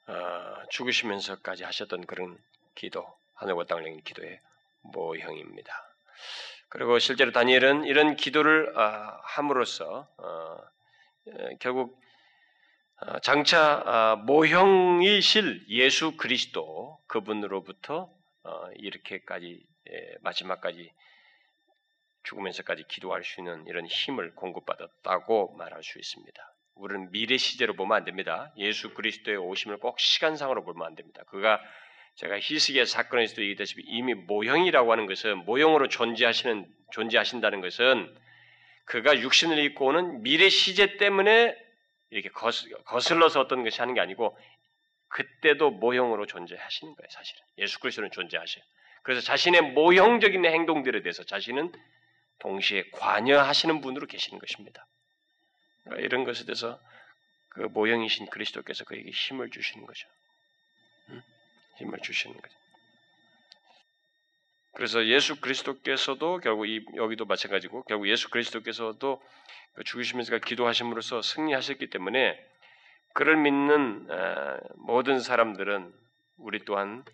어, 0.07 0.63
죽으시면서까지 0.71 1.65
하셨던 1.65 2.07
그런 2.07 2.39
기도, 2.75 3.07
하늘과 3.43 3.65
땅을 3.65 3.85
향한 3.85 4.03
기도의 4.03 4.41
모형입니다. 4.83 5.73
그리고 6.69 6.99
실제로 6.99 7.33
다니엘은 7.33 7.85
이런 7.85 8.17
기도를 8.17 8.77
어, 8.79 9.21
함으로써 9.25 10.09
어, 10.17 10.59
결국 11.61 12.01
장차 13.23 14.17
모형이실 14.27 15.67
예수 15.69 16.17
그리스도 16.17 16.99
그분으로부터 17.09 18.13
이렇게까지 18.77 19.67
예, 19.91 20.17
마지막까지 20.21 20.93
죽으면서까지 22.25 22.85
기도할 22.89 23.25
수 23.25 23.41
있는 23.41 23.67
이런 23.67 23.87
힘을 23.87 24.35
공급받았다고 24.35 25.57
말할 25.57 25.83
수 25.83 25.99
있습니다. 25.99 26.55
우리는 26.75 27.11
미래 27.11 27.37
시제로 27.37 27.75
보면 27.75 27.97
안 27.97 28.05
됩니다. 28.05 28.53
예수 28.57 28.95
그리스도의 28.95 29.37
오심을 29.37 29.79
꼭 29.79 29.99
시간상으로 29.99 30.65
보면 30.65 30.87
안 30.87 30.95
됩니다. 30.95 31.23
그가 31.27 31.61
제가 32.17 32.39
히스기야 32.39 32.85
사건에서도 32.85 33.43
얘기했다시피 33.43 33.83
이미 33.87 34.15
모형이라고 34.15 34.93
하는 34.93 35.07
것은 35.07 35.39
모형으로 35.45 35.89
존재하시는 35.89 36.67
존재하신다는 36.93 37.61
것은 37.61 38.15
그가 38.85 39.19
육신을 39.19 39.59
입고 39.59 39.87
오는 39.87 40.23
미래 40.23 40.49
시제 40.49 40.99
때문에 40.99 41.57
이렇게 42.11 42.29
거슬러서 42.85 43.41
어떤 43.41 43.65
것이 43.65 43.81
하는 43.81 43.95
게 43.95 44.01
아니고 44.01 44.37
그때도 45.09 45.71
모형으로 45.71 46.27
존재하시는 46.27 46.95
거예요, 46.95 47.09
사실은. 47.11 47.43
예수 47.59 47.81
그리스도는 47.81 48.11
존재하셔요. 48.11 48.63
그래서 49.03 49.21
자신의 49.21 49.73
모형적인 49.73 50.45
행동들에 50.45 51.03
대해서 51.03 51.25
자신은 51.25 51.73
동시에 52.39 52.85
관여하시는 52.93 53.81
분으로 53.81 54.07
계시는 54.07 54.39
것입니다. 54.39 54.87
그러니까 55.85 56.05
이런 56.05 56.25
것에 56.25 56.45
대해서 56.45 56.81
그 57.49 57.61
모형이신 57.61 58.27
그리스도께서 58.27 58.85
그에게 58.85 59.11
힘을 59.11 59.51
주시는 59.51 59.87
거죠. 59.87 60.09
힘을 61.83 61.99
주시는 62.01 62.41
거죠. 62.41 62.55
그래서 64.75 65.05
예수 65.07 65.41
그리스도께서도 65.41 66.39
결국 66.39 66.67
이, 66.67 66.85
여기도 66.97 67.27
마찬가지고 67.27 67.83
결국 67.85 68.09
예수 68.09 68.31
그리스도께서도 68.31 69.23
그 69.75 69.85
죽으시면서 69.85 70.39
기도하심으로써 70.39 71.23
승리하셨기 71.23 71.91
때문에 71.91 72.39
그를 73.15 73.37
믿는 73.37 74.09
모든 74.77 75.21
사람들은 75.21 75.93
우리 76.39 76.65
또한 76.65 77.05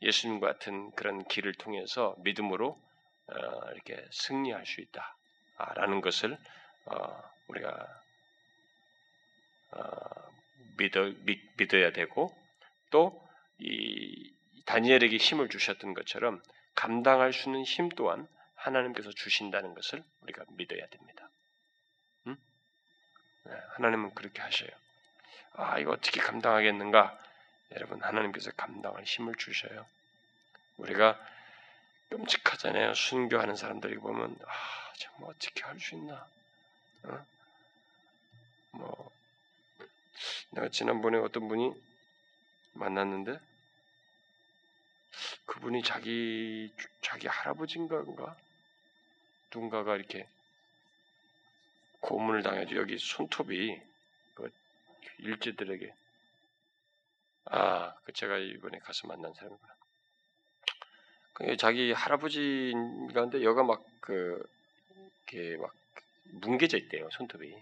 예수님 0.00 0.40
같은 0.40 0.90
그런 0.92 1.24
길을 1.28 1.54
통해서 1.54 2.16
믿음으로 2.24 2.78
어, 3.28 3.70
이렇게 3.72 4.04
승리할 4.10 4.66
수 4.66 4.80
있다. 4.80 5.16
라는 5.76 6.00
것을 6.00 6.36
어, 6.86 7.22
우리가 7.48 7.86
어, 9.72 9.80
믿어, 10.76 11.12
믿, 11.24 11.72
어야 11.74 11.92
되고 11.92 12.34
또 12.90 13.21
이 13.62 14.34
다니엘에게 14.66 15.16
힘을 15.16 15.48
주셨던 15.48 15.94
것처럼 15.94 16.42
감당할 16.74 17.32
수 17.32 17.48
있는 17.48 17.64
힘 17.64 17.88
또한 17.90 18.26
하나님께서 18.54 19.10
주신다는 19.10 19.74
것을 19.74 20.02
우리가 20.22 20.44
믿어야 20.50 20.86
됩니다. 20.86 21.28
음? 22.26 22.36
네, 23.44 23.52
하나님은 23.70 24.14
그렇게 24.14 24.40
하셔요. 24.40 24.70
아 25.54 25.78
이거 25.78 25.92
어떻게 25.92 26.20
감당하겠는가? 26.20 27.18
여러분 27.72 28.02
하나님께서 28.02 28.50
감당할 28.52 29.04
힘을 29.04 29.34
주셔요. 29.36 29.86
우리가 30.78 31.18
끔찍하잖아요. 32.10 32.94
순교하는 32.94 33.56
사람들이 33.56 33.96
보면 33.96 34.36
아 34.46 34.92
정말 34.96 35.30
어떻게 35.30 35.62
할 35.62 35.78
수 35.78 35.94
있나? 35.94 36.26
어? 37.04 37.26
뭐 38.72 39.12
내가 40.50 40.68
지난번에 40.68 41.18
어떤 41.18 41.48
분이 41.48 41.72
만났는데 42.74 43.38
그분이 45.46 45.82
자기 45.82 46.72
자기 47.00 47.26
할아버지인가 47.28 48.04
누군가가 49.52 49.96
이렇게 49.96 50.26
고문을 52.00 52.42
당해서 52.42 52.74
여기 52.76 52.98
손톱이 52.98 53.80
그 54.34 54.50
일제들에게 55.18 55.94
아, 57.46 57.94
그 58.04 58.12
제가 58.12 58.38
이번에 58.38 58.78
가서 58.78 59.08
만난 59.08 59.34
사람이구나. 59.34 59.74
그 61.34 61.56
자기 61.56 61.92
할아버지인가인데 61.92 63.42
여가 63.42 63.62
막 63.62 63.92
그 64.02 64.44
이렇게 65.30 65.56
막 65.56 65.72
뭉개져 66.24 66.76
있대요 66.76 67.08
손톱이. 67.12 67.54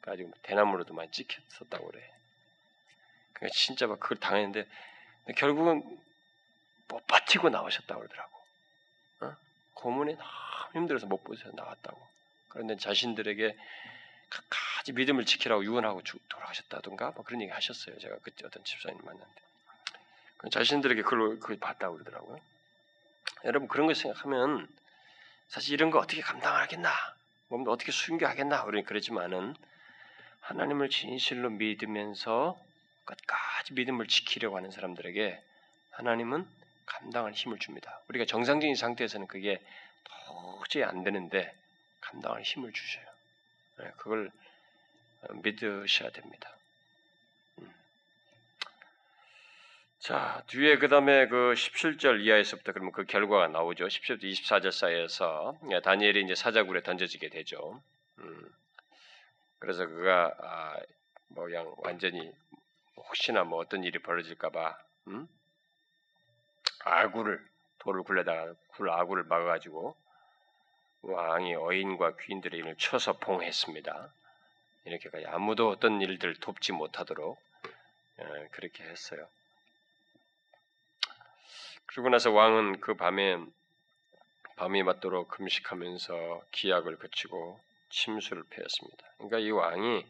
가지고 0.00 0.32
대나무로도 0.42 0.92
많이 0.92 1.10
찍혔었다고 1.10 1.86
그래. 1.86 2.10
그러니까 3.32 3.54
진짜 3.54 3.86
막 3.86 4.00
그걸 4.00 4.18
당했는데 4.18 4.68
결국은 5.36 5.82
못 6.88 7.06
버티고 7.06 7.48
나오셨다고 7.48 8.00
그러더라고. 8.00 8.38
어? 9.20 9.36
고문에 9.74 10.14
너무 10.14 10.24
힘들어서 10.74 11.06
못 11.06 11.22
버텨서 11.24 11.50
나왔다고. 11.54 12.06
그런데 12.48 12.76
자신들에게 12.76 13.56
끝까지 14.28 14.92
믿음을 14.92 15.24
지키라고 15.24 15.64
유언하고 15.64 16.02
돌아가셨다던가 16.28 17.12
뭐 17.12 17.24
그런 17.24 17.40
얘기 17.42 17.50
하셨어요. 17.50 17.98
제가 17.98 18.16
그때 18.22 18.46
어떤 18.46 18.64
집사님 18.64 18.98
만났는데 19.02 19.42
자신들에게 20.50 21.02
그걸 21.02 21.38
그걸 21.40 21.58
봤다고 21.58 21.94
그러더라고요. 21.94 22.38
여러분 23.44 23.68
그런 23.68 23.86
걸 23.86 23.94
생각하면 23.94 24.68
사실 25.48 25.74
이런 25.74 25.90
거 25.90 25.98
어떻게 25.98 26.20
감당하겠나? 26.20 26.90
몸도 27.48 27.70
어떻게 27.70 27.92
순교하겠나? 27.92 28.64
우리는 28.64 28.84
그러지만은 28.84 29.54
하나님을 30.40 30.90
진실로 30.90 31.50
믿으면서 31.50 32.58
끝까지 33.04 33.74
믿음을 33.74 34.06
지키려고 34.08 34.56
하는 34.56 34.70
사람들에게 34.70 35.42
하나님은 35.92 36.46
감당할 36.86 37.32
힘을 37.32 37.58
줍니다. 37.58 38.00
우리가 38.08 38.24
정상적인 38.24 38.74
상태에서는 38.74 39.26
그게 39.26 39.60
도저히 40.26 40.84
안 40.84 41.04
되는데 41.04 41.52
감당할 42.00 42.42
힘을 42.42 42.72
주셔요. 42.72 43.04
네, 43.78 43.90
그걸 43.96 44.30
믿으셔야 45.42 46.10
됩니다. 46.10 46.56
음. 47.58 47.74
자, 49.98 50.42
뒤에 50.48 50.76
그 50.78 50.88
다음에 50.88 51.26
그 51.28 51.54
17절 51.54 52.20
이하에서부터 52.20 52.72
그러면 52.72 52.92
그 52.92 53.04
결과가 53.04 53.48
나오죠. 53.48 53.86
17절 53.86 54.22
24절 54.22 54.70
사이에서 54.70 55.58
예, 55.70 55.80
다니엘이 55.80 56.22
이제 56.22 56.34
사자굴에 56.34 56.82
던져지게 56.82 57.30
되죠. 57.30 57.82
음. 58.18 58.54
그래서 59.58 59.86
그가 59.86 60.34
아, 60.40 60.76
뭐양 61.28 61.74
완전히 61.78 62.30
혹시나 62.96 63.44
뭐 63.44 63.58
어떤 63.58 63.82
일이 63.82 63.98
벌어질까봐 63.98 64.78
음? 65.08 65.28
아구를 66.84 67.44
돌을 67.78 68.02
굴려다가 68.02 68.54
굴 68.68 68.90
아구를 68.90 69.24
막아가지고 69.24 69.96
왕이 71.02 71.54
어인과 71.54 72.16
귀인들의 72.16 72.58
이름을 72.58 72.76
쳐서 72.76 73.18
봉했습니다. 73.18 74.12
이렇게까지 74.84 75.26
아무도 75.26 75.70
어떤 75.70 76.00
일들 76.00 76.34
돕지 76.36 76.72
못하도록 76.72 77.38
예, 78.20 78.48
그렇게 78.52 78.84
했어요. 78.84 79.26
그러고 81.86 82.08
나서 82.08 82.30
왕은 82.30 82.80
그 82.80 82.94
밤에 82.94 83.38
밤이 84.56 84.82
맞도록 84.82 85.28
금식하면서 85.28 86.44
기약을 86.52 86.98
거치고 86.98 87.60
침수를 87.90 88.44
피웠습니다. 88.50 89.04
그러니까 89.16 89.38
이 89.38 89.50
왕이 89.50 90.06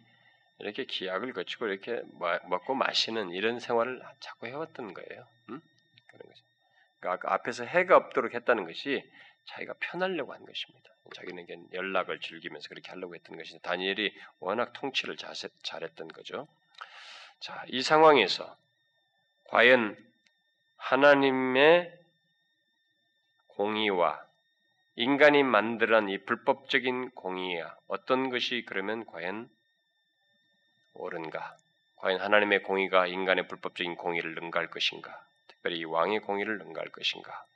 이렇게 0.61 0.85
기약을 0.85 1.33
거치고 1.33 1.66
이렇게 1.66 2.03
먹고 2.49 2.75
마시는 2.75 3.31
이런 3.31 3.59
생활을 3.59 4.03
자꾸 4.20 4.47
해왔던 4.47 4.95
거예요. 4.95 5.27
음? 5.51 5.61
그런 6.07 6.29
것이. 6.29 6.43
그러니까 7.11 7.34
앞에서 7.34 7.64
해가 7.64 7.96
없도록 7.96 8.34
했다는 8.34 8.64
것이 8.66 9.05
자기가 9.46 9.74
편하려고 9.78 10.32
한 10.32 10.44
것입니다. 10.44 10.90
자기는 11.14 11.46
연락을 11.72 12.20
즐기면서 12.20 12.68
그렇게 12.70 12.90
하려고 12.90 13.14
했던 13.14 13.36
것이 13.36 13.59
다니엘이 13.61 14.14
워낙 14.40 14.72
통치를 14.72 15.16
잘했던 15.62 16.09
거죠. 16.09 16.48
자, 17.40 17.62
이 17.68 17.82
상황에서 17.82 18.57
과연 19.48 19.96
하나님의 20.76 21.92
공의와 23.48 24.24
인간이 24.96 25.42
만들어낸 25.42 26.09
이 26.09 26.18
불법적인 26.24 27.11
공의야 27.11 27.76
어떤 27.86 28.30
것이 28.30 28.64
그러면 28.66 29.05
과연 29.05 29.50
옳은가? 30.94 31.57
과연 31.96 32.20
하나님의 32.20 32.62
공의가 32.62 33.07
인간의 33.07 33.48
불법적인 33.48 33.96
공의를 33.96 34.34
능가할 34.34 34.70
것인가? 34.70 35.24
특별히 35.64 35.84
왕의 35.84 36.20
공의를 36.20 36.58
능가할 36.58 36.90
것인가? 36.90 37.46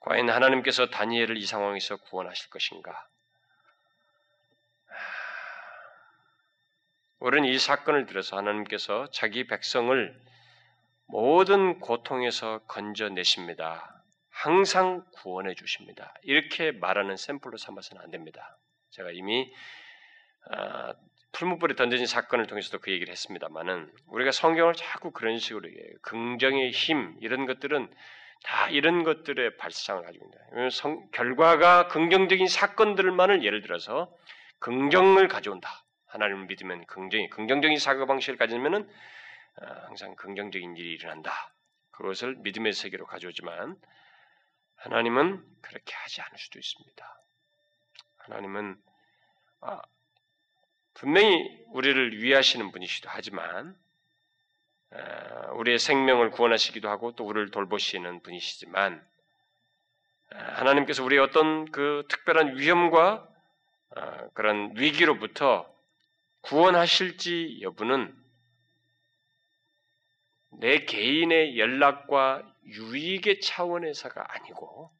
과연 0.00 0.30
하나님께서 0.30 0.86
다니엘을 0.86 1.36
이 1.36 1.44
상황에서 1.44 1.98
구원하실 1.98 2.48
것인가? 2.48 3.06
우리는 7.18 7.46
이 7.46 7.58
사건을 7.58 8.06
들어서 8.06 8.38
하나님께서 8.38 9.10
자기 9.10 9.46
백성을 9.46 10.18
모든 11.08 11.78
고통에서 11.78 12.60
건져내십니다. 12.60 14.02
항상 14.30 15.04
구원해 15.12 15.54
주십니다. 15.54 16.14
이렇게 16.22 16.72
말하는 16.72 17.18
샘플로 17.18 17.58
삼아서는 17.58 18.02
안 18.02 18.10
됩니다. 18.10 18.56
제가 18.92 19.10
이미 19.10 19.52
어, 20.50 20.92
풀무불에 21.32 21.74
던져진 21.74 22.06
사건을 22.06 22.46
통해서도 22.46 22.78
그 22.78 22.90
얘기를 22.90 23.10
했습니다만은 23.10 23.92
우리가 24.06 24.32
성경을 24.32 24.74
자꾸 24.74 25.10
그런 25.10 25.38
식으로 25.38 25.68
얘기해요. 25.68 25.92
긍정의 26.02 26.70
힘 26.70 27.16
이런 27.20 27.46
것들은 27.46 27.92
다 28.44 28.68
이런 28.70 29.02
것들의 29.02 29.56
발상을 29.56 30.02
가지고 30.02 30.26
있다. 30.26 30.70
성, 30.70 31.08
결과가 31.10 31.88
긍정적인 31.88 32.46
사건들만을 32.46 33.44
예를 33.44 33.62
들어서 33.62 34.14
긍정을 34.60 35.28
가져온다. 35.28 35.84
하나님을 36.06 36.46
믿으면 36.46 36.86
긍정이 36.86 37.28
긍정적인 37.30 37.78
사고 37.78 38.06
방식을 38.06 38.38
가지면은 38.38 38.88
어, 39.60 39.66
항상 39.86 40.14
긍정적인 40.16 40.76
일이 40.76 40.92
일어난다. 40.92 41.52
그것을 41.90 42.36
믿음의 42.36 42.72
세계로 42.72 43.06
가져오지만 43.06 43.76
하나님은 44.76 45.44
그렇게 45.60 45.94
하지 45.94 46.20
않을 46.22 46.38
수도 46.38 46.58
있습니다. 46.58 47.22
하나님은 48.18 48.76
아, 49.60 49.82
분명히 50.98 51.48
우리를 51.68 52.20
위하시는 52.20 52.72
분이시도 52.72 53.08
하지만 53.08 53.76
아, 54.90 55.52
우리의 55.52 55.78
생명을 55.78 56.30
구원하시기도 56.32 56.88
하고 56.88 57.14
또 57.14 57.24
우리를 57.24 57.52
돌보시는 57.52 58.20
분이시지만 58.22 59.06
아, 60.30 60.38
하나님께서 60.38 61.04
우리의 61.04 61.20
어떤 61.20 61.70
그 61.70 62.04
특별한 62.08 62.56
위험과 62.56 63.28
아, 63.90 64.28
그런 64.30 64.76
위기로부터 64.76 65.72
구원하실지 66.40 67.60
여부는 67.62 68.12
내 70.60 70.84
개인의 70.84 71.58
연락과 71.60 72.42
유익의 72.64 73.40
차원에서가 73.40 74.34
아니고 74.34 74.90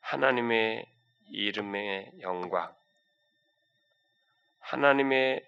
하나님의 0.00 0.93
이름의 1.30 2.12
영광, 2.20 2.74
하나님의 4.60 5.44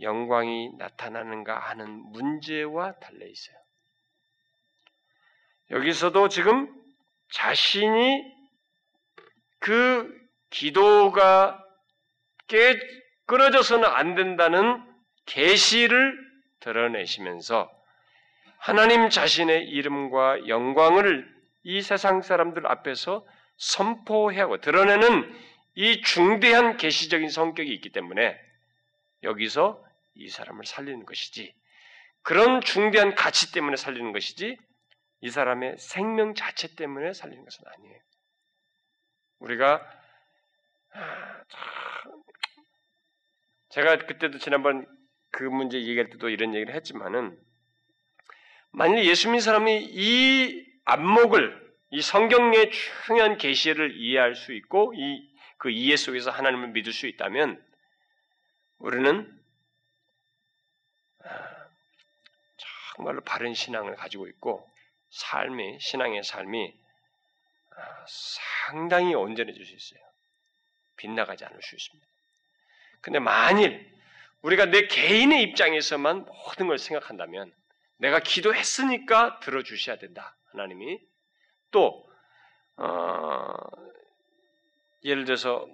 영광이 0.00 0.76
나타나는가 0.78 1.58
하는 1.58 1.90
문제와 1.90 2.92
달려 2.98 3.26
있어요. 3.26 3.56
여기서도 5.70 6.28
지금 6.28 6.72
자신이 7.32 8.22
그 9.58 10.12
기도가 10.50 11.64
깨 12.48 12.78
끊어져서는 13.26 13.88
안 13.88 14.14
된다는 14.14 14.82
계시를 15.24 16.18
드러내시면서 16.60 17.70
하나님 18.58 19.08
자신의 19.08 19.68
이름과 19.68 20.48
영광을 20.48 21.26
이 21.62 21.80
세상 21.80 22.22
사람들 22.22 22.66
앞에서 22.66 23.24
선포해야 23.56 24.44
하고 24.44 24.60
드러내는 24.60 25.32
이 25.74 26.02
중대한 26.02 26.76
계시적인 26.76 27.28
성격이 27.28 27.72
있기 27.74 27.90
때문에 27.90 28.38
여기서 29.22 29.84
이 30.14 30.28
사람을 30.28 30.64
살리는 30.66 31.06
것이지 31.06 31.54
그런 32.22 32.60
중대한 32.60 33.14
가치 33.14 33.52
때문에 33.52 33.76
살리는 33.76 34.12
것이지 34.12 34.56
이 35.22 35.30
사람의 35.30 35.76
생명 35.78 36.34
자체 36.34 36.74
때문에 36.74 37.12
살리는 37.12 37.44
것은 37.44 37.64
아니에요. 37.66 37.98
우리가 39.38 39.82
아, 40.94 41.42
제가 43.70 43.98
그때도 44.06 44.38
지난번 44.38 44.86
그 45.30 45.44
문제 45.44 45.78
얘기할 45.78 46.10
때도 46.10 46.28
이런 46.28 46.54
얘기를 46.54 46.74
했지만은 46.74 47.38
만일 48.70 49.04
예수 49.06 49.28
믿는 49.28 49.40
사람이 49.40 49.88
이 49.90 50.66
안목을 50.84 51.61
이 51.92 52.02
성경의 52.02 52.70
중요한 52.72 53.38
계시를 53.38 53.96
이해할 53.96 54.34
수 54.34 54.52
있고 54.52 54.92
이 54.96 55.32
그 55.62 55.70
이해 55.70 55.96
속에서 55.96 56.32
하나님을 56.32 56.70
믿을 56.70 56.92
수 56.92 57.06
있다면 57.06 57.64
우리는 58.78 59.40
아, 61.20 61.68
정말로 62.96 63.20
바른 63.20 63.54
신앙을 63.54 63.94
가지고 63.94 64.26
있고 64.26 64.68
삶이 65.10 65.78
신앙의 65.78 66.24
삶이 66.24 66.74
아, 67.76 68.06
상당히 68.08 69.14
온전해질 69.14 69.64
수 69.64 69.72
있어요. 69.72 70.00
빗나가지 70.96 71.44
않을 71.44 71.62
수 71.62 71.76
있습니다. 71.76 72.10
근데 73.00 73.20
만일 73.20 73.88
우리가 74.40 74.66
내 74.66 74.88
개인의 74.88 75.42
입장에서만 75.44 76.24
모든 76.24 76.66
걸 76.66 76.76
생각한다면 76.76 77.54
내가 77.98 78.18
기도했으니까 78.18 79.38
들어주셔야 79.38 79.98
된다. 79.98 80.36
하나님이 80.46 80.98
또 81.72 82.06
어, 82.76 83.54
예를 85.04 85.24
들어서 85.24 85.66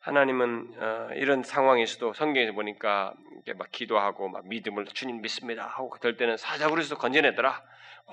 하나님은 0.00 0.74
어, 0.78 1.08
이런 1.14 1.42
상황에서도 1.42 2.14
성경에서 2.14 2.52
보니까 2.52 3.12
막 3.56 3.70
기도하고 3.70 4.28
막 4.28 4.46
믿음을 4.48 4.86
주님 4.86 5.20
믿습니다 5.20 5.66
하고 5.66 5.90
그럴 5.90 6.16
때는 6.16 6.36
사자굴에서 6.36 6.96
건져내더라. 6.96 7.62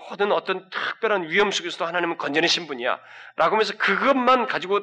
모든 0.09 0.33
어떤 0.33 0.69
특별한 0.69 1.29
위험 1.29 1.51
속에서도 1.51 1.85
하나님은 1.85 2.17
건져내신 2.17 2.67
분이야. 2.67 2.99
라고 3.37 3.55
하면서 3.55 3.77
그것만 3.77 4.45
가지고 4.47 4.81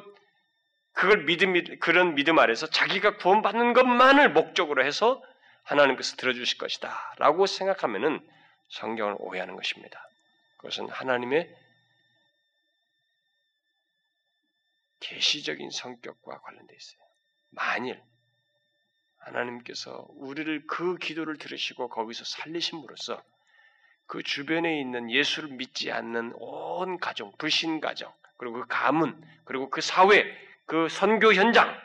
그걸 0.93 1.25
믿음, 1.25 1.53
그런 1.79 2.15
믿음 2.15 2.39
아래서 2.39 2.67
자기가 2.67 3.17
구원받는 3.17 3.73
것만을 3.73 4.31
목적으로 4.31 4.83
해서 4.83 5.21
하나님께서 5.63 6.15
들어주실 6.17 6.57
것이다. 6.57 7.15
라고 7.17 7.45
생각하면은 7.45 8.19
성경을 8.69 9.15
오해하는 9.19 9.55
것입니다. 9.55 10.03
그것은 10.63 10.87
하나님의 10.87 11.53
계시적인 15.01 15.69
성격과 15.69 16.39
관련되어 16.39 16.75
있어요. 16.75 17.01
만일 17.49 18.01
하나님께서 19.17 20.07
우리를 20.11 20.65
그 20.67 20.97
기도를 20.97 21.37
들으시고 21.37 21.89
거기서 21.89 22.23
살리심으로써 22.23 23.21
그 24.05 24.23
주변에 24.23 24.79
있는 24.79 25.11
예수를 25.11 25.49
믿지 25.49 25.91
않는 25.91 26.31
온 26.35 26.97
가정, 26.97 27.33
불신 27.37 27.81
가정, 27.81 28.13
그리고 28.37 28.61
그 28.61 28.65
가문, 28.67 29.21
그리고 29.43 29.69
그 29.69 29.81
사회, 29.81 30.25
그 30.65 30.87
선교 30.87 31.33
현장, 31.33 31.77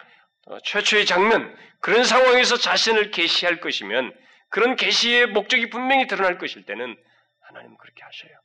어, 0.47 0.61
최초의 0.61 1.05
장면, 1.05 1.57
그런 1.81 2.05
상황에서 2.05 2.57
자신을 2.57 3.11
계시할 3.11 3.61
것이면 3.61 4.17
그런 4.51 4.77
계시의 4.77 5.29
목적이 5.29 5.69
분명히 5.69 6.07
드러날 6.07 6.39
것일 6.39 6.65
때는 6.65 6.97
하나님은 7.41 7.77
그렇게 7.77 8.03
하셔요. 8.05 8.39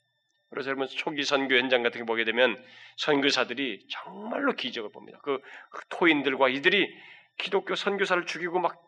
그래서 0.54 0.70
여러분 0.70 0.88
초기 0.88 1.24
선교 1.24 1.56
현장 1.56 1.82
같은 1.82 2.01
거 2.01 2.06
보게 2.06 2.24
되면 2.26 2.64
선교사들이 2.97 3.88
정말로 3.89 4.54
기적을 4.54 4.91
봅니다. 4.91 5.20
그 5.24 5.41
토인들과 5.89 6.49
이들이 6.49 6.95
기독교 7.39 7.74
선교사를 7.74 8.24
죽이고 8.28 8.60
막 8.60 8.80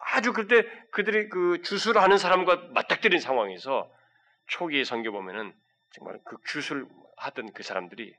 아주 0.00 0.34
그때 0.34 0.64
그들이 0.90 1.30
그 1.30 1.62
주술을 1.62 2.02
하는 2.02 2.18
사람과 2.18 2.56
맞닥뜨린 2.72 3.20
상황에서 3.20 3.90
초기의 4.48 4.84
선교 4.84 5.10
보면은 5.10 5.54
정말 5.92 6.18
그 6.26 6.36
주술 6.46 6.86
하던 7.16 7.54
그 7.54 7.62
사람들이 7.62 8.14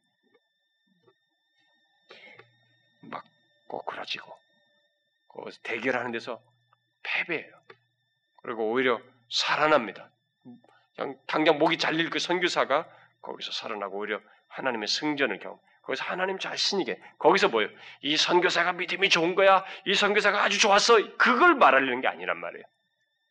막 3.01 3.23
꼬꾸라지고 3.67 4.35
거기서 5.27 5.59
대결하는 5.61 6.11
데서 6.11 6.41
패배해요. 7.03 7.53
그리고 8.37 8.71
오히려 8.71 8.99
살아납니다. 9.29 10.09
당장 11.27 11.57
목이 11.57 11.77
잘릴 11.77 12.09
그 12.09 12.19
선교사가 12.19 12.87
거기서 13.21 13.51
살아나고 13.51 13.97
오히려 13.97 14.19
하나님의 14.49 14.87
승전을 14.87 15.39
경험. 15.39 15.59
거기서 15.83 16.03
하나님 16.03 16.37
자신이게 16.37 16.99
거기서 17.17 17.49
뭐예요? 17.49 17.69
이 18.01 18.15
선교사가 18.15 18.73
믿음이 18.73 19.09
좋은 19.09 19.35
거야. 19.35 19.65
이 19.85 19.93
선교사가 19.95 20.43
아주 20.43 20.59
좋았어. 20.59 21.17
그걸 21.17 21.55
말하려는 21.55 22.01
게 22.01 22.07
아니란 22.07 22.37
말이에요. 22.37 22.63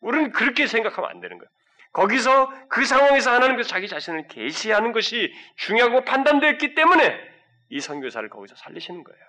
우리는 0.01 0.31
그렇게 0.31 0.67
생각하면 0.67 1.09
안 1.09 1.21
되는 1.21 1.37
거예요. 1.37 1.49
거기서 1.93 2.67
그 2.67 2.85
상황에서 2.85 3.31
하나님께서 3.31 3.69
자기 3.69 3.87
자신을 3.87 4.27
계시하는 4.27 4.91
것이 4.91 5.33
중요하고 5.57 6.05
판단되었기 6.05 6.75
때문에 6.75 7.17
이 7.69 7.79
선교사를 7.79 8.27
거기서 8.29 8.55
살리시는 8.55 9.03
거예요. 9.03 9.19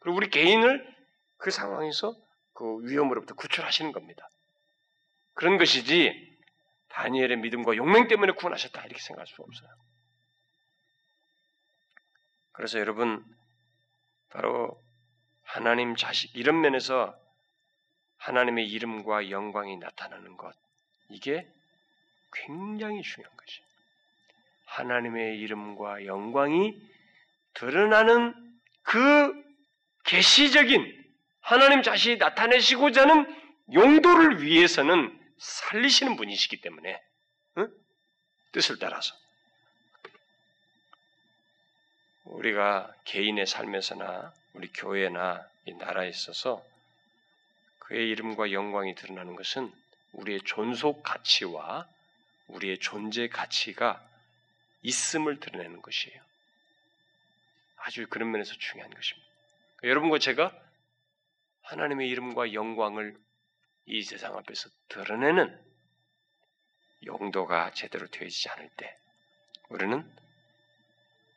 그리고 0.00 0.16
우리 0.16 0.30
개인을 0.30 0.86
그 1.38 1.50
상황에서 1.50 2.14
그 2.54 2.78
위험으로부터 2.82 3.34
구출하시는 3.34 3.92
겁니다. 3.92 4.28
그런 5.34 5.58
것이지 5.58 6.35
다니엘의 6.96 7.36
믿음과 7.36 7.76
용맹 7.76 8.08
때문에 8.08 8.32
구원하셨다 8.32 8.82
이렇게 8.86 9.00
생각할 9.00 9.26
수 9.26 9.42
없어요. 9.42 9.68
그래서 12.52 12.78
여러분 12.78 13.22
바로 14.30 14.82
하나님 15.42 15.94
자식 15.94 16.34
이런 16.34 16.62
면에서 16.62 17.14
하나님의 18.16 18.66
이름과 18.68 19.28
영광이 19.30 19.76
나타나는 19.76 20.38
것 20.38 20.54
이게 21.10 21.46
굉장히 22.32 23.02
중요한 23.02 23.36
것이에요. 23.36 23.66
하나님의 24.64 25.38
이름과 25.40 26.06
영광이 26.06 26.80
드러나는 27.52 28.34
그 28.82 29.44
계시적인 30.04 31.04
하나님 31.40 31.82
자신이 31.82 32.16
나타내시고자 32.16 33.02
하는 33.02 33.26
용도를 33.74 34.42
위해서는 34.42 35.25
살리시는 35.38 36.16
분이시기 36.16 36.60
때문에 36.60 37.02
응? 37.58 37.72
뜻을 38.52 38.78
따라서 38.78 39.14
우리가 42.24 42.92
개인의 43.04 43.46
삶에서나 43.46 44.32
우리 44.54 44.68
교회나 44.72 45.48
이 45.66 45.74
나라에 45.74 46.08
있어서 46.08 46.64
그의 47.78 48.08
이름과 48.10 48.52
영광이 48.52 48.94
드러나는 48.94 49.36
것은 49.36 49.72
우리의 50.12 50.40
존속 50.44 51.02
가치와 51.02 51.86
우리의 52.48 52.78
존재 52.78 53.28
가치가 53.28 54.04
있음을 54.82 55.38
드러내는 55.40 55.82
것이에요. 55.82 56.20
아주 57.76 58.06
그런 58.08 58.30
면에서 58.30 58.54
중요한 58.54 58.92
것입니다. 58.92 59.28
여러분과 59.84 60.18
제가 60.18 60.52
하나님의 61.62 62.08
이름과 62.08 62.52
영광을 62.54 63.16
이 63.86 64.02
세상 64.02 64.36
앞에서 64.36 64.68
드러내는 64.88 65.64
용도가 67.04 67.70
제대로 67.72 68.06
되어지지 68.08 68.48
않을 68.50 68.68
때 68.76 68.96
우리는 69.68 70.04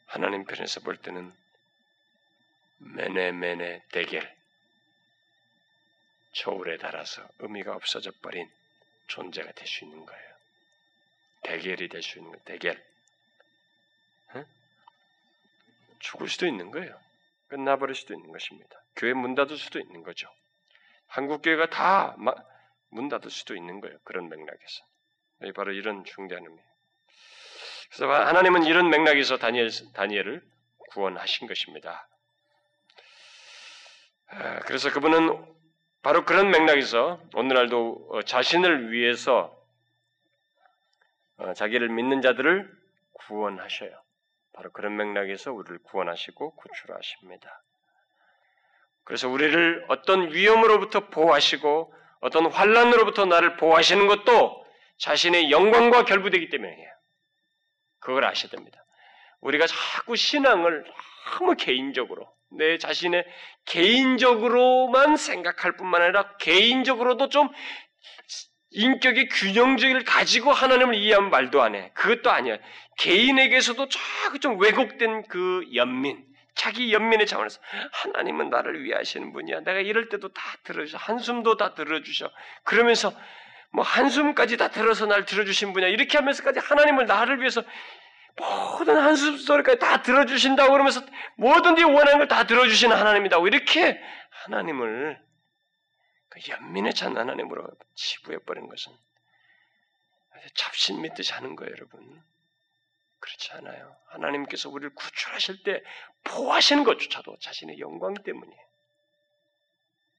하나님 0.07 0.45
편에서 0.45 0.79
볼 0.81 0.97
때는 0.97 1.31
메네메네 2.79 3.83
대결 3.91 4.35
저울에 6.31 6.77
달아서 6.77 7.27
의미가 7.39 7.75
없어져 7.75 8.11
버린 8.21 8.49
존재가 9.07 9.51
될 9.51 9.67
수 9.67 9.83
있는 9.85 10.05
거예요. 10.05 10.29
대결이 11.41 11.89
될 11.89 12.01
수 12.03 12.19
있는 12.19 12.31
거예요. 12.31 12.43
대결. 12.45 12.83
응? 14.35 14.45
죽을 15.99 16.29
수도 16.29 16.45
있는 16.45 16.71
거예요. 16.71 16.99
끝나버릴 17.47 17.95
수도 17.95 18.13
있는 18.13 18.31
것입니다. 18.31 18.81
교회 18.95 19.13
문 19.13 19.35
닫을 19.35 19.57
수도 19.57 19.79
있는 19.79 20.03
거죠. 20.03 20.31
한국 21.09 21.41
교회가 21.41 21.69
다 21.69 22.15
문 22.91 23.07
닫을 23.09 23.29
수도 23.29 23.55
있는 23.55 23.81
거예요. 23.81 23.97
그런 24.03 24.29
맥락에서. 24.29 24.83
바로 25.55 25.71
이런 25.71 26.03
중대한 26.03 26.43
의미. 26.43 26.57
그래서 27.89 28.11
하나님은 28.11 28.63
이런 28.63 28.89
맥락에서 28.89 29.37
다니엘, 29.37 29.69
다니엘을 29.93 30.41
구원하신 30.91 31.47
것입니다. 31.47 32.07
아, 34.27 34.59
그래서 34.61 34.91
그분은 34.91 35.45
바로 36.01 36.23
그런 36.23 36.51
맥락에서 36.51 37.21
오늘날도 37.33 38.09
어, 38.11 38.21
자신을 38.21 38.91
위해서 38.91 39.55
어, 41.37 41.53
자기를 41.53 41.89
믿는 41.89 42.21
자들을 42.21 42.71
구원하셔요. 43.13 43.91
바로 44.53 44.71
그런 44.71 44.97
맥락에서 44.97 45.51
우리를 45.53 45.79
구원하시고 45.83 46.55
구출하십니다. 46.55 47.63
그래서 49.09 49.27
우리를 49.27 49.85
어떤 49.87 50.31
위험으로부터 50.31 51.09
보호하시고 51.09 51.91
어떤 52.21 52.45
환란으로부터 52.45 53.25
나를 53.25 53.57
보호하시는 53.57 54.05
것도 54.05 54.63
자신의 54.99 55.49
영광과 55.49 56.05
결부되기 56.05 56.49
때문이에요. 56.49 56.89
그걸 58.01 58.25
아셔야 58.25 58.51
됩니다. 58.51 58.85
우리가 59.41 59.65
자꾸 59.65 60.15
신앙을 60.15 60.85
너무 61.39 61.55
개인적으로 61.55 62.31
내 62.51 62.77
자신의 62.77 63.25
개인적으로만 63.65 65.17
생각할 65.17 65.75
뿐만 65.75 66.03
아니라 66.03 66.37
개인적으로도 66.37 67.29
좀 67.29 67.49
인격의 68.69 69.29
균형적을 69.29 70.03
가지고 70.03 70.51
하나님을 70.51 70.93
이해하면 70.93 71.31
말도 71.31 71.63
안 71.63 71.73
해. 71.73 71.89
그것도 71.95 72.29
아니야. 72.29 72.59
개인에게서도 72.99 73.89
자꾸 73.89 74.37
좀 74.37 74.61
왜곡된 74.61 75.23
그 75.29 75.67
연민, 75.73 76.23
자기 76.59 76.91
연민의 76.91 77.25
차원에서 77.25 77.61
하나님은 77.93 78.49
나를 78.49 78.83
위하시는 78.83 79.31
분이야. 79.31 79.61
내가 79.61 79.79
이럴 79.79 80.09
때도 80.09 80.33
다 80.33 80.41
들어주셔. 80.63 80.97
한숨도 80.97 81.55
다 81.55 81.73
들어주셔. 81.73 82.29
그러면서 82.65 83.13
뭐 83.71 83.81
한숨까지 83.85 84.57
다 84.57 84.67
들어서 84.69 85.05
날 85.05 85.23
들어주신 85.23 85.71
분이야. 85.71 85.87
이렇게 85.87 86.17
하면서까지 86.17 86.59
하나님을 86.59 87.05
나를 87.05 87.39
위해서 87.39 87.63
모든 88.35 88.97
한숨 88.97 89.37
소리까지 89.37 89.79
다 89.79 90.01
들어주신다고 90.01 90.73
그러면서 90.73 91.01
뭐든지 91.37 91.83
원하는 91.83 92.17
걸 92.17 92.27
다 92.27 92.45
들어주시는 92.45 92.93
하나님이다. 92.93 93.37
이렇게 93.37 93.97
하나님을 94.43 95.17
그 96.27 96.39
연민에 96.49 96.91
찬 96.91 97.17
하나님으로 97.17 97.65
치부해버린 97.95 98.67
것은 98.67 98.91
잡신 100.55 101.01
믿듯이 101.01 101.31
하는 101.31 101.55
거예요, 101.55 101.71
여러분. 101.71 102.21
그렇지 103.19 103.51
않아요. 103.53 103.95
하나님께서 104.07 104.69
우리를 104.69 104.95
구출하실 104.95 105.63
때 105.63 105.83
보호하시는 106.23 106.83
것조차도 106.83 107.37
자신의 107.39 107.79
영광 107.79 108.13
때문이에요. 108.13 108.69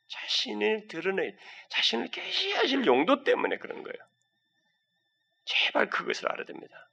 자신을 0.08 0.88
드러내, 0.88 1.36
자신을 1.68 2.08
계시하실 2.08 2.86
용도 2.86 3.22
때문에 3.22 3.58
그런 3.58 3.82
거예요. 3.82 3.96
제발 5.44 5.88
그것을 5.88 6.30
알아야 6.30 6.44
됩니다. 6.44 6.88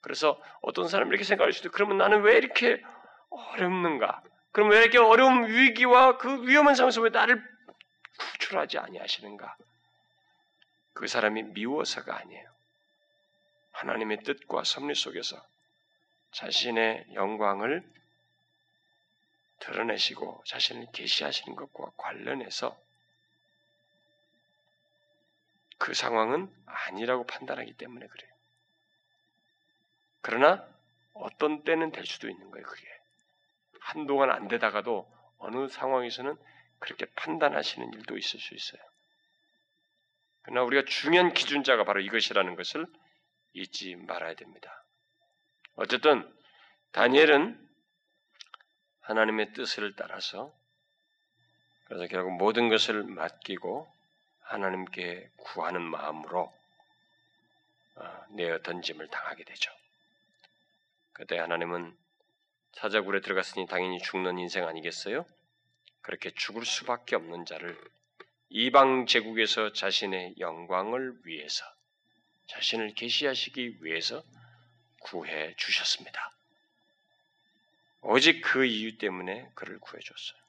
그래서 0.00 0.40
어떤 0.62 0.88
사람이 0.88 1.08
이렇게 1.10 1.24
생각할 1.24 1.52
수도 1.52 1.70
그러면 1.70 1.98
나는 1.98 2.22
왜 2.22 2.36
이렇게 2.36 2.82
어렵는가? 3.30 4.22
그럼 4.52 4.70
왜 4.70 4.80
이렇게 4.80 4.98
어려운 4.98 5.48
위기와 5.48 6.16
그 6.16 6.46
위험한 6.46 6.74
상황에서 6.74 7.00
왜 7.00 7.10
나를 7.10 7.42
구출하지 8.18 8.78
아니하시는가? 8.78 9.56
그 10.94 11.06
사람이 11.06 11.42
미워서가 11.42 12.16
아니에요. 12.16 12.48
하나님의 13.72 14.22
뜻과 14.24 14.64
섭리 14.64 14.94
속에서 14.94 15.40
자신의 16.32 17.06
영광을 17.14 17.84
드러내시고 19.60 20.42
자신을 20.46 20.86
계시하시는 20.92 21.56
것과 21.56 21.90
관련해서 21.96 22.76
그 25.78 25.94
상황은 25.94 26.52
아니라고 26.66 27.24
판단하기 27.24 27.74
때문에 27.74 28.06
그래요. 28.06 28.32
그러나 30.20 30.66
어떤 31.14 31.64
때는 31.64 31.92
될 31.92 32.04
수도 32.06 32.28
있는 32.28 32.50
거예요, 32.50 32.66
그게. 32.66 32.86
한동안 33.80 34.30
안 34.30 34.48
되다가도 34.48 35.10
어느 35.38 35.68
상황에서는 35.68 36.36
그렇게 36.78 37.06
판단하시는 37.06 37.92
일도 37.92 38.18
있을 38.18 38.40
수 38.40 38.54
있어요. 38.54 38.82
그러나 40.42 40.62
우리가 40.64 40.84
중요한 40.86 41.32
기준자가 41.32 41.84
바로 41.84 42.00
이것이라는 42.00 42.56
것을 42.56 42.86
잊지 43.52 43.96
말아야 43.96 44.34
됩니다. 44.34 44.84
어쨌든 45.74 46.30
다니엘은 46.92 47.67
하나님의 49.08 49.54
뜻을 49.54 49.94
따라서 49.96 50.54
그래서 51.86 52.06
결국 52.08 52.36
모든 52.36 52.68
것을 52.68 53.04
맡기고 53.04 53.90
하나님께 54.42 55.30
구하는 55.38 55.80
마음으로 55.80 56.52
어, 57.94 58.24
내어 58.32 58.58
던짐을 58.58 59.08
당하게 59.08 59.44
되죠. 59.44 59.72
그때 61.14 61.38
하나님은 61.38 61.96
사자굴에 62.74 63.22
들어갔으니 63.22 63.66
당연히 63.66 63.98
죽는 63.98 64.38
인생 64.38 64.68
아니겠어요? 64.68 65.24
그렇게 66.02 66.30
죽을 66.30 66.66
수밖에 66.66 67.16
없는 67.16 67.46
자를 67.46 67.80
이방 68.50 69.06
제국에서 69.06 69.72
자신의 69.72 70.34
영광을 70.38 71.14
위해서 71.24 71.64
자신을 72.46 72.92
계시하시기 72.94 73.82
위해서 73.82 74.22
구해 75.00 75.54
주셨습니다. 75.56 76.37
오직 78.02 78.40
그 78.42 78.64
이유 78.64 78.96
때문에 78.98 79.50
그를 79.54 79.78
구해 79.78 80.00
줬어요. 80.00 80.40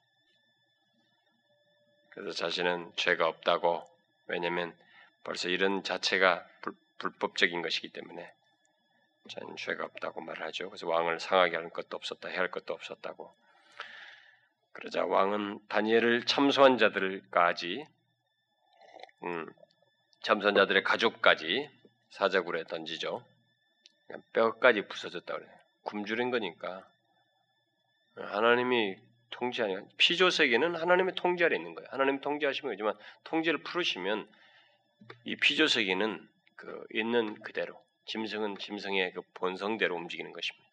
그래서 2.10 2.32
자신은 2.32 2.92
죄가 2.96 3.26
없다고 3.26 3.88
왜냐하면 4.26 4.76
벌써 5.24 5.48
이런 5.48 5.82
자체가 5.82 6.46
불, 6.62 6.74
불법적인 6.98 7.62
것이기 7.62 7.88
때문에 7.88 8.32
자는 9.28 9.56
죄가 9.56 9.84
없다고 9.84 10.20
말하죠. 10.20 10.70
그래서 10.70 10.88
왕을 10.88 11.20
상하게 11.20 11.56
할 11.56 11.70
것도 11.70 11.96
없었다, 11.96 12.28
해할 12.28 12.50
것도 12.50 12.72
없었다고. 12.74 13.34
그러자 14.72 15.04
왕은 15.04 15.60
다니엘을 15.68 16.26
참소한 16.26 16.78
자들까지, 16.78 17.86
음, 19.24 19.52
참소한 20.22 20.54
자들의 20.54 20.82
가족까지 20.84 21.68
사자굴에 22.10 22.64
던지죠. 22.64 23.24
뼈까지 24.32 24.86
부서졌다 24.86 25.32
그래요. 25.32 25.50
굶주린 25.82 26.30
거니까 26.30 26.89
하나님이 28.26 28.96
통제하는 29.30 29.88
피조 29.96 30.30
세계는 30.30 30.76
하나님의 30.76 31.14
통제 31.14 31.44
아래 31.44 31.56
있는 31.56 31.74
거예요. 31.74 31.88
하나님 31.90 32.20
통제하시면 32.20 32.72
되지만 32.72 32.94
통제를 33.24 33.62
풀으시면 33.62 34.30
이 35.24 35.36
피조 35.36 35.66
세계는 35.66 36.28
그 36.56 36.84
있는 36.92 37.34
그대로 37.42 37.80
짐승은 38.06 38.58
짐승의 38.58 39.12
그 39.12 39.22
본성대로 39.34 39.94
움직이는 39.94 40.32
것입니다. 40.32 40.68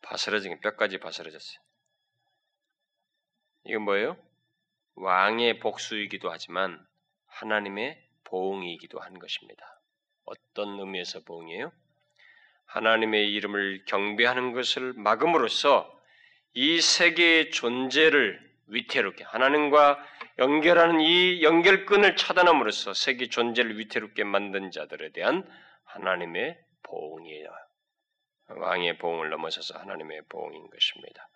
바스러진 0.00 0.60
뼈까지 0.60 0.98
바스러졌어요. 0.98 1.60
이건 3.64 3.82
뭐예요? 3.82 4.16
왕의 4.94 5.60
복수이기도 5.60 6.30
하지만 6.30 6.84
하나님의 7.26 8.02
보응이기도 8.24 8.98
한 8.98 9.18
것입니다. 9.18 9.80
어떤 10.24 10.80
의미에서 10.80 11.20
보응이에요? 11.20 11.72
하나님의 12.72 13.32
이름을 13.32 13.84
경배하는 13.86 14.52
것을 14.52 14.94
막음으로써 14.94 15.90
이 16.54 16.80
세계의 16.80 17.50
존재를 17.50 18.40
위태롭게 18.68 19.24
하나님과 19.24 20.02
연결하는 20.38 21.00
이 21.00 21.42
연결끈을 21.42 22.16
차단함으로써 22.16 22.94
세계 22.94 23.28
존재를 23.28 23.78
위태롭게 23.78 24.24
만든 24.24 24.70
자들에 24.70 25.12
대한 25.12 25.46
하나님의 25.84 26.58
보응이에요. 26.82 27.48
왕의 28.48 28.98
보응을 28.98 29.30
넘어서서 29.30 29.78
하나님의 29.78 30.22
보응인 30.28 30.68
것입니다. 30.70 31.28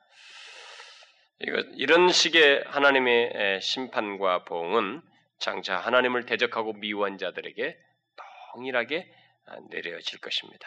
이거, 1.41 1.59
이런 1.77 2.09
식의 2.09 2.65
하나님의 2.67 3.61
심판과 3.61 4.45
보응은 4.45 5.03
장차 5.39 5.77
하나님을 5.77 6.25
대적하고 6.25 6.73
미워한 6.75 7.19
자들에게 7.19 7.77
동일하게 8.55 9.07
내려질 9.71 10.21
것입니다. 10.21 10.67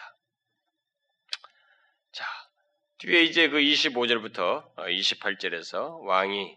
자, 3.00 3.06
뒤에 3.06 3.22
이제 3.22 3.48
그 3.48 3.58
25절부터 3.58 4.74
28절에서 4.76 5.74
어, 5.74 5.98
왕이 6.02 6.56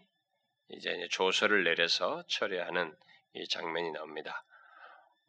이제 0.70 1.08
조서를 1.10 1.64
내려서 1.64 2.22
처리하는 2.28 2.94
이 3.34 3.48
장면이 3.48 3.92
나옵니다. 3.92 4.44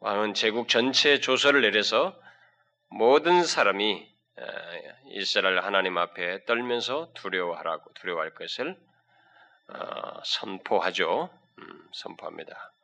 왕은 0.00 0.34
제국 0.34 0.68
전체 0.68 1.18
조서를 1.18 1.62
내려서 1.62 2.20
모든 2.88 3.44
사람이 3.44 4.14
어, 4.38 4.42
이스라엘 5.06 5.60
하나님 5.60 5.96
앞에 5.96 6.44
떨면서 6.44 7.12
두려워하라고 7.14 7.92
두려워할 7.94 8.34
것을 8.34 8.76
어, 9.68 10.22
선포하죠. 10.22 11.30
음, 11.58 11.88
선포합니다. 11.92 12.75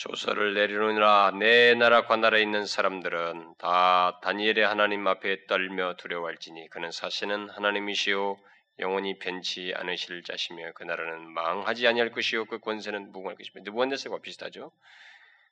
조서를 0.00 0.54
내리노니라 0.54 1.32
내 1.38 1.74
나라 1.74 2.06
관나라에 2.06 2.40
있는 2.40 2.64
사람들은 2.64 3.56
다 3.58 4.18
다니엘의 4.22 4.66
하나님 4.66 5.06
앞에 5.06 5.44
떨며 5.44 5.96
두려워할지니 5.98 6.70
그는 6.70 6.90
사실은 6.90 7.50
하나님이시요 7.50 8.38
영원히 8.78 9.18
변치 9.18 9.74
않으실 9.76 10.22
자시며 10.22 10.72
그 10.72 10.84
나라는 10.84 11.30
망하지 11.30 11.86
아니할 11.86 12.12
것이요 12.12 12.46
그 12.46 12.60
권세는 12.60 13.12
무궁할 13.12 13.36
것이며 13.36 13.62
느부갓네살과 13.62 14.20
비슷하죠. 14.22 14.72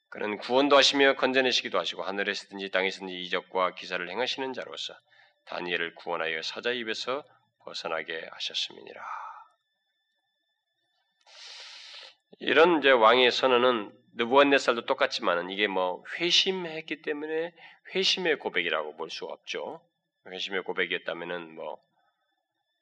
그는 0.08 0.38
구원도 0.38 0.78
하시며 0.78 1.16
건져내시기도 1.16 1.78
하시고 1.78 2.02
하늘에서든지 2.04 2.70
땅에서든지 2.70 3.20
이적과 3.24 3.74
기사를 3.74 4.08
행하시는 4.08 4.54
자로서 4.54 4.94
다니엘을 5.44 5.94
구원하여 5.94 6.40
사자 6.40 6.72
입에서 6.72 7.22
벗어나게 7.58 8.26
하셨음이니라. 8.32 9.02
이런 12.38 12.78
이제 12.78 12.90
왕의 12.90 13.30
선언은 13.30 13.98
느부갓네살도 14.18 14.86
똑같지만은 14.86 15.50
이게 15.50 15.66
뭐 15.66 16.04
회심했기 16.18 17.02
때문에 17.02 17.52
회심의 17.94 18.38
고백이라고 18.38 18.96
볼 18.96 19.10
수 19.10 19.24
없죠. 19.24 19.80
회심의 20.26 20.62
고백이었다면은 20.64 21.54
뭐 21.54 21.88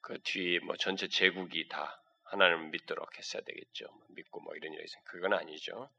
그 0.07 0.17
뒤에 0.23 0.59
뭐 0.59 0.77
전체 0.77 1.09
제국이 1.09 1.67
다 1.67 2.01
하나님을 2.23 2.69
믿도록 2.69 3.17
했어야 3.17 3.41
되겠죠. 3.43 3.87
뭐 3.87 4.05
믿고 4.15 4.39
뭐 4.39 4.55
이런 4.55 4.71
일이 4.71 4.81
있으면 4.85 5.03
그건 5.03 5.33
아니죠. 5.33 5.89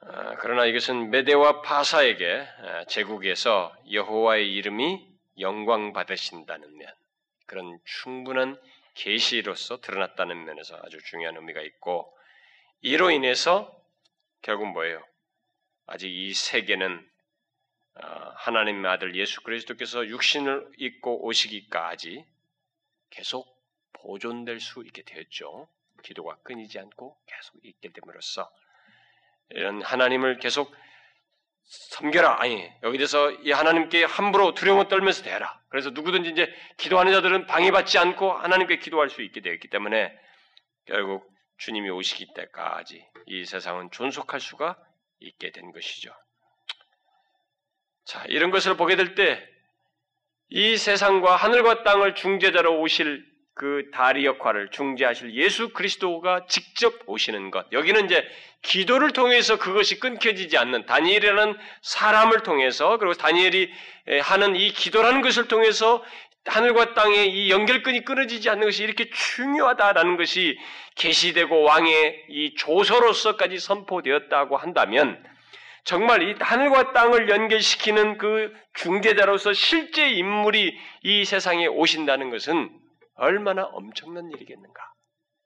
아, 0.00 0.34
그러나 0.40 0.66
이것은 0.66 1.10
메데와 1.10 1.62
파사에게 1.62 2.40
아, 2.58 2.84
제국에서 2.86 3.72
여호와의 3.92 4.52
이름이 4.52 5.12
영광 5.38 5.92
받으신다는 5.92 6.76
면, 6.76 6.92
그런 7.46 7.78
충분한 7.84 8.60
계시로서 8.94 9.80
드러났다는 9.80 10.44
면에서 10.44 10.80
아주 10.82 10.98
중요한 11.04 11.36
의미가 11.36 11.60
있고 11.60 12.12
이로 12.82 13.10
인해서 13.10 13.72
결국 14.42 14.66
뭐예요? 14.72 15.02
아직 15.86 16.08
이 16.08 16.34
세계는 16.34 17.08
아, 17.94 18.32
하나님의 18.36 18.90
아들 18.90 19.14
예수 19.14 19.40
그리스도께서 19.42 20.06
육신을 20.06 20.72
입고 20.78 21.24
오시기까지 21.24 22.24
계속 23.10 23.46
보존될 23.92 24.58
수 24.58 24.82
있게 24.84 25.02
되었죠. 25.02 25.68
기도가 26.02 26.36
끊이지 26.42 26.78
않고 26.78 27.16
계속 27.26 27.64
있게 27.64 27.90
됨으로써 27.90 28.50
이런 29.50 29.82
하나님을 29.82 30.38
계속 30.38 30.74
섬겨라. 31.64 32.42
아니, 32.42 32.68
여기에서 32.82 33.30
이 33.30 33.52
하나님께 33.52 34.04
함부로 34.04 34.54
두려움 34.54 34.86
떨면서 34.88 35.22
대라. 35.22 35.62
그래서 35.68 35.90
누구든지 35.90 36.30
이제 36.30 36.52
기도하는 36.78 37.12
자들은 37.12 37.46
방해받지 37.46 37.98
않고 37.98 38.32
하나님께 38.32 38.78
기도할 38.78 39.08
수 39.08 39.22
있게 39.22 39.40
되었기 39.40 39.68
때문에 39.68 40.18
결국 40.86 41.32
주님이 41.64 41.90
오시기 41.90 42.34
때까지 42.34 43.04
이 43.26 43.44
세상은 43.44 43.90
존속할 43.90 44.40
수가 44.40 44.76
있게 45.20 45.50
된 45.52 45.70
것이죠. 45.72 46.12
자, 48.04 48.24
이런 48.28 48.50
것을 48.50 48.76
보게 48.76 48.96
될 48.96 49.14
때 49.14 49.52
이 50.54 50.76
세상과 50.76 51.36
하늘과 51.36 51.82
땅을 51.82 52.14
중재자로 52.14 52.78
오실 52.80 53.24
그 53.54 53.90
다리 53.94 54.26
역할을 54.26 54.70
중재하실 54.70 55.34
예수 55.34 55.70
그리스도가 55.70 56.44
직접 56.46 56.92
오시는 57.06 57.50
것. 57.50 57.72
여기는 57.72 58.04
이제 58.04 58.22
기도를 58.60 59.12
통해서 59.12 59.58
그것이 59.58 59.98
끊겨지지 59.98 60.58
않는 60.58 60.84
다니엘이라는 60.84 61.56
사람을 61.80 62.42
통해서 62.42 62.98
그리고 62.98 63.14
다니엘이 63.14 63.72
하는 64.22 64.56
이 64.56 64.72
기도라는 64.72 65.22
것을 65.22 65.48
통해서 65.48 66.04
하늘과 66.44 66.94
땅의 66.94 67.30
이 67.30 67.50
연결끈이 67.50 68.04
끊어지지 68.04 68.50
않는 68.50 68.66
것이 68.66 68.82
이렇게 68.82 69.08
중요하다라는 69.10 70.16
것이 70.16 70.58
계시되고 70.96 71.62
왕의 71.62 72.26
이 72.28 72.54
조서로서까지 72.56 73.58
선포되었다고 73.58 74.56
한다면 74.56 75.22
정말 75.84 76.22
이 76.22 76.34
하늘과 76.38 76.92
땅을 76.92 77.28
연결시키는 77.28 78.18
그 78.18 78.52
중재자로서 78.74 79.52
실제 79.52 80.10
인물이 80.10 80.76
이 81.02 81.24
세상에 81.24 81.66
오신다는 81.66 82.30
것은 82.30 82.70
얼마나 83.14 83.64
엄청난 83.64 84.30
일이겠는가? 84.30 84.82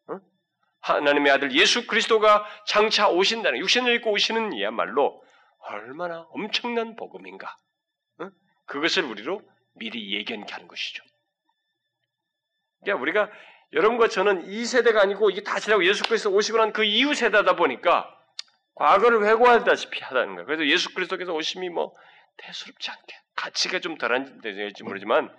어? 0.08 0.20
하나님의 0.80 1.32
아들 1.32 1.52
예수 1.52 1.86
그리스도가 1.86 2.46
장차 2.66 3.08
오신다는 3.08 3.58
육신을 3.60 3.94
입고 3.96 4.12
오시는 4.12 4.52
이야말로 4.52 5.22
얼마나 5.58 6.26
엄청난 6.30 6.96
복음인가? 6.96 7.54
어? 8.20 8.28
그것을 8.66 9.04
우리로 9.04 9.40
미리 9.76 10.12
예견케 10.14 10.52
하는 10.52 10.68
것이죠. 10.68 11.02
그러니까 12.82 13.02
우리가 13.02 13.30
여러분과 13.72 14.08
저는 14.08 14.46
이 14.46 14.64
세대가 14.64 15.02
아니고 15.02 15.30
이게 15.30 15.42
다 15.42 15.58
지나고 15.58 15.84
예수 15.84 16.04
그리스도 16.04 16.32
오시고 16.32 16.58
난 16.58 16.72
그 16.72 16.84
이후 16.84 17.14
세대다 17.14 17.56
보니까 17.56 18.12
과거를 18.74 19.26
회고하다시피 19.26 20.00
하다는 20.02 20.34
거예요. 20.34 20.46
그래서 20.46 20.66
예수 20.66 20.92
그리스도께서 20.94 21.32
오심이 21.32 21.68
뭐 21.70 21.96
대수롭지 22.36 22.90
않게 22.90 23.16
가치가 23.34 23.78
좀 23.80 23.96
덜한지 23.96 24.40
될지 24.42 24.82
모르지만 24.84 25.34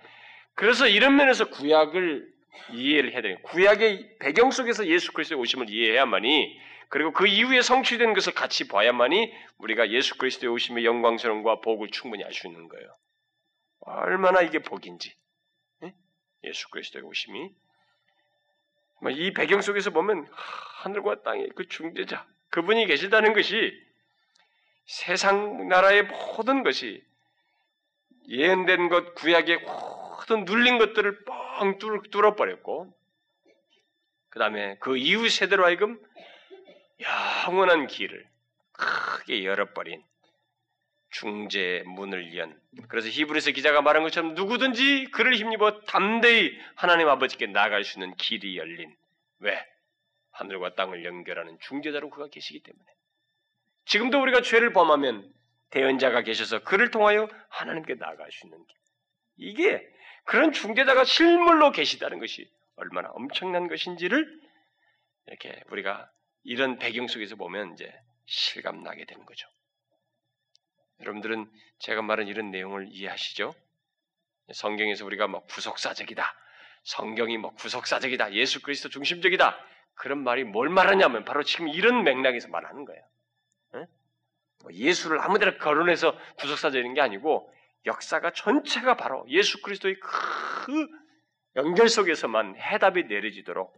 그래서 0.56 0.88
이런 0.88 1.16
면에서 1.16 1.46
구약을 1.50 2.28
이해를 2.74 3.14
해야 3.14 3.22
돼요. 3.22 3.38
구약의 3.44 4.18
배경 4.20 4.50
속에서 4.50 4.88
예수 4.88 5.14
그리스도의 5.14 5.40
오심을 5.40 5.70
이해해야만이 5.70 6.60
그리고 6.90 7.12
그 7.12 7.28
이후에 7.28 7.62
성취된 7.62 8.14
것을 8.14 8.34
같이 8.34 8.68
봐야만이 8.68 9.32
우리가 9.60 9.92
예수 9.92 10.18
그리스도의 10.18 10.52
오심의 10.52 10.86
영광스러움과 10.86 11.62
복을 11.62 11.90
충분히 11.92 12.24
알 12.24 12.34
수 12.34 12.48
있는 12.48 12.68
거예요. 12.68 12.88
얼마나 13.88 14.42
이게 14.42 14.60
복인지. 14.60 15.16
예수 16.44 16.70
그리스도의 16.70 17.04
오심이 17.04 17.52
뭐이 19.02 19.34
배경 19.34 19.62
속에서 19.62 19.90
보면 19.90 20.28
하늘과 20.32 21.24
땅의 21.24 21.50
그 21.56 21.68
중재자 21.68 22.28
그분이 22.50 22.86
계시다는 22.86 23.34
것이 23.34 23.74
세상 24.86 25.68
나라의 25.68 26.04
모든 26.04 26.64
것이 26.64 27.04
예언된 28.30 28.90
것 28.90 29.16
구약의 29.16 29.60
모든 29.60 30.46
눌린 30.46 30.78
것들을 30.78 31.26
뻥 31.26 31.78
뚫어버렸고, 32.12 32.94
그 34.30 34.40
다음에 34.40 34.78
그 34.80 34.98
이후 34.98 35.30
세대로 35.30 35.66
하여금 35.66 36.00
영원한 37.48 37.88
길을 37.88 38.30
크게 38.74 39.44
열어버린 39.44 40.04
중재 41.10 41.84
문을 41.86 42.36
연. 42.38 42.60
그래서 42.90 43.08
히브리서 43.10 43.52
기자가 43.52 43.82
말한 43.82 44.04
것처럼 44.04 44.34
누구든지 44.36 45.10
그를 45.12 45.36
힘입어 45.36 45.82
담대히 45.82 46.58
하나님 46.76 47.08
아버지께 47.08 47.48
나아갈 47.48 47.84
수 47.84 48.00
있는 48.00 48.16
길이 48.16 48.58
열린. 48.58 48.96
왜? 49.40 49.66
하늘과 50.32 50.76
땅을 50.76 51.04
연결하는 51.06 51.58
중재자로 51.62 52.10
그가 52.10 52.28
계시기 52.30 52.62
때문에. 52.62 52.86
지금도 53.86 54.22
우리가 54.22 54.42
죄를 54.42 54.74
범하면 54.74 55.32
대언자가 55.70 56.22
계셔서 56.22 56.64
그를 56.64 56.92
통하여 56.92 57.28
하나님께 57.50 57.96
나아갈 57.96 58.32
수 58.32 58.46
있는 58.46 58.64
길. 58.66 58.78
이게 59.38 59.88
그런 60.26 60.52
중재자가 60.52 61.06
실물로 61.06 61.72
계시다는 61.72 62.20
것이 62.20 62.50
얼마나 62.76 63.10
엄청난 63.10 63.68
것인지를 63.68 64.42
이렇게 65.28 65.64
우리가 65.72 66.10
이런 66.44 66.78
배경 66.78 67.08
속에서 67.08 67.36
보면 67.36 67.74
이제 67.74 67.92
실감나게 68.26 69.06
되는 69.06 69.26
거죠. 69.26 69.48
여러분들은 71.02 71.50
제가 71.80 72.02
말한 72.02 72.28
이런 72.28 72.52
내용을 72.52 72.88
이해하시죠? 72.90 73.54
성경에서 74.54 75.06
우리가 75.06 75.28
뭐 75.28 75.44
구속사적이다. 75.46 76.24
성경이 76.84 77.38
뭐 77.38 77.54
구속사적이다. 77.54 78.34
예수 78.34 78.62
그리스도 78.62 78.90
중심적이다. 78.90 79.58
그런 79.96 80.20
말이 80.24 80.44
뭘 80.44 80.70
말하냐면 80.70 81.26
바로 81.26 81.44
지금 81.44 81.68
이런 81.68 82.04
맥락에서 82.04 82.48
말하는 82.48 82.86
거예요. 82.86 83.04
뭐 84.64 84.74
예수를 84.74 85.20
아무데나 85.20 85.58
거론해서 85.58 86.18
구속사적인 86.40 86.94
게 86.94 87.02
아니고 87.02 87.54
역사가 87.86 88.32
전체가 88.32 88.98
바로 88.98 89.26
예수 89.30 89.62
그리스도의 89.62 90.00
그 90.00 90.88
연결 91.56 91.90
속에서만 91.90 92.56
해답이 92.56 93.04
내려지도록 93.04 93.74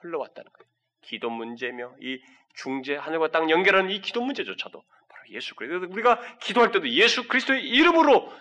흘러왔다는 0.00 0.50
거예요. 0.52 0.68
기도 1.02 1.30
문제며 1.30 1.94
이 2.00 2.22
중재 2.54 2.96
하늘과 2.96 3.30
땅 3.30 3.50
연결하는 3.50 3.90
이 3.90 4.00
기도 4.00 4.20
문제조차도 4.22 4.82
예수 5.30 5.54
그리스도 5.54 5.92
우리가 5.92 6.38
기도할 6.38 6.70
때도 6.72 6.88
예수 6.90 7.28
그리스도의 7.28 7.66
이름으로 7.68 8.32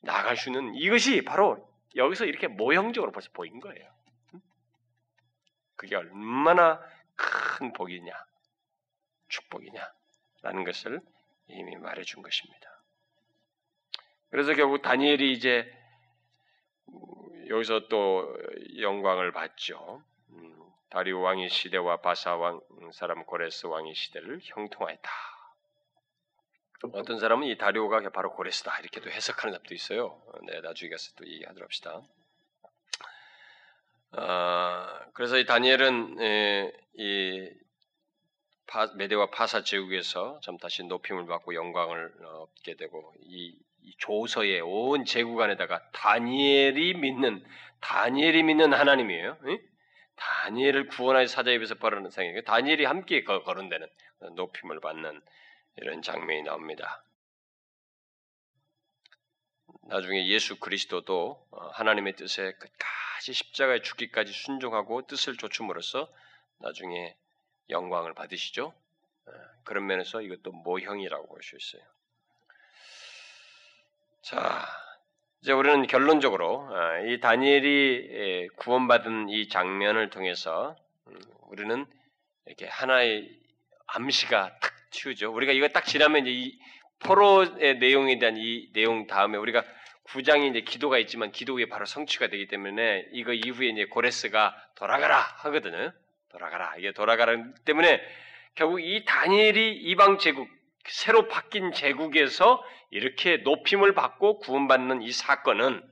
나갈 0.00 0.36
수 0.36 0.48
있는 0.48 0.74
이것이 0.74 1.22
바로 1.22 1.68
여기서 1.94 2.26
이렇게 2.26 2.46
모형적으로 2.46 3.12
벌써 3.12 3.30
보인 3.32 3.60
거예요. 3.60 3.90
그게 5.76 5.96
얼마나 5.96 6.80
큰 7.16 7.72
복이냐, 7.72 8.12
축복이냐라는 9.28 10.64
것을 10.64 11.00
이미 11.48 11.76
말해준 11.76 12.22
것입니다. 12.22 12.82
그래서 14.30 14.54
결국 14.54 14.82
다니엘이 14.82 15.32
이제 15.32 15.70
여기서 17.48 17.88
또 17.88 18.36
영광을 18.80 19.32
받죠. 19.32 20.02
음, 20.30 20.56
다리오 20.90 21.20
왕의 21.20 21.48
시대와 21.48 22.00
바사 22.00 22.36
왕 22.36 22.60
사람 22.92 23.24
고레스 23.24 23.66
왕의 23.66 23.94
시대를 23.94 24.40
형통하였다. 24.42 25.35
어떤 26.92 27.18
사람은 27.18 27.46
이 27.46 27.56
다리오가 27.56 28.00
바로 28.10 28.32
고레스다 28.34 28.78
이렇게도 28.80 29.10
해석하는 29.10 29.52
사람도 29.54 29.74
있어요. 29.74 30.22
네, 30.46 30.60
나중에 30.60 30.90
가서 30.90 31.12
또 31.16 31.26
얘기하도록 31.26 31.64
합시다. 31.64 32.02
어, 34.12 34.86
그래서 35.14 35.38
이 35.38 35.46
다니엘은 35.46 36.20
에, 36.20 36.72
이 36.94 37.50
파, 38.66 38.86
메대와 38.94 39.30
파사 39.30 39.62
제국에서 39.62 40.40
좀 40.40 40.58
다시 40.58 40.82
높임을 40.84 41.26
받고 41.26 41.54
영광을 41.54 42.12
얻게 42.24 42.76
되고 42.76 43.14
이 43.20 43.56
조서의 43.98 44.60
온 44.62 45.04
제국 45.04 45.40
안에다가 45.40 45.90
다니엘이 45.92 46.94
믿는 46.94 47.44
다니엘이 47.80 48.42
믿는 48.42 48.72
하나님이에요. 48.72 49.38
응? 49.44 49.58
다니엘을 50.16 50.88
구원하여 50.88 51.26
사자의 51.26 51.56
입에서 51.56 51.74
벌하는 51.76 52.10
상이에요. 52.10 52.42
다니엘이 52.42 52.84
함께 52.84 53.22
거론되는 53.22 53.86
높임을 54.34 54.80
받는 54.80 55.20
이런 55.76 56.02
장면이 56.02 56.42
나옵니다. 56.42 57.02
나중에 59.82 60.26
예수 60.28 60.58
그리스도도 60.58 61.46
어, 61.50 61.68
하나님의 61.68 62.16
뜻에 62.16 62.52
끝까지 62.54 63.32
십자가에 63.32 63.82
죽기까지 63.82 64.32
순종하고 64.32 65.06
뜻을 65.06 65.36
좇음으로써 65.36 66.12
나중에 66.58 67.16
영광을 67.70 68.14
받으시죠. 68.14 68.72
어, 69.26 69.32
그런 69.64 69.86
면에서 69.86 70.22
이것도 70.22 70.52
모형이라고 70.52 71.26
볼 71.28 71.42
수 71.42 71.56
있어요. 71.56 71.82
자, 74.22 74.66
이제 75.40 75.52
우리는 75.52 75.86
결론적으로 75.86 76.68
어, 76.68 76.98
이 77.06 77.20
다니엘이 77.20 78.48
구원받은 78.56 79.28
이 79.28 79.48
장면을 79.48 80.10
통해서 80.10 80.76
음, 81.06 81.20
우리는 81.42 81.86
이렇게 82.46 82.66
하나의 82.66 83.30
암시가 83.86 84.58
탁 84.58 84.72
치우죠. 84.96 85.32
우리가 85.32 85.52
이거 85.52 85.68
딱 85.68 85.84
지나면 85.84 86.26
이제 86.26 86.30
이 86.32 86.58
포로의 87.00 87.78
내용에 87.78 88.18
대한 88.18 88.36
이 88.38 88.72
내용 88.72 89.06
다음에 89.06 89.36
우리가 89.36 89.62
구장이 90.04 90.48
이제 90.48 90.60
기도가 90.60 90.98
있지만 90.98 91.32
기도 91.32 91.54
후에 91.54 91.66
바로 91.66 91.84
성취가 91.84 92.28
되기 92.28 92.46
때문에 92.46 93.06
이거 93.12 93.32
이후에 93.32 93.68
이제 93.68 93.84
고레스가 93.84 94.54
돌아가라 94.76 95.18
하거든요. 95.18 95.92
돌아가라. 96.30 96.76
이게 96.78 96.92
돌아가라 96.92 97.36
때문에 97.64 98.00
결국 98.54 98.80
이 98.80 99.04
다니엘이 99.04 99.76
이방 99.76 100.18
제국 100.18 100.48
새로 100.86 101.28
바뀐 101.28 101.72
제국에서 101.72 102.64
이렇게 102.90 103.38
높임을 103.38 103.94
받고 103.94 104.38
구원받는 104.38 105.02
이 105.02 105.10
사건은 105.12 105.82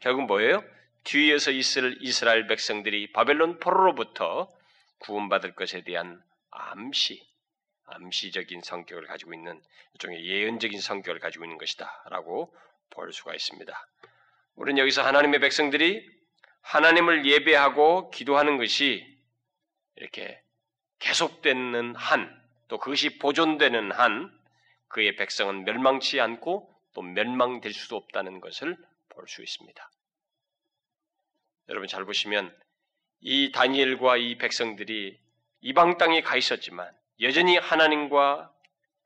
결국 0.00 0.26
뭐예요? 0.26 0.62
뒤에서 1.02 1.50
있을 1.50 1.98
이스라엘 2.00 2.46
백성들이 2.46 3.12
바벨론 3.12 3.58
포로로부터 3.58 4.48
구원받을 5.00 5.54
것에 5.54 5.82
대한 5.82 6.22
암시, 6.50 7.20
암시적인 7.86 8.62
성격을 8.62 9.06
가지고 9.06 9.34
있는 9.34 9.60
일종의 9.94 10.24
예언적인 10.26 10.80
성격을 10.80 11.20
가지고 11.20 11.44
있는 11.44 11.58
것이다라고 11.58 12.54
볼 12.90 13.12
수가 13.12 13.34
있습니다. 13.34 13.88
우리는 14.56 14.78
여기서 14.78 15.02
하나님의 15.02 15.40
백성들이 15.40 16.08
하나님을 16.62 17.26
예배하고 17.26 18.10
기도하는 18.10 18.56
것이 18.56 19.06
이렇게 19.96 20.40
계속되는 20.98 21.94
한, 21.94 22.42
또 22.68 22.78
그것이 22.78 23.18
보존되는 23.18 23.92
한, 23.92 24.32
그의 24.88 25.16
백성은 25.16 25.64
멸망치 25.64 26.20
않고 26.20 26.72
또 26.94 27.02
멸망될 27.02 27.72
수도 27.72 27.96
없다는 27.96 28.40
것을 28.40 28.76
볼 29.08 29.26
수 29.26 29.42
있습니다. 29.42 29.90
여러분 31.68 31.88
잘 31.88 32.04
보시면 32.04 32.54
이 33.20 33.52
다니엘과 33.52 34.18
이 34.18 34.36
백성들이 34.36 35.18
이방 35.62 35.96
땅에 35.98 36.20
가 36.20 36.36
있었지만 36.36 36.90
여전히 37.20 37.56
하나님과 37.56 38.52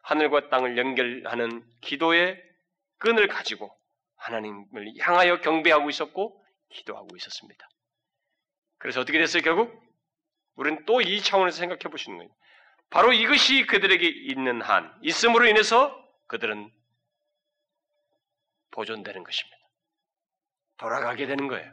하늘과 0.02 0.48
땅을 0.48 0.78
연결하는 0.78 1.64
기도의 1.80 2.42
끈을 2.98 3.28
가지고 3.28 3.76
하나님을 4.16 4.94
향하여 5.00 5.40
경배하고 5.40 5.90
있었고 5.90 6.44
기도하고 6.70 7.16
있었습니다. 7.16 7.68
그래서 8.78 9.00
어떻게 9.00 9.18
됐어요, 9.18 9.42
결국? 9.42 9.82
우리는 10.56 10.84
또 10.86 11.00
이 11.00 11.20
차원에서 11.22 11.59
생각해 11.59 11.82
보시는 11.90 12.18
거예요. 12.18 12.30
바로 12.90 13.12
이것이 13.12 13.66
그들에게 13.66 14.06
있는 14.09 14.62
한, 14.62 14.92
있음으로 15.02 15.46
인해서 15.46 15.94
그들은 16.26 16.72
보존되는 18.70 19.24
것입니다. 19.24 19.59
돌아가게 20.78 21.26
되는 21.26 21.48
거예요. 21.48 21.72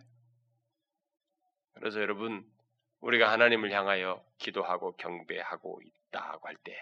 그래서 1.76 2.02
여러분, 2.02 2.46
우리가 3.02 3.32
하나님을 3.32 3.72
향하여 3.72 4.24
기도하고 4.40 4.96
경배하고 4.98 5.82
있다고 6.16 6.48
할 6.48 6.56
때, 6.56 6.76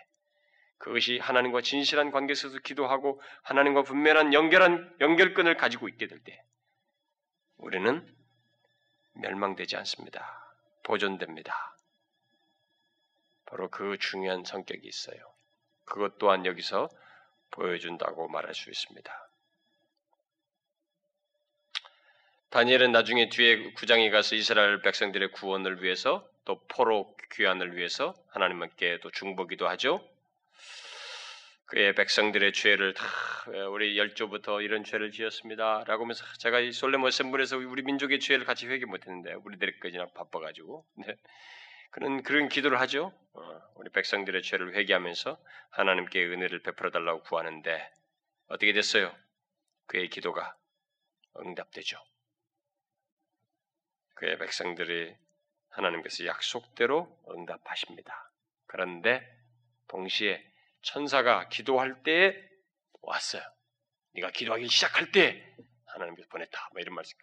그것이 0.78 1.18
하나님과 1.18 1.62
진실한 1.62 2.12
관계에서 2.12 2.50
기도하고 2.60 3.22
하나님과 3.42 3.84
분명한 3.84 4.34
연결한 4.34 4.96
연결끈을 5.00 5.58
가지고 5.58 5.90
있게 5.90 6.08
될 6.08 6.24
때, 6.24 6.44
우리는 7.58 8.06
멸망되지 9.14 9.76
않습니다. 9.78 10.40
보존됩니다. 10.84 11.78
바로 13.46 13.70
그 13.70 13.98
중요한 13.98 14.44
성격이 14.44 14.86
있어요. 14.88 15.34
그것 15.86 16.18
또한 16.18 16.46
여기서 16.46 16.90
보여준다고 17.52 18.28
말할 18.28 18.54
수 18.54 18.70
있습니다. 18.70 19.23
다니엘은 22.54 22.92
나중에 22.92 23.30
뒤에 23.30 23.72
구장에 23.72 24.12
가서 24.12 24.36
이스라엘 24.36 24.80
백성들의 24.84 25.32
구원을 25.32 25.82
위해서 25.82 26.24
또 26.46 26.64
포로 26.68 27.18
귀환을 27.32 27.76
위해서 27.76 28.14
하나님께 28.30 29.00
또 29.02 29.10
중보기도 29.10 29.68
하죠. 29.70 30.08
그의 31.66 31.96
백성들의 31.96 32.54
죄를 32.54 32.94
다 32.94 33.06
우리 33.72 33.98
열조부터 33.98 34.62
이런 34.62 34.84
죄를 34.84 35.10
지었습니다라고 35.10 36.04
하면서 36.04 36.24
제가 36.38 36.60
이 36.60 36.72
솔레모 36.72 37.10
셈물에서 37.10 37.58
우리 37.58 37.82
민족의 37.82 38.20
죄를 38.20 38.46
같이 38.46 38.68
회개 38.68 38.86
못했는데 38.86 39.34
우리들까지나 39.34 40.10
바빠가지고 40.14 40.86
네. 41.08 41.16
그런 41.90 42.22
그런 42.22 42.50
기도를 42.50 42.80
하죠. 42.82 43.12
어, 43.34 43.62
우리 43.78 43.90
백성들의 43.90 44.44
죄를 44.44 44.76
회개하면서 44.76 45.40
하나님께 45.72 46.24
은혜를 46.24 46.62
베풀어 46.62 46.92
달라고 46.92 47.24
구하는데 47.24 47.90
어떻게 48.50 48.74
됐어요? 48.74 49.12
그의 49.88 50.10
기도가 50.10 50.56
응답되죠. 51.40 51.98
그의 54.16 54.38
백성들이 54.38 55.16
하나님께서 55.70 56.26
약속대로 56.26 57.20
응답하십니다. 57.30 58.32
그런데 58.68 59.28
동시에 59.88 60.44
천사가 60.82 61.50
기도할 61.50 62.04
때에 62.04 62.36
왔어요. 63.02 63.42
네가 64.14 64.32
기도하기 64.32 64.68
시작할 64.68 65.12
때 65.12 65.44
하나님께서 65.88 66.28
보냈다. 66.30 66.70
뭐 66.74 66.82
이런 66.82 66.96
말씀 66.96 67.18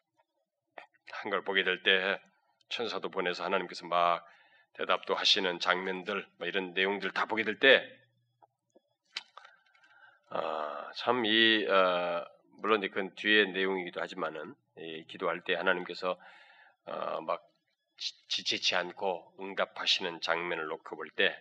한 1.13 1.31
걸 1.31 1.43
보게 1.43 1.65
될 1.65 1.83
때 1.83 2.21
천사도 2.69 3.11
보내서 3.11 3.45
하나님께서 3.45 3.87
막 3.87 4.25
대답도 4.75 5.15
하시는 5.15 5.59
장면들 5.59 6.27
뭐 6.39 6.47
이런 6.47 6.73
내용들 6.73 7.11
다 7.11 7.27
보게 7.27 7.43
될때 7.43 7.85
아, 10.31 10.91
참이 10.95 11.67
어, 11.67 12.25
물론 12.61 12.81
그 12.89 13.15
뒤에 13.17 13.47
내용이기도 13.47 14.01
하지만은 14.01 14.55
기도할 15.09 15.41
때 15.41 15.55
하나님께서 15.55 16.19
어, 16.87 17.21
막 17.23 17.43
지치지 18.29 18.75
않고 18.77 19.37
응답하시는 19.41 20.21
장면을 20.21 20.67
놓고 20.67 20.97
볼 20.97 21.11
때 21.17 21.37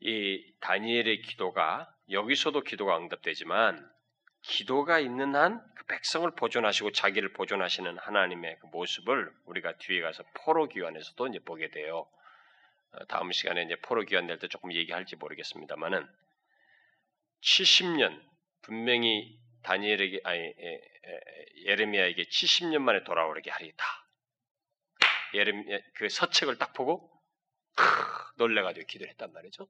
이 0.00 0.52
다니엘의 0.60 1.22
기도가 1.22 1.90
여기서도 2.10 2.60
기도가 2.62 2.98
응답되지만 2.98 3.90
기도가 4.42 4.98
있는 4.98 5.34
한 5.34 5.62
그 5.76 5.86
백성을 5.86 6.30
보존하시고 6.30 6.92
자기를 6.92 7.32
보존하시는 7.34 7.98
하나님의 7.98 8.58
그 8.60 8.66
모습을 8.68 9.30
우리가 9.44 9.76
뒤에 9.78 10.00
가서 10.00 10.24
포로 10.34 10.66
기관에서도 10.68 11.26
이제 11.28 11.38
보게 11.40 11.68
돼요. 11.70 12.06
어, 12.92 13.04
다음 13.06 13.32
시간에 13.32 13.62
이제 13.62 13.76
포로 13.76 14.02
기관 14.02 14.26
될 14.26 14.38
때 14.38 14.48
조금 14.48 14.72
얘기할지 14.72 15.16
모르겠습니다만은 15.16 16.06
70년 17.42 18.20
분명히 18.62 19.38
다니엘에게 19.64 20.20
아니 20.24 20.54
예레미야에게 21.64 22.24
70년 22.24 22.78
만에 22.80 23.02
돌아오게 23.04 23.50
하리다. 23.50 23.84
예레미야 25.34 25.78
그 25.94 26.08
서책을 26.08 26.58
딱 26.58 26.72
보고 26.72 27.10
놀래가지고 28.36 28.86
기도를 28.86 29.10
했단 29.10 29.32
말이죠. 29.32 29.68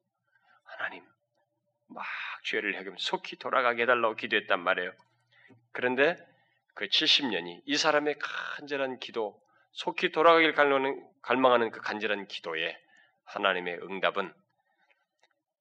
하나님 0.65 1.05
막 1.87 2.05
죄를 2.45 2.77
해결 2.77 2.95
속히 2.99 3.37
돌아가게 3.37 3.83
해달라고 3.83 4.17
기도했단 4.17 4.61
말이에요. 4.61 4.93
그런데 5.73 6.17
그 6.75 6.87
70년이 6.87 7.63
이 7.65 7.77
사람의 7.77 8.17
간절한 8.19 8.99
기도, 8.99 9.41
속히 9.73 10.11
돌아가길 10.11 10.55
갈망하는 11.23 11.71
그 11.71 11.81
간절한 11.81 12.27
기도에 12.27 12.77
하나님의 13.25 13.79
응답은 13.83 14.35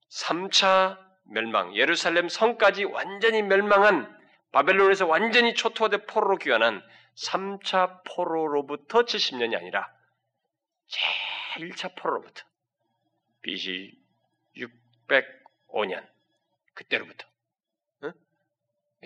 3차 0.10 1.00
멸망, 1.26 1.76
예루살렘 1.76 2.28
성까지 2.30 2.84
완전히 2.84 3.42
멸망한 3.42 4.23
바벨론에서 4.54 5.08
완전히 5.08 5.56
초토화돼 5.56 6.06
포로로 6.06 6.38
귀환한 6.38 6.82
3차 7.16 8.04
포로로부터 8.06 9.04
70년이 9.04 9.58
아니라 9.58 9.92
제 10.88 11.00
1차 11.56 11.96
포로로부터 11.96 12.44
BC 13.42 14.00
605년 14.56 16.08
그때로부터 16.76 17.28
응? 18.04 18.14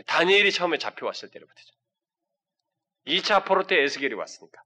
다니엘이 0.05 0.51
처음에 0.51 0.77
잡혀왔을 0.77 1.31
때로부터죠. 1.31 1.73
2차 3.07 3.45
포로 3.45 3.65
때 3.65 3.81
에스겔이 3.81 4.13
왔으니까 4.13 4.61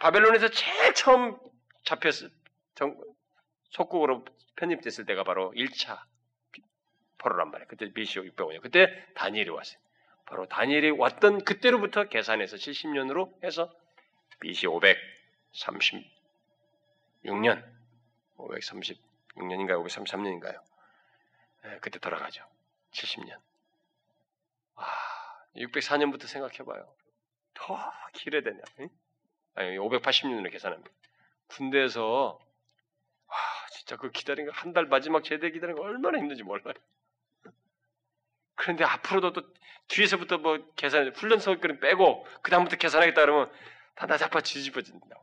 바벨론에서 0.00 0.48
제일 0.48 0.92
처음 0.94 1.38
잡혔을 1.84 2.30
속국으로 3.70 4.24
편입됐을 4.56 5.06
때가 5.06 5.22
바로 5.22 5.52
1차 5.52 6.02
포로란 7.18 7.50
말이에요. 7.50 7.68
그때 7.68 7.92
BC 7.92 8.20
605년. 8.20 8.60
그때 8.62 9.04
다니엘이 9.14 9.50
왔어요. 9.50 9.78
바로 10.26 10.46
다니엘이 10.46 10.90
왔던 10.90 11.44
그때로부터 11.44 12.04
계산해서 12.04 12.56
70년으로 12.56 13.42
해서 13.44 13.72
BC 14.40 14.66
536년, 14.66 16.04
536년인가요? 18.36 19.84
533년인가요? 19.86 20.60
네, 21.64 21.78
그때 21.80 21.98
돌아가죠. 21.98 22.44
70년. 22.92 23.36
와, 24.74 24.86
604년부터 25.56 26.26
생각해봐요. 26.26 26.92
더 27.54 27.92
길어야 28.14 28.42
되냐? 28.42 28.60
응? 28.80 28.88
아니, 29.54 29.76
580년으로 29.78 30.50
계산합니다. 30.52 30.90
군대에서 31.48 32.38
와, 33.26 33.36
진짜 33.72 33.96
그 33.96 34.10
기다린 34.10 34.46
거 34.46 34.52
한 34.52 34.72
달 34.72 34.86
마지막 34.86 35.24
제대 35.24 35.50
기다린 35.50 35.74
거 35.74 35.82
얼마나 35.82 36.18
힘든지 36.18 36.42
몰라요. 36.44 36.74
그런데 38.58 38.84
앞으로도 38.84 39.32
또 39.32 39.42
뒤에서부터 39.88 40.38
뭐 40.38 40.58
계산, 40.76 41.08
훈련 41.14 41.38
서기를 41.40 41.80
빼고, 41.80 42.26
그다음부터 42.42 42.76
계산하겠다 42.76 43.20
그러면 43.22 43.50
다 43.94 44.06
나잡아 44.06 44.40
뒤집어진다고. 44.40 45.22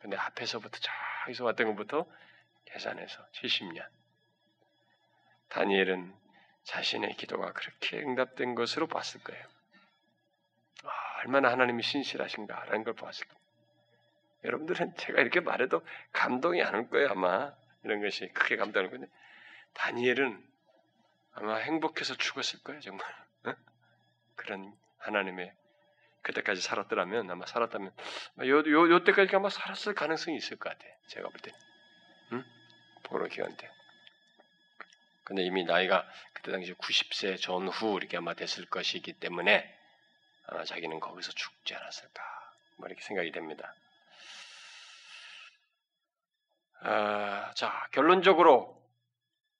근데 0.00 0.16
앞에서부터 0.16 0.78
저기서 1.24 1.44
왔던 1.44 1.68
것부터 1.68 2.06
계산해서 2.64 3.24
70년. 3.32 3.86
다니엘은 5.48 6.12
자신의 6.64 7.16
기도가 7.16 7.52
그렇게 7.52 7.98
응답된 8.00 8.54
것으로 8.54 8.86
봤을 8.88 9.22
거예요. 9.22 9.44
아, 10.84 10.88
얼마나 11.20 11.50
하나님이 11.52 11.82
신실하신가라는 11.82 12.82
걸 12.84 12.94
봤을 12.94 13.26
거예요. 13.26 13.40
여러분들은 14.44 14.96
제가 14.96 15.20
이렇게 15.20 15.40
말해도 15.40 15.86
감동이 16.12 16.62
안 16.62 16.74
올 16.74 16.90
거예요, 16.90 17.10
아마. 17.10 17.52
이런 17.84 18.00
것이 18.02 18.26
크게 18.28 18.56
감동할 18.56 18.90
건데. 18.90 19.06
다니엘은 19.74 20.53
아마 21.34 21.56
행복해서 21.56 22.14
죽었을 22.16 22.62
거예요, 22.62 22.80
정말. 22.80 23.06
어? 23.44 23.54
그런 24.36 24.76
하나님의 24.98 25.52
그때까지 26.22 26.60
살았더라면 26.62 27.30
아마 27.30 27.44
살았다면 27.46 27.92
요, 28.46 28.58
요, 28.58 28.90
요 28.90 29.04
때까지 29.04 29.36
아마 29.36 29.50
살았을 29.50 29.94
가능성이 29.94 30.36
있을 30.38 30.56
것 30.56 30.70
같아. 30.70 30.84
제가 31.08 31.28
볼 31.28 31.40
때. 31.40 31.52
응? 32.32 32.44
보로 33.04 33.28
기원 33.28 33.54
때. 33.56 33.70
근데 35.24 35.42
이미 35.42 35.64
나이가 35.64 36.06
그때 36.32 36.52
당시 36.52 36.72
90세 36.74 37.40
전후 37.40 37.96
이렇게 37.96 38.16
아마 38.16 38.34
됐을 38.34 38.66
것이기 38.66 39.14
때문에 39.14 39.74
아마 40.46 40.64
자기는 40.64 41.00
거기서 41.00 41.32
죽지 41.32 41.74
않았을까. 41.74 42.22
뭐 42.76 42.88
이렇게 42.88 43.02
생각이 43.02 43.32
됩니다. 43.32 43.74
아, 46.80 47.52
자, 47.54 47.88
결론적으로 47.92 48.83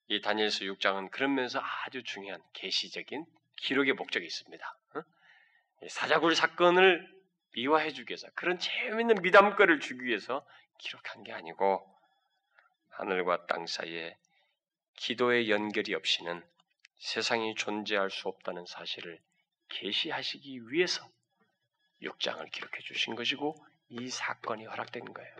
이 0.08 0.20
다니엘서 0.20 0.64
6장은 0.66 1.10
그런 1.10 1.34
면에서 1.34 1.60
아주 1.60 2.02
중요한 2.02 2.42
계시적인 2.52 3.24
기록의 3.56 3.94
목적이 3.94 4.26
있습니다. 4.26 4.78
사자굴 5.88 6.34
사건을 6.34 7.12
미화해주기 7.52 8.10
위해서 8.10 8.28
그런 8.34 8.58
재미있는 8.58 9.22
미담거리를 9.22 9.80
주기 9.80 10.04
위해서 10.04 10.46
기록한 10.78 11.22
게 11.22 11.32
아니고 11.32 11.88
하늘과 12.90 13.46
땅 13.46 13.66
사이에 13.66 14.16
기도의 14.96 15.50
연결이 15.50 15.94
없이는 15.94 16.44
세상이 16.98 17.54
존재할 17.54 18.10
수 18.10 18.28
없다는 18.28 18.66
사실을 18.66 19.20
계시하시기 19.68 20.70
위해서 20.70 21.08
6장을 22.02 22.50
기록해 22.50 22.80
주신 22.80 23.14
것이고 23.14 23.54
이 23.88 24.08
사건이 24.08 24.66
허락된 24.66 25.04
거예요. 25.12 25.36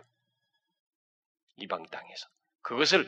이방 1.57 1.85
땅에서. 1.87 2.27
그것을 2.61 3.07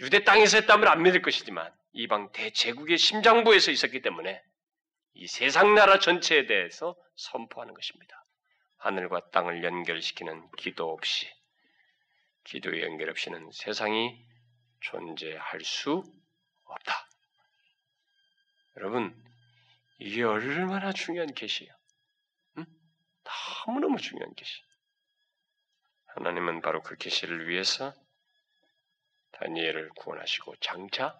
유대 0.00 0.24
땅에서 0.24 0.58
했다면 0.58 0.88
안 0.88 1.02
믿을 1.02 1.22
것이지만 1.22 1.72
이방 1.92 2.32
대제국의 2.32 2.98
심장부에서 2.98 3.70
있었기 3.70 4.00
때문에 4.02 4.42
이 5.14 5.26
세상 5.26 5.74
나라 5.74 5.98
전체에 5.98 6.46
대해서 6.46 6.96
선포하는 7.16 7.74
것입니다. 7.74 8.24
하늘과 8.78 9.30
땅을 9.30 9.62
연결시키는 9.62 10.50
기도 10.56 10.90
없이 10.90 11.28
기도의 12.44 12.82
연결 12.82 13.10
없이는 13.10 13.50
세상이 13.52 14.26
존재할 14.80 15.60
수 15.60 16.02
없다. 16.64 17.08
여러분, 18.78 19.14
이게 19.98 20.22
얼마나 20.22 20.92
중요한 20.92 21.34
계시예요. 21.34 21.70
응? 22.58 22.66
너무너무 23.66 23.98
중요한 23.98 24.34
계시. 24.34 24.62
하나님은 26.06 26.62
바로 26.62 26.82
그 26.82 26.96
계시를 26.96 27.48
위해서 27.48 27.94
다니엘을 29.40 29.88
구원하시고 29.90 30.56
장차 30.56 31.18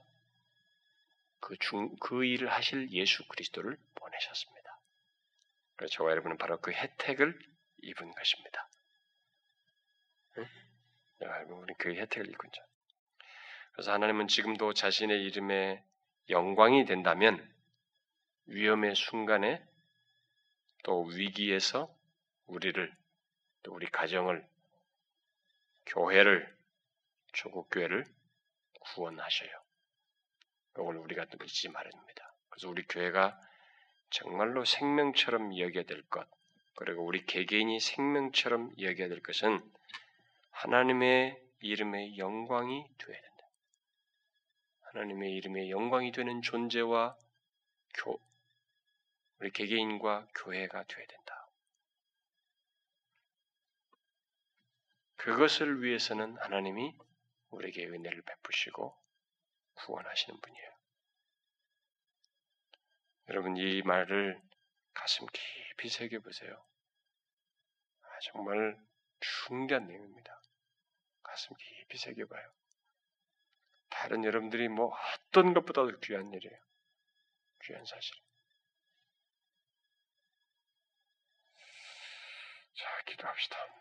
그, 1.41 1.57
중, 1.59 1.97
그 2.01 2.25
일을 2.25 2.53
하실 2.53 2.91
예수 2.91 3.27
그리스도를 3.27 3.79
보내셨습니다. 3.95 4.79
그래서 5.77 5.95
저와 5.95 6.11
여러분은 6.11 6.37
바로 6.37 6.61
그 6.61 6.71
혜택을 6.71 7.39
입은 7.83 8.13
것입니다. 8.13 8.69
응? 10.37 10.47
우리 11.49 11.75
그 11.79 11.95
혜택을 11.95 12.29
입은 12.29 12.51
자. 12.53 12.63
그래서 13.73 13.93
하나님은 13.93 14.29
지금도 14.29 14.75
자신의 14.75 15.25
이름에 15.25 15.83
영광이 16.29 16.85
된다면 16.85 17.43
위험의 18.47 18.95
순간에 18.95 19.65
또 20.85 21.05
위기에서 21.05 21.95
우리를 22.47 22.95
또 23.63 23.73
우리 23.73 23.87
가정을 23.87 24.47
교회를 25.87 26.60
조국 27.33 27.69
교회를 27.71 28.05
구원하셔요. 28.81 29.51
그걸 30.73 30.97
우리가 30.97 31.27
잊지 31.45 31.69
말아야됩니다. 31.69 32.35
그래서 32.49 32.69
우리 32.69 32.83
교회가 32.87 33.39
정말로 34.11 34.65
생명처럼 34.65 35.57
여겨야 35.59 35.85
될 35.85 36.03
것, 36.09 36.29
그리고 36.77 37.05
우리 37.05 37.25
개개인이 37.25 37.79
생명처럼 37.79 38.73
여겨야 38.81 39.09
될 39.09 39.23
것은 39.23 39.61
하나님의 40.51 41.41
이름의 41.61 42.19
영광이 42.19 42.87
되어야 42.99 43.21
된다. 43.21 43.49
하나님의 44.81 45.33
이름의 45.37 45.71
영광이 45.71 46.13
되는 46.13 46.43
존재와 46.43 47.17
교, 47.95 48.21
우리 49.39 49.51
개개인과 49.51 50.29
교회가 50.35 50.85
되어야 50.85 51.07
된다. 51.07 51.49
그것을 55.17 55.83
위해서는 55.83 56.37
하나님이 56.39 56.97
우리에게 57.51 57.87
은혜를 57.87 58.23
베푸시고 58.23 58.97
구원하시는 59.75 60.41
분이에요. 60.41 60.71
여러분 63.29 63.57
이 63.57 63.83
말을 63.83 64.41
가슴 64.93 65.27
깊이 65.27 65.89
새겨보세요. 65.89 66.53
아, 68.03 68.19
정말 68.25 68.77
중대한 69.21 69.87
내용입니다. 69.87 70.41
가슴 71.23 71.55
깊이 71.57 71.97
새겨봐요. 71.97 72.53
다른 73.89 74.25
여러분들이 74.25 74.69
뭐 74.69 74.97
어떤 75.15 75.55
것보다도 75.55 76.01
귀한 76.01 76.33
일이에요. 76.33 76.59
귀한 77.63 77.85
사실. 77.85 78.17
자, 82.75 83.03
기도합시다. 83.07 83.80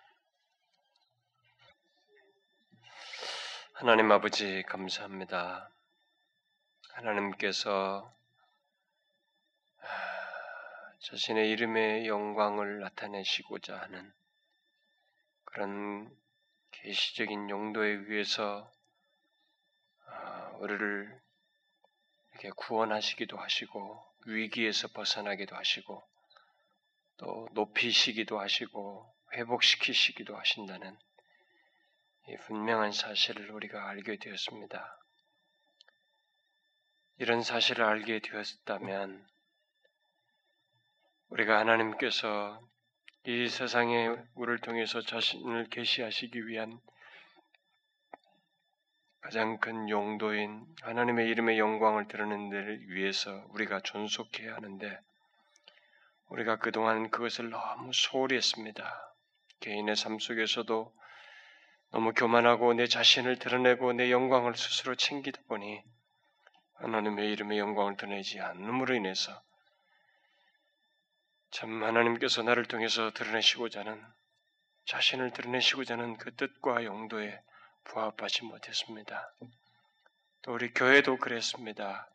하나님 3.81 4.11
아버지, 4.11 4.61
감사합니다. 4.64 5.72
하나님께서 6.95 8.14
자신의 10.99 11.49
이름의 11.51 12.06
영광을 12.06 12.81
나타내시고자 12.81 13.80
하는 13.80 14.11
그런 15.45 16.14
계시적인 16.72 17.49
용도에 17.49 17.88
의해서 17.88 18.69
아, 20.07 20.51
우리를 20.60 21.22
이렇게 22.31 22.49
구원하시기도 22.57 23.38
하시고 23.38 24.03
위기에서 24.26 24.89
벗어나기도 24.89 25.56
하시고 25.56 26.03
또 27.15 27.47
높이시기도 27.53 28.41
하시고 28.41 29.10
회복시키시기도 29.35 30.38
하신다는 30.38 30.97
이 32.30 32.38
분명한 32.45 32.91
사실을 32.91 33.49
우리가 33.49 33.89
알게 33.89 34.18
되었습니다. 34.18 34.99
이런 37.18 37.41
사실을 37.41 37.84
알게 37.84 38.19
되었다면 38.19 39.27
우리가 41.30 41.57
하나님께서 41.57 42.61
이 43.26 43.49
세상에 43.49 44.10
우리를 44.35 44.60
통해서 44.60 45.01
자신을 45.01 45.69
계시하시기 45.69 46.47
위한 46.47 46.80
가장 49.22 49.57
큰 49.57 49.89
용도인 49.89 50.65
하나님의 50.81 51.27
이름의 51.30 51.57
영광을 51.57 52.07
드러내는 52.07 52.49
데를 52.51 52.89
위해서 52.89 53.31
우리가 53.49 53.81
존속해야 53.81 54.53
하는데 54.53 54.99
우리가 56.27 56.57
그동안 56.57 57.10
그것을 57.10 57.49
너무 57.49 57.91
소홀히 57.91 58.35
했습니다. 58.35 59.15
개인의 59.61 59.95
삶 59.95 60.19
속에서도 60.19 60.93
너무 61.91 62.14
교만하고 62.14 62.74
내 62.74 62.88
자신을 62.88 63.40
드러내고 63.40 63.94
내 63.94 64.11
영광을 64.11 64.56
스스로 64.56 64.95
챙기다 64.95 65.41
보니 65.48 65.82
하나님의 66.76 67.32
이름의 67.32 67.57
영광을 67.57 67.98
드러내지 67.98 68.40
않음으로 68.40 68.95
인해서 68.95 69.41
참 71.52 71.84
하나님께서 71.84 72.44
나를 72.44 72.66
통해서 72.66 73.11
드러내시고자 73.11 73.80
하는 73.80 74.03
자신을 74.86 75.32
드러내시고자 75.32 75.95
하는 75.95 76.18
그 76.18 76.36
뜻과 76.36 76.84
용도에 76.84 77.41
부합하지 77.86 78.45
못했습니다. 78.45 79.34
또 80.44 80.53
우리 80.53 80.72
교회도 80.72 81.18
그랬습니다. 81.18 82.07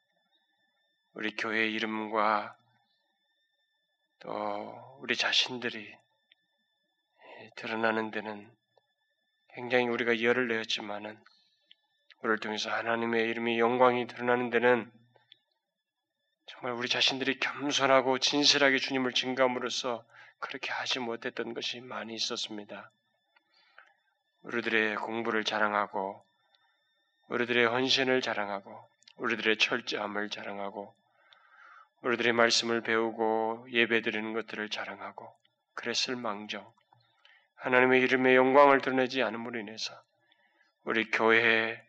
우리 1.14 1.34
교회 1.36 1.68
이름과 1.68 2.56
또 4.20 4.98
우리 5.01 5.16
자신들이 5.16 5.94
드러나는 7.56 8.10
데는 8.10 8.51
굉장히 9.55 9.86
우리가 9.86 10.20
열을 10.20 10.48
내었지만은 10.48 11.16
우리를 12.20 12.39
통해서 12.39 12.70
하나님의 12.70 13.28
이름이 13.31 13.59
영광이 13.60 14.09
드러나는 14.09 14.51
데는 14.51 14.90
정말 16.47 16.72
우리 16.72 16.89
자신들이 16.89 17.39
겸손하고 17.39 18.18
진실하게 18.18 18.78
주님을 18.78 19.12
증감으로써 19.12 20.05
그렇게 20.40 20.72
하지 20.72 20.98
못했던 20.98 21.55
것이 21.55 21.81
많이 21.81 22.14
있었습니다. 22.14 22.90
우리들의 24.43 24.97
공부를 24.97 25.44
자랑하고 25.44 26.24
우리들의 27.28 27.66
헌신을 27.66 28.22
자랑하고 28.22 28.89
우리들의 29.16 29.59
철저함을 29.59 30.31
자랑하고 30.31 30.94
우리들의 32.02 32.32
말씀을 32.32 32.82
배우고 32.82 33.68
예배 33.70 34.02
드리는 34.02 34.32
것들을 34.35 34.68
자랑하고 34.68 35.32
그랬을 35.74 36.16
망정 36.16 36.70
하나님의 37.64 38.02
이름의 38.02 38.36
영광을 38.36 38.82
드러내지 38.82 39.22
않음으로 39.22 39.58
인해서 39.58 39.98
우리 40.82 41.10
교회를 41.10 41.80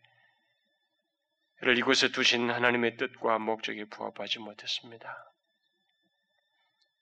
이곳에 1.75 2.13
두신 2.13 2.49
하나님의 2.49 2.95
뜻과 2.95 3.39
목적에 3.39 3.83
부합하지 3.83 4.39
못했습니다. 4.39 5.33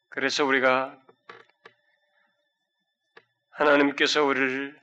그래서 0.10 0.44
우리가 0.44 1.00
하나님께서 3.52 4.24
우리를 4.24 4.82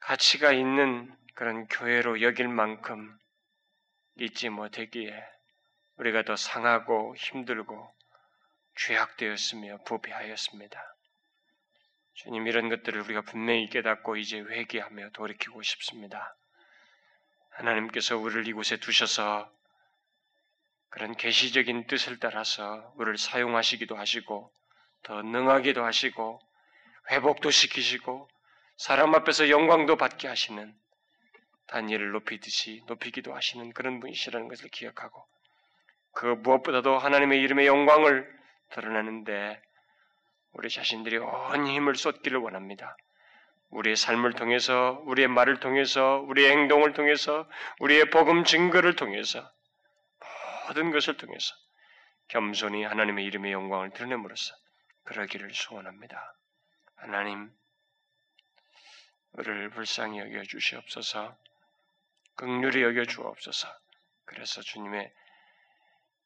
가치가 0.00 0.52
있는 0.52 1.14
그런 1.34 1.66
교회로 1.66 2.22
여길 2.22 2.48
만큼 2.48 3.18
잊지 4.16 4.48
못했기에 4.48 5.12
우리가 5.96 6.22
더 6.22 6.36
상하고 6.36 7.14
힘들고 7.16 7.94
죄악되었으며 8.76 9.84
부패하였습니다. 9.84 10.97
주님 12.18 12.48
이런 12.48 12.68
것들을 12.68 13.00
우리가 13.02 13.20
분명히 13.20 13.68
깨닫고 13.68 14.16
이제 14.16 14.40
회개하며 14.40 15.10
돌이키고 15.10 15.62
싶습니다. 15.62 16.36
하나님께서 17.50 18.18
우리를 18.18 18.48
이곳에 18.48 18.78
두셔서 18.78 19.48
그런 20.88 21.14
계시적인 21.14 21.86
뜻을 21.86 22.18
따라서 22.18 22.92
우리를 22.96 23.18
사용하시기도 23.18 23.96
하시고 23.96 24.52
더 25.04 25.22
능하기도 25.22 25.84
하시고 25.84 26.40
회복도 27.12 27.52
시키시고 27.52 28.28
사람 28.76 29.14
앞에서 29.14 29.48
영광도 29.48 29.94
받게 29.94 30.26
하시는 30.26 30.74
단일을 31.68 32.10
높이듯이 32.10 32.82
높이기도 32.88 33.32
하시는 33.32 33.72
그런 33.72 34.00
분이시라는 34.00 34.48
것을 34.48 34.70
기억하고 34.70 35.24
그 36.14 36.26
무엇보다도 36.26 36.98
하나님의 36.98 37.40
이름의 37.42 37.68
영광을 37.68 38.28
드러내는데 38.70 39.62
우리 40.58 40.68
자신들이 40.70 41.18
온 41.18 41.68
힘을 41.68 41.94
쏟기를 41.94 42.40
원합니다. 42.40 42.96
우리의 43.70 43.94
삶을 43.94 44.32
통해서, 44.32 45.00
우리의 45.04 45.28
말을 45.28 45.60
통해서, 45.60 46.18
우리의 46.26 46.50
행동을 46.50 46.94
통해서, 46.94 47.48
우리의 47.78 48.10
복음 48.10 48.42
증거를 48.42 48.96
통해서, 48.96 49.48
모든 50.66 50.90
것을 50.90 51.16
통해서 51.16 51.54
겸손히 52.26 52.82
하나님의 52.82 53.24
이름의 53.26 53.52
영광을 53.52 53.90
드러냄으로써 53.90 54.52
그러기를 55.04 55.54
소원합니다. 55.54 56.34
하나님, 56.96 57.52
우리를 59.34 59.70
불쌍히 59.70 60.18
여겨 60.18 60.42
주시옵소서, 60.42 61.38
극률히 62.34 62.82
여겨 62.82 63.04
주옵소서. 63.04 63.68
그래서 64.24 64.60
주님의 64.60 65.12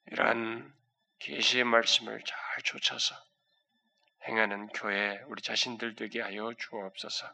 이러한 0.06 0.72
계시의 1.18 1.64
말씀을 1.64 2.22
잘 2.24 2.62
쫓아서 2.64 3.14
행하는 4.28 4.68
교회 4.68 5.20
우리 5.26 5.42
자신들 5.42 5.94
되게 5.96 6.20
하여 6.20 6.52
주옵소서. 6.56 7.26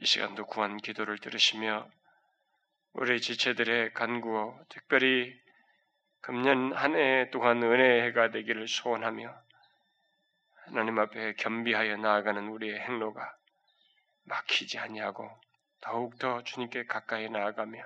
이 0.00 0.06
시간도 0.06 0.46
구한 0.46 0.76
기도를 0.76 1.18
들으시며 1.18 1.88
우리 2.92 3.20
지체들의 3.20 3.94
간구어 3.94 4.58
특별히 4.68 5.34
금년 6.20 6.72
한 6.72 6.94
해 6.96 7.30
동안 7.30 7.62
은혜가 7.62 8.30
되기를 8.30 8.68
소원하며 8.68 9.34
하나님 10.66 10.98
앞에 10.98 11.34
겸비하여 11.34 11.96
나아가는 11.96 12.46
우리의 12.48 12.78
행로가 12.80 13.34
막히지 14.24 14.78
아니하고 14.78 15.30
더욱더 15.80 16.42
주님께 16.42 16.84
가까이 16.84 17.30
나아가며 17.30 17.82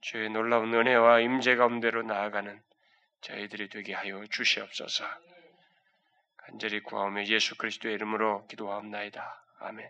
주의 0.00 0.30
놀라운 0.30 0.72
은혜와 0.72 1.20
임재 1.20 1.56
가운데로 1.56 2.02
나아가는 2.02 2.60
저희들이 3.20 3.68
되게 3.68 3.92
하여 3.92 4.24
주시옵소서. 4.26 5.04
간절히 6.44 6.82
구하오며 6.82 7.26
예수 7.26 7.56
그리스도의 7.56 7.94
이름으로 7.94 8.46
기도하옵나이다. 8.46 9.44
아멘. 9.60 9.88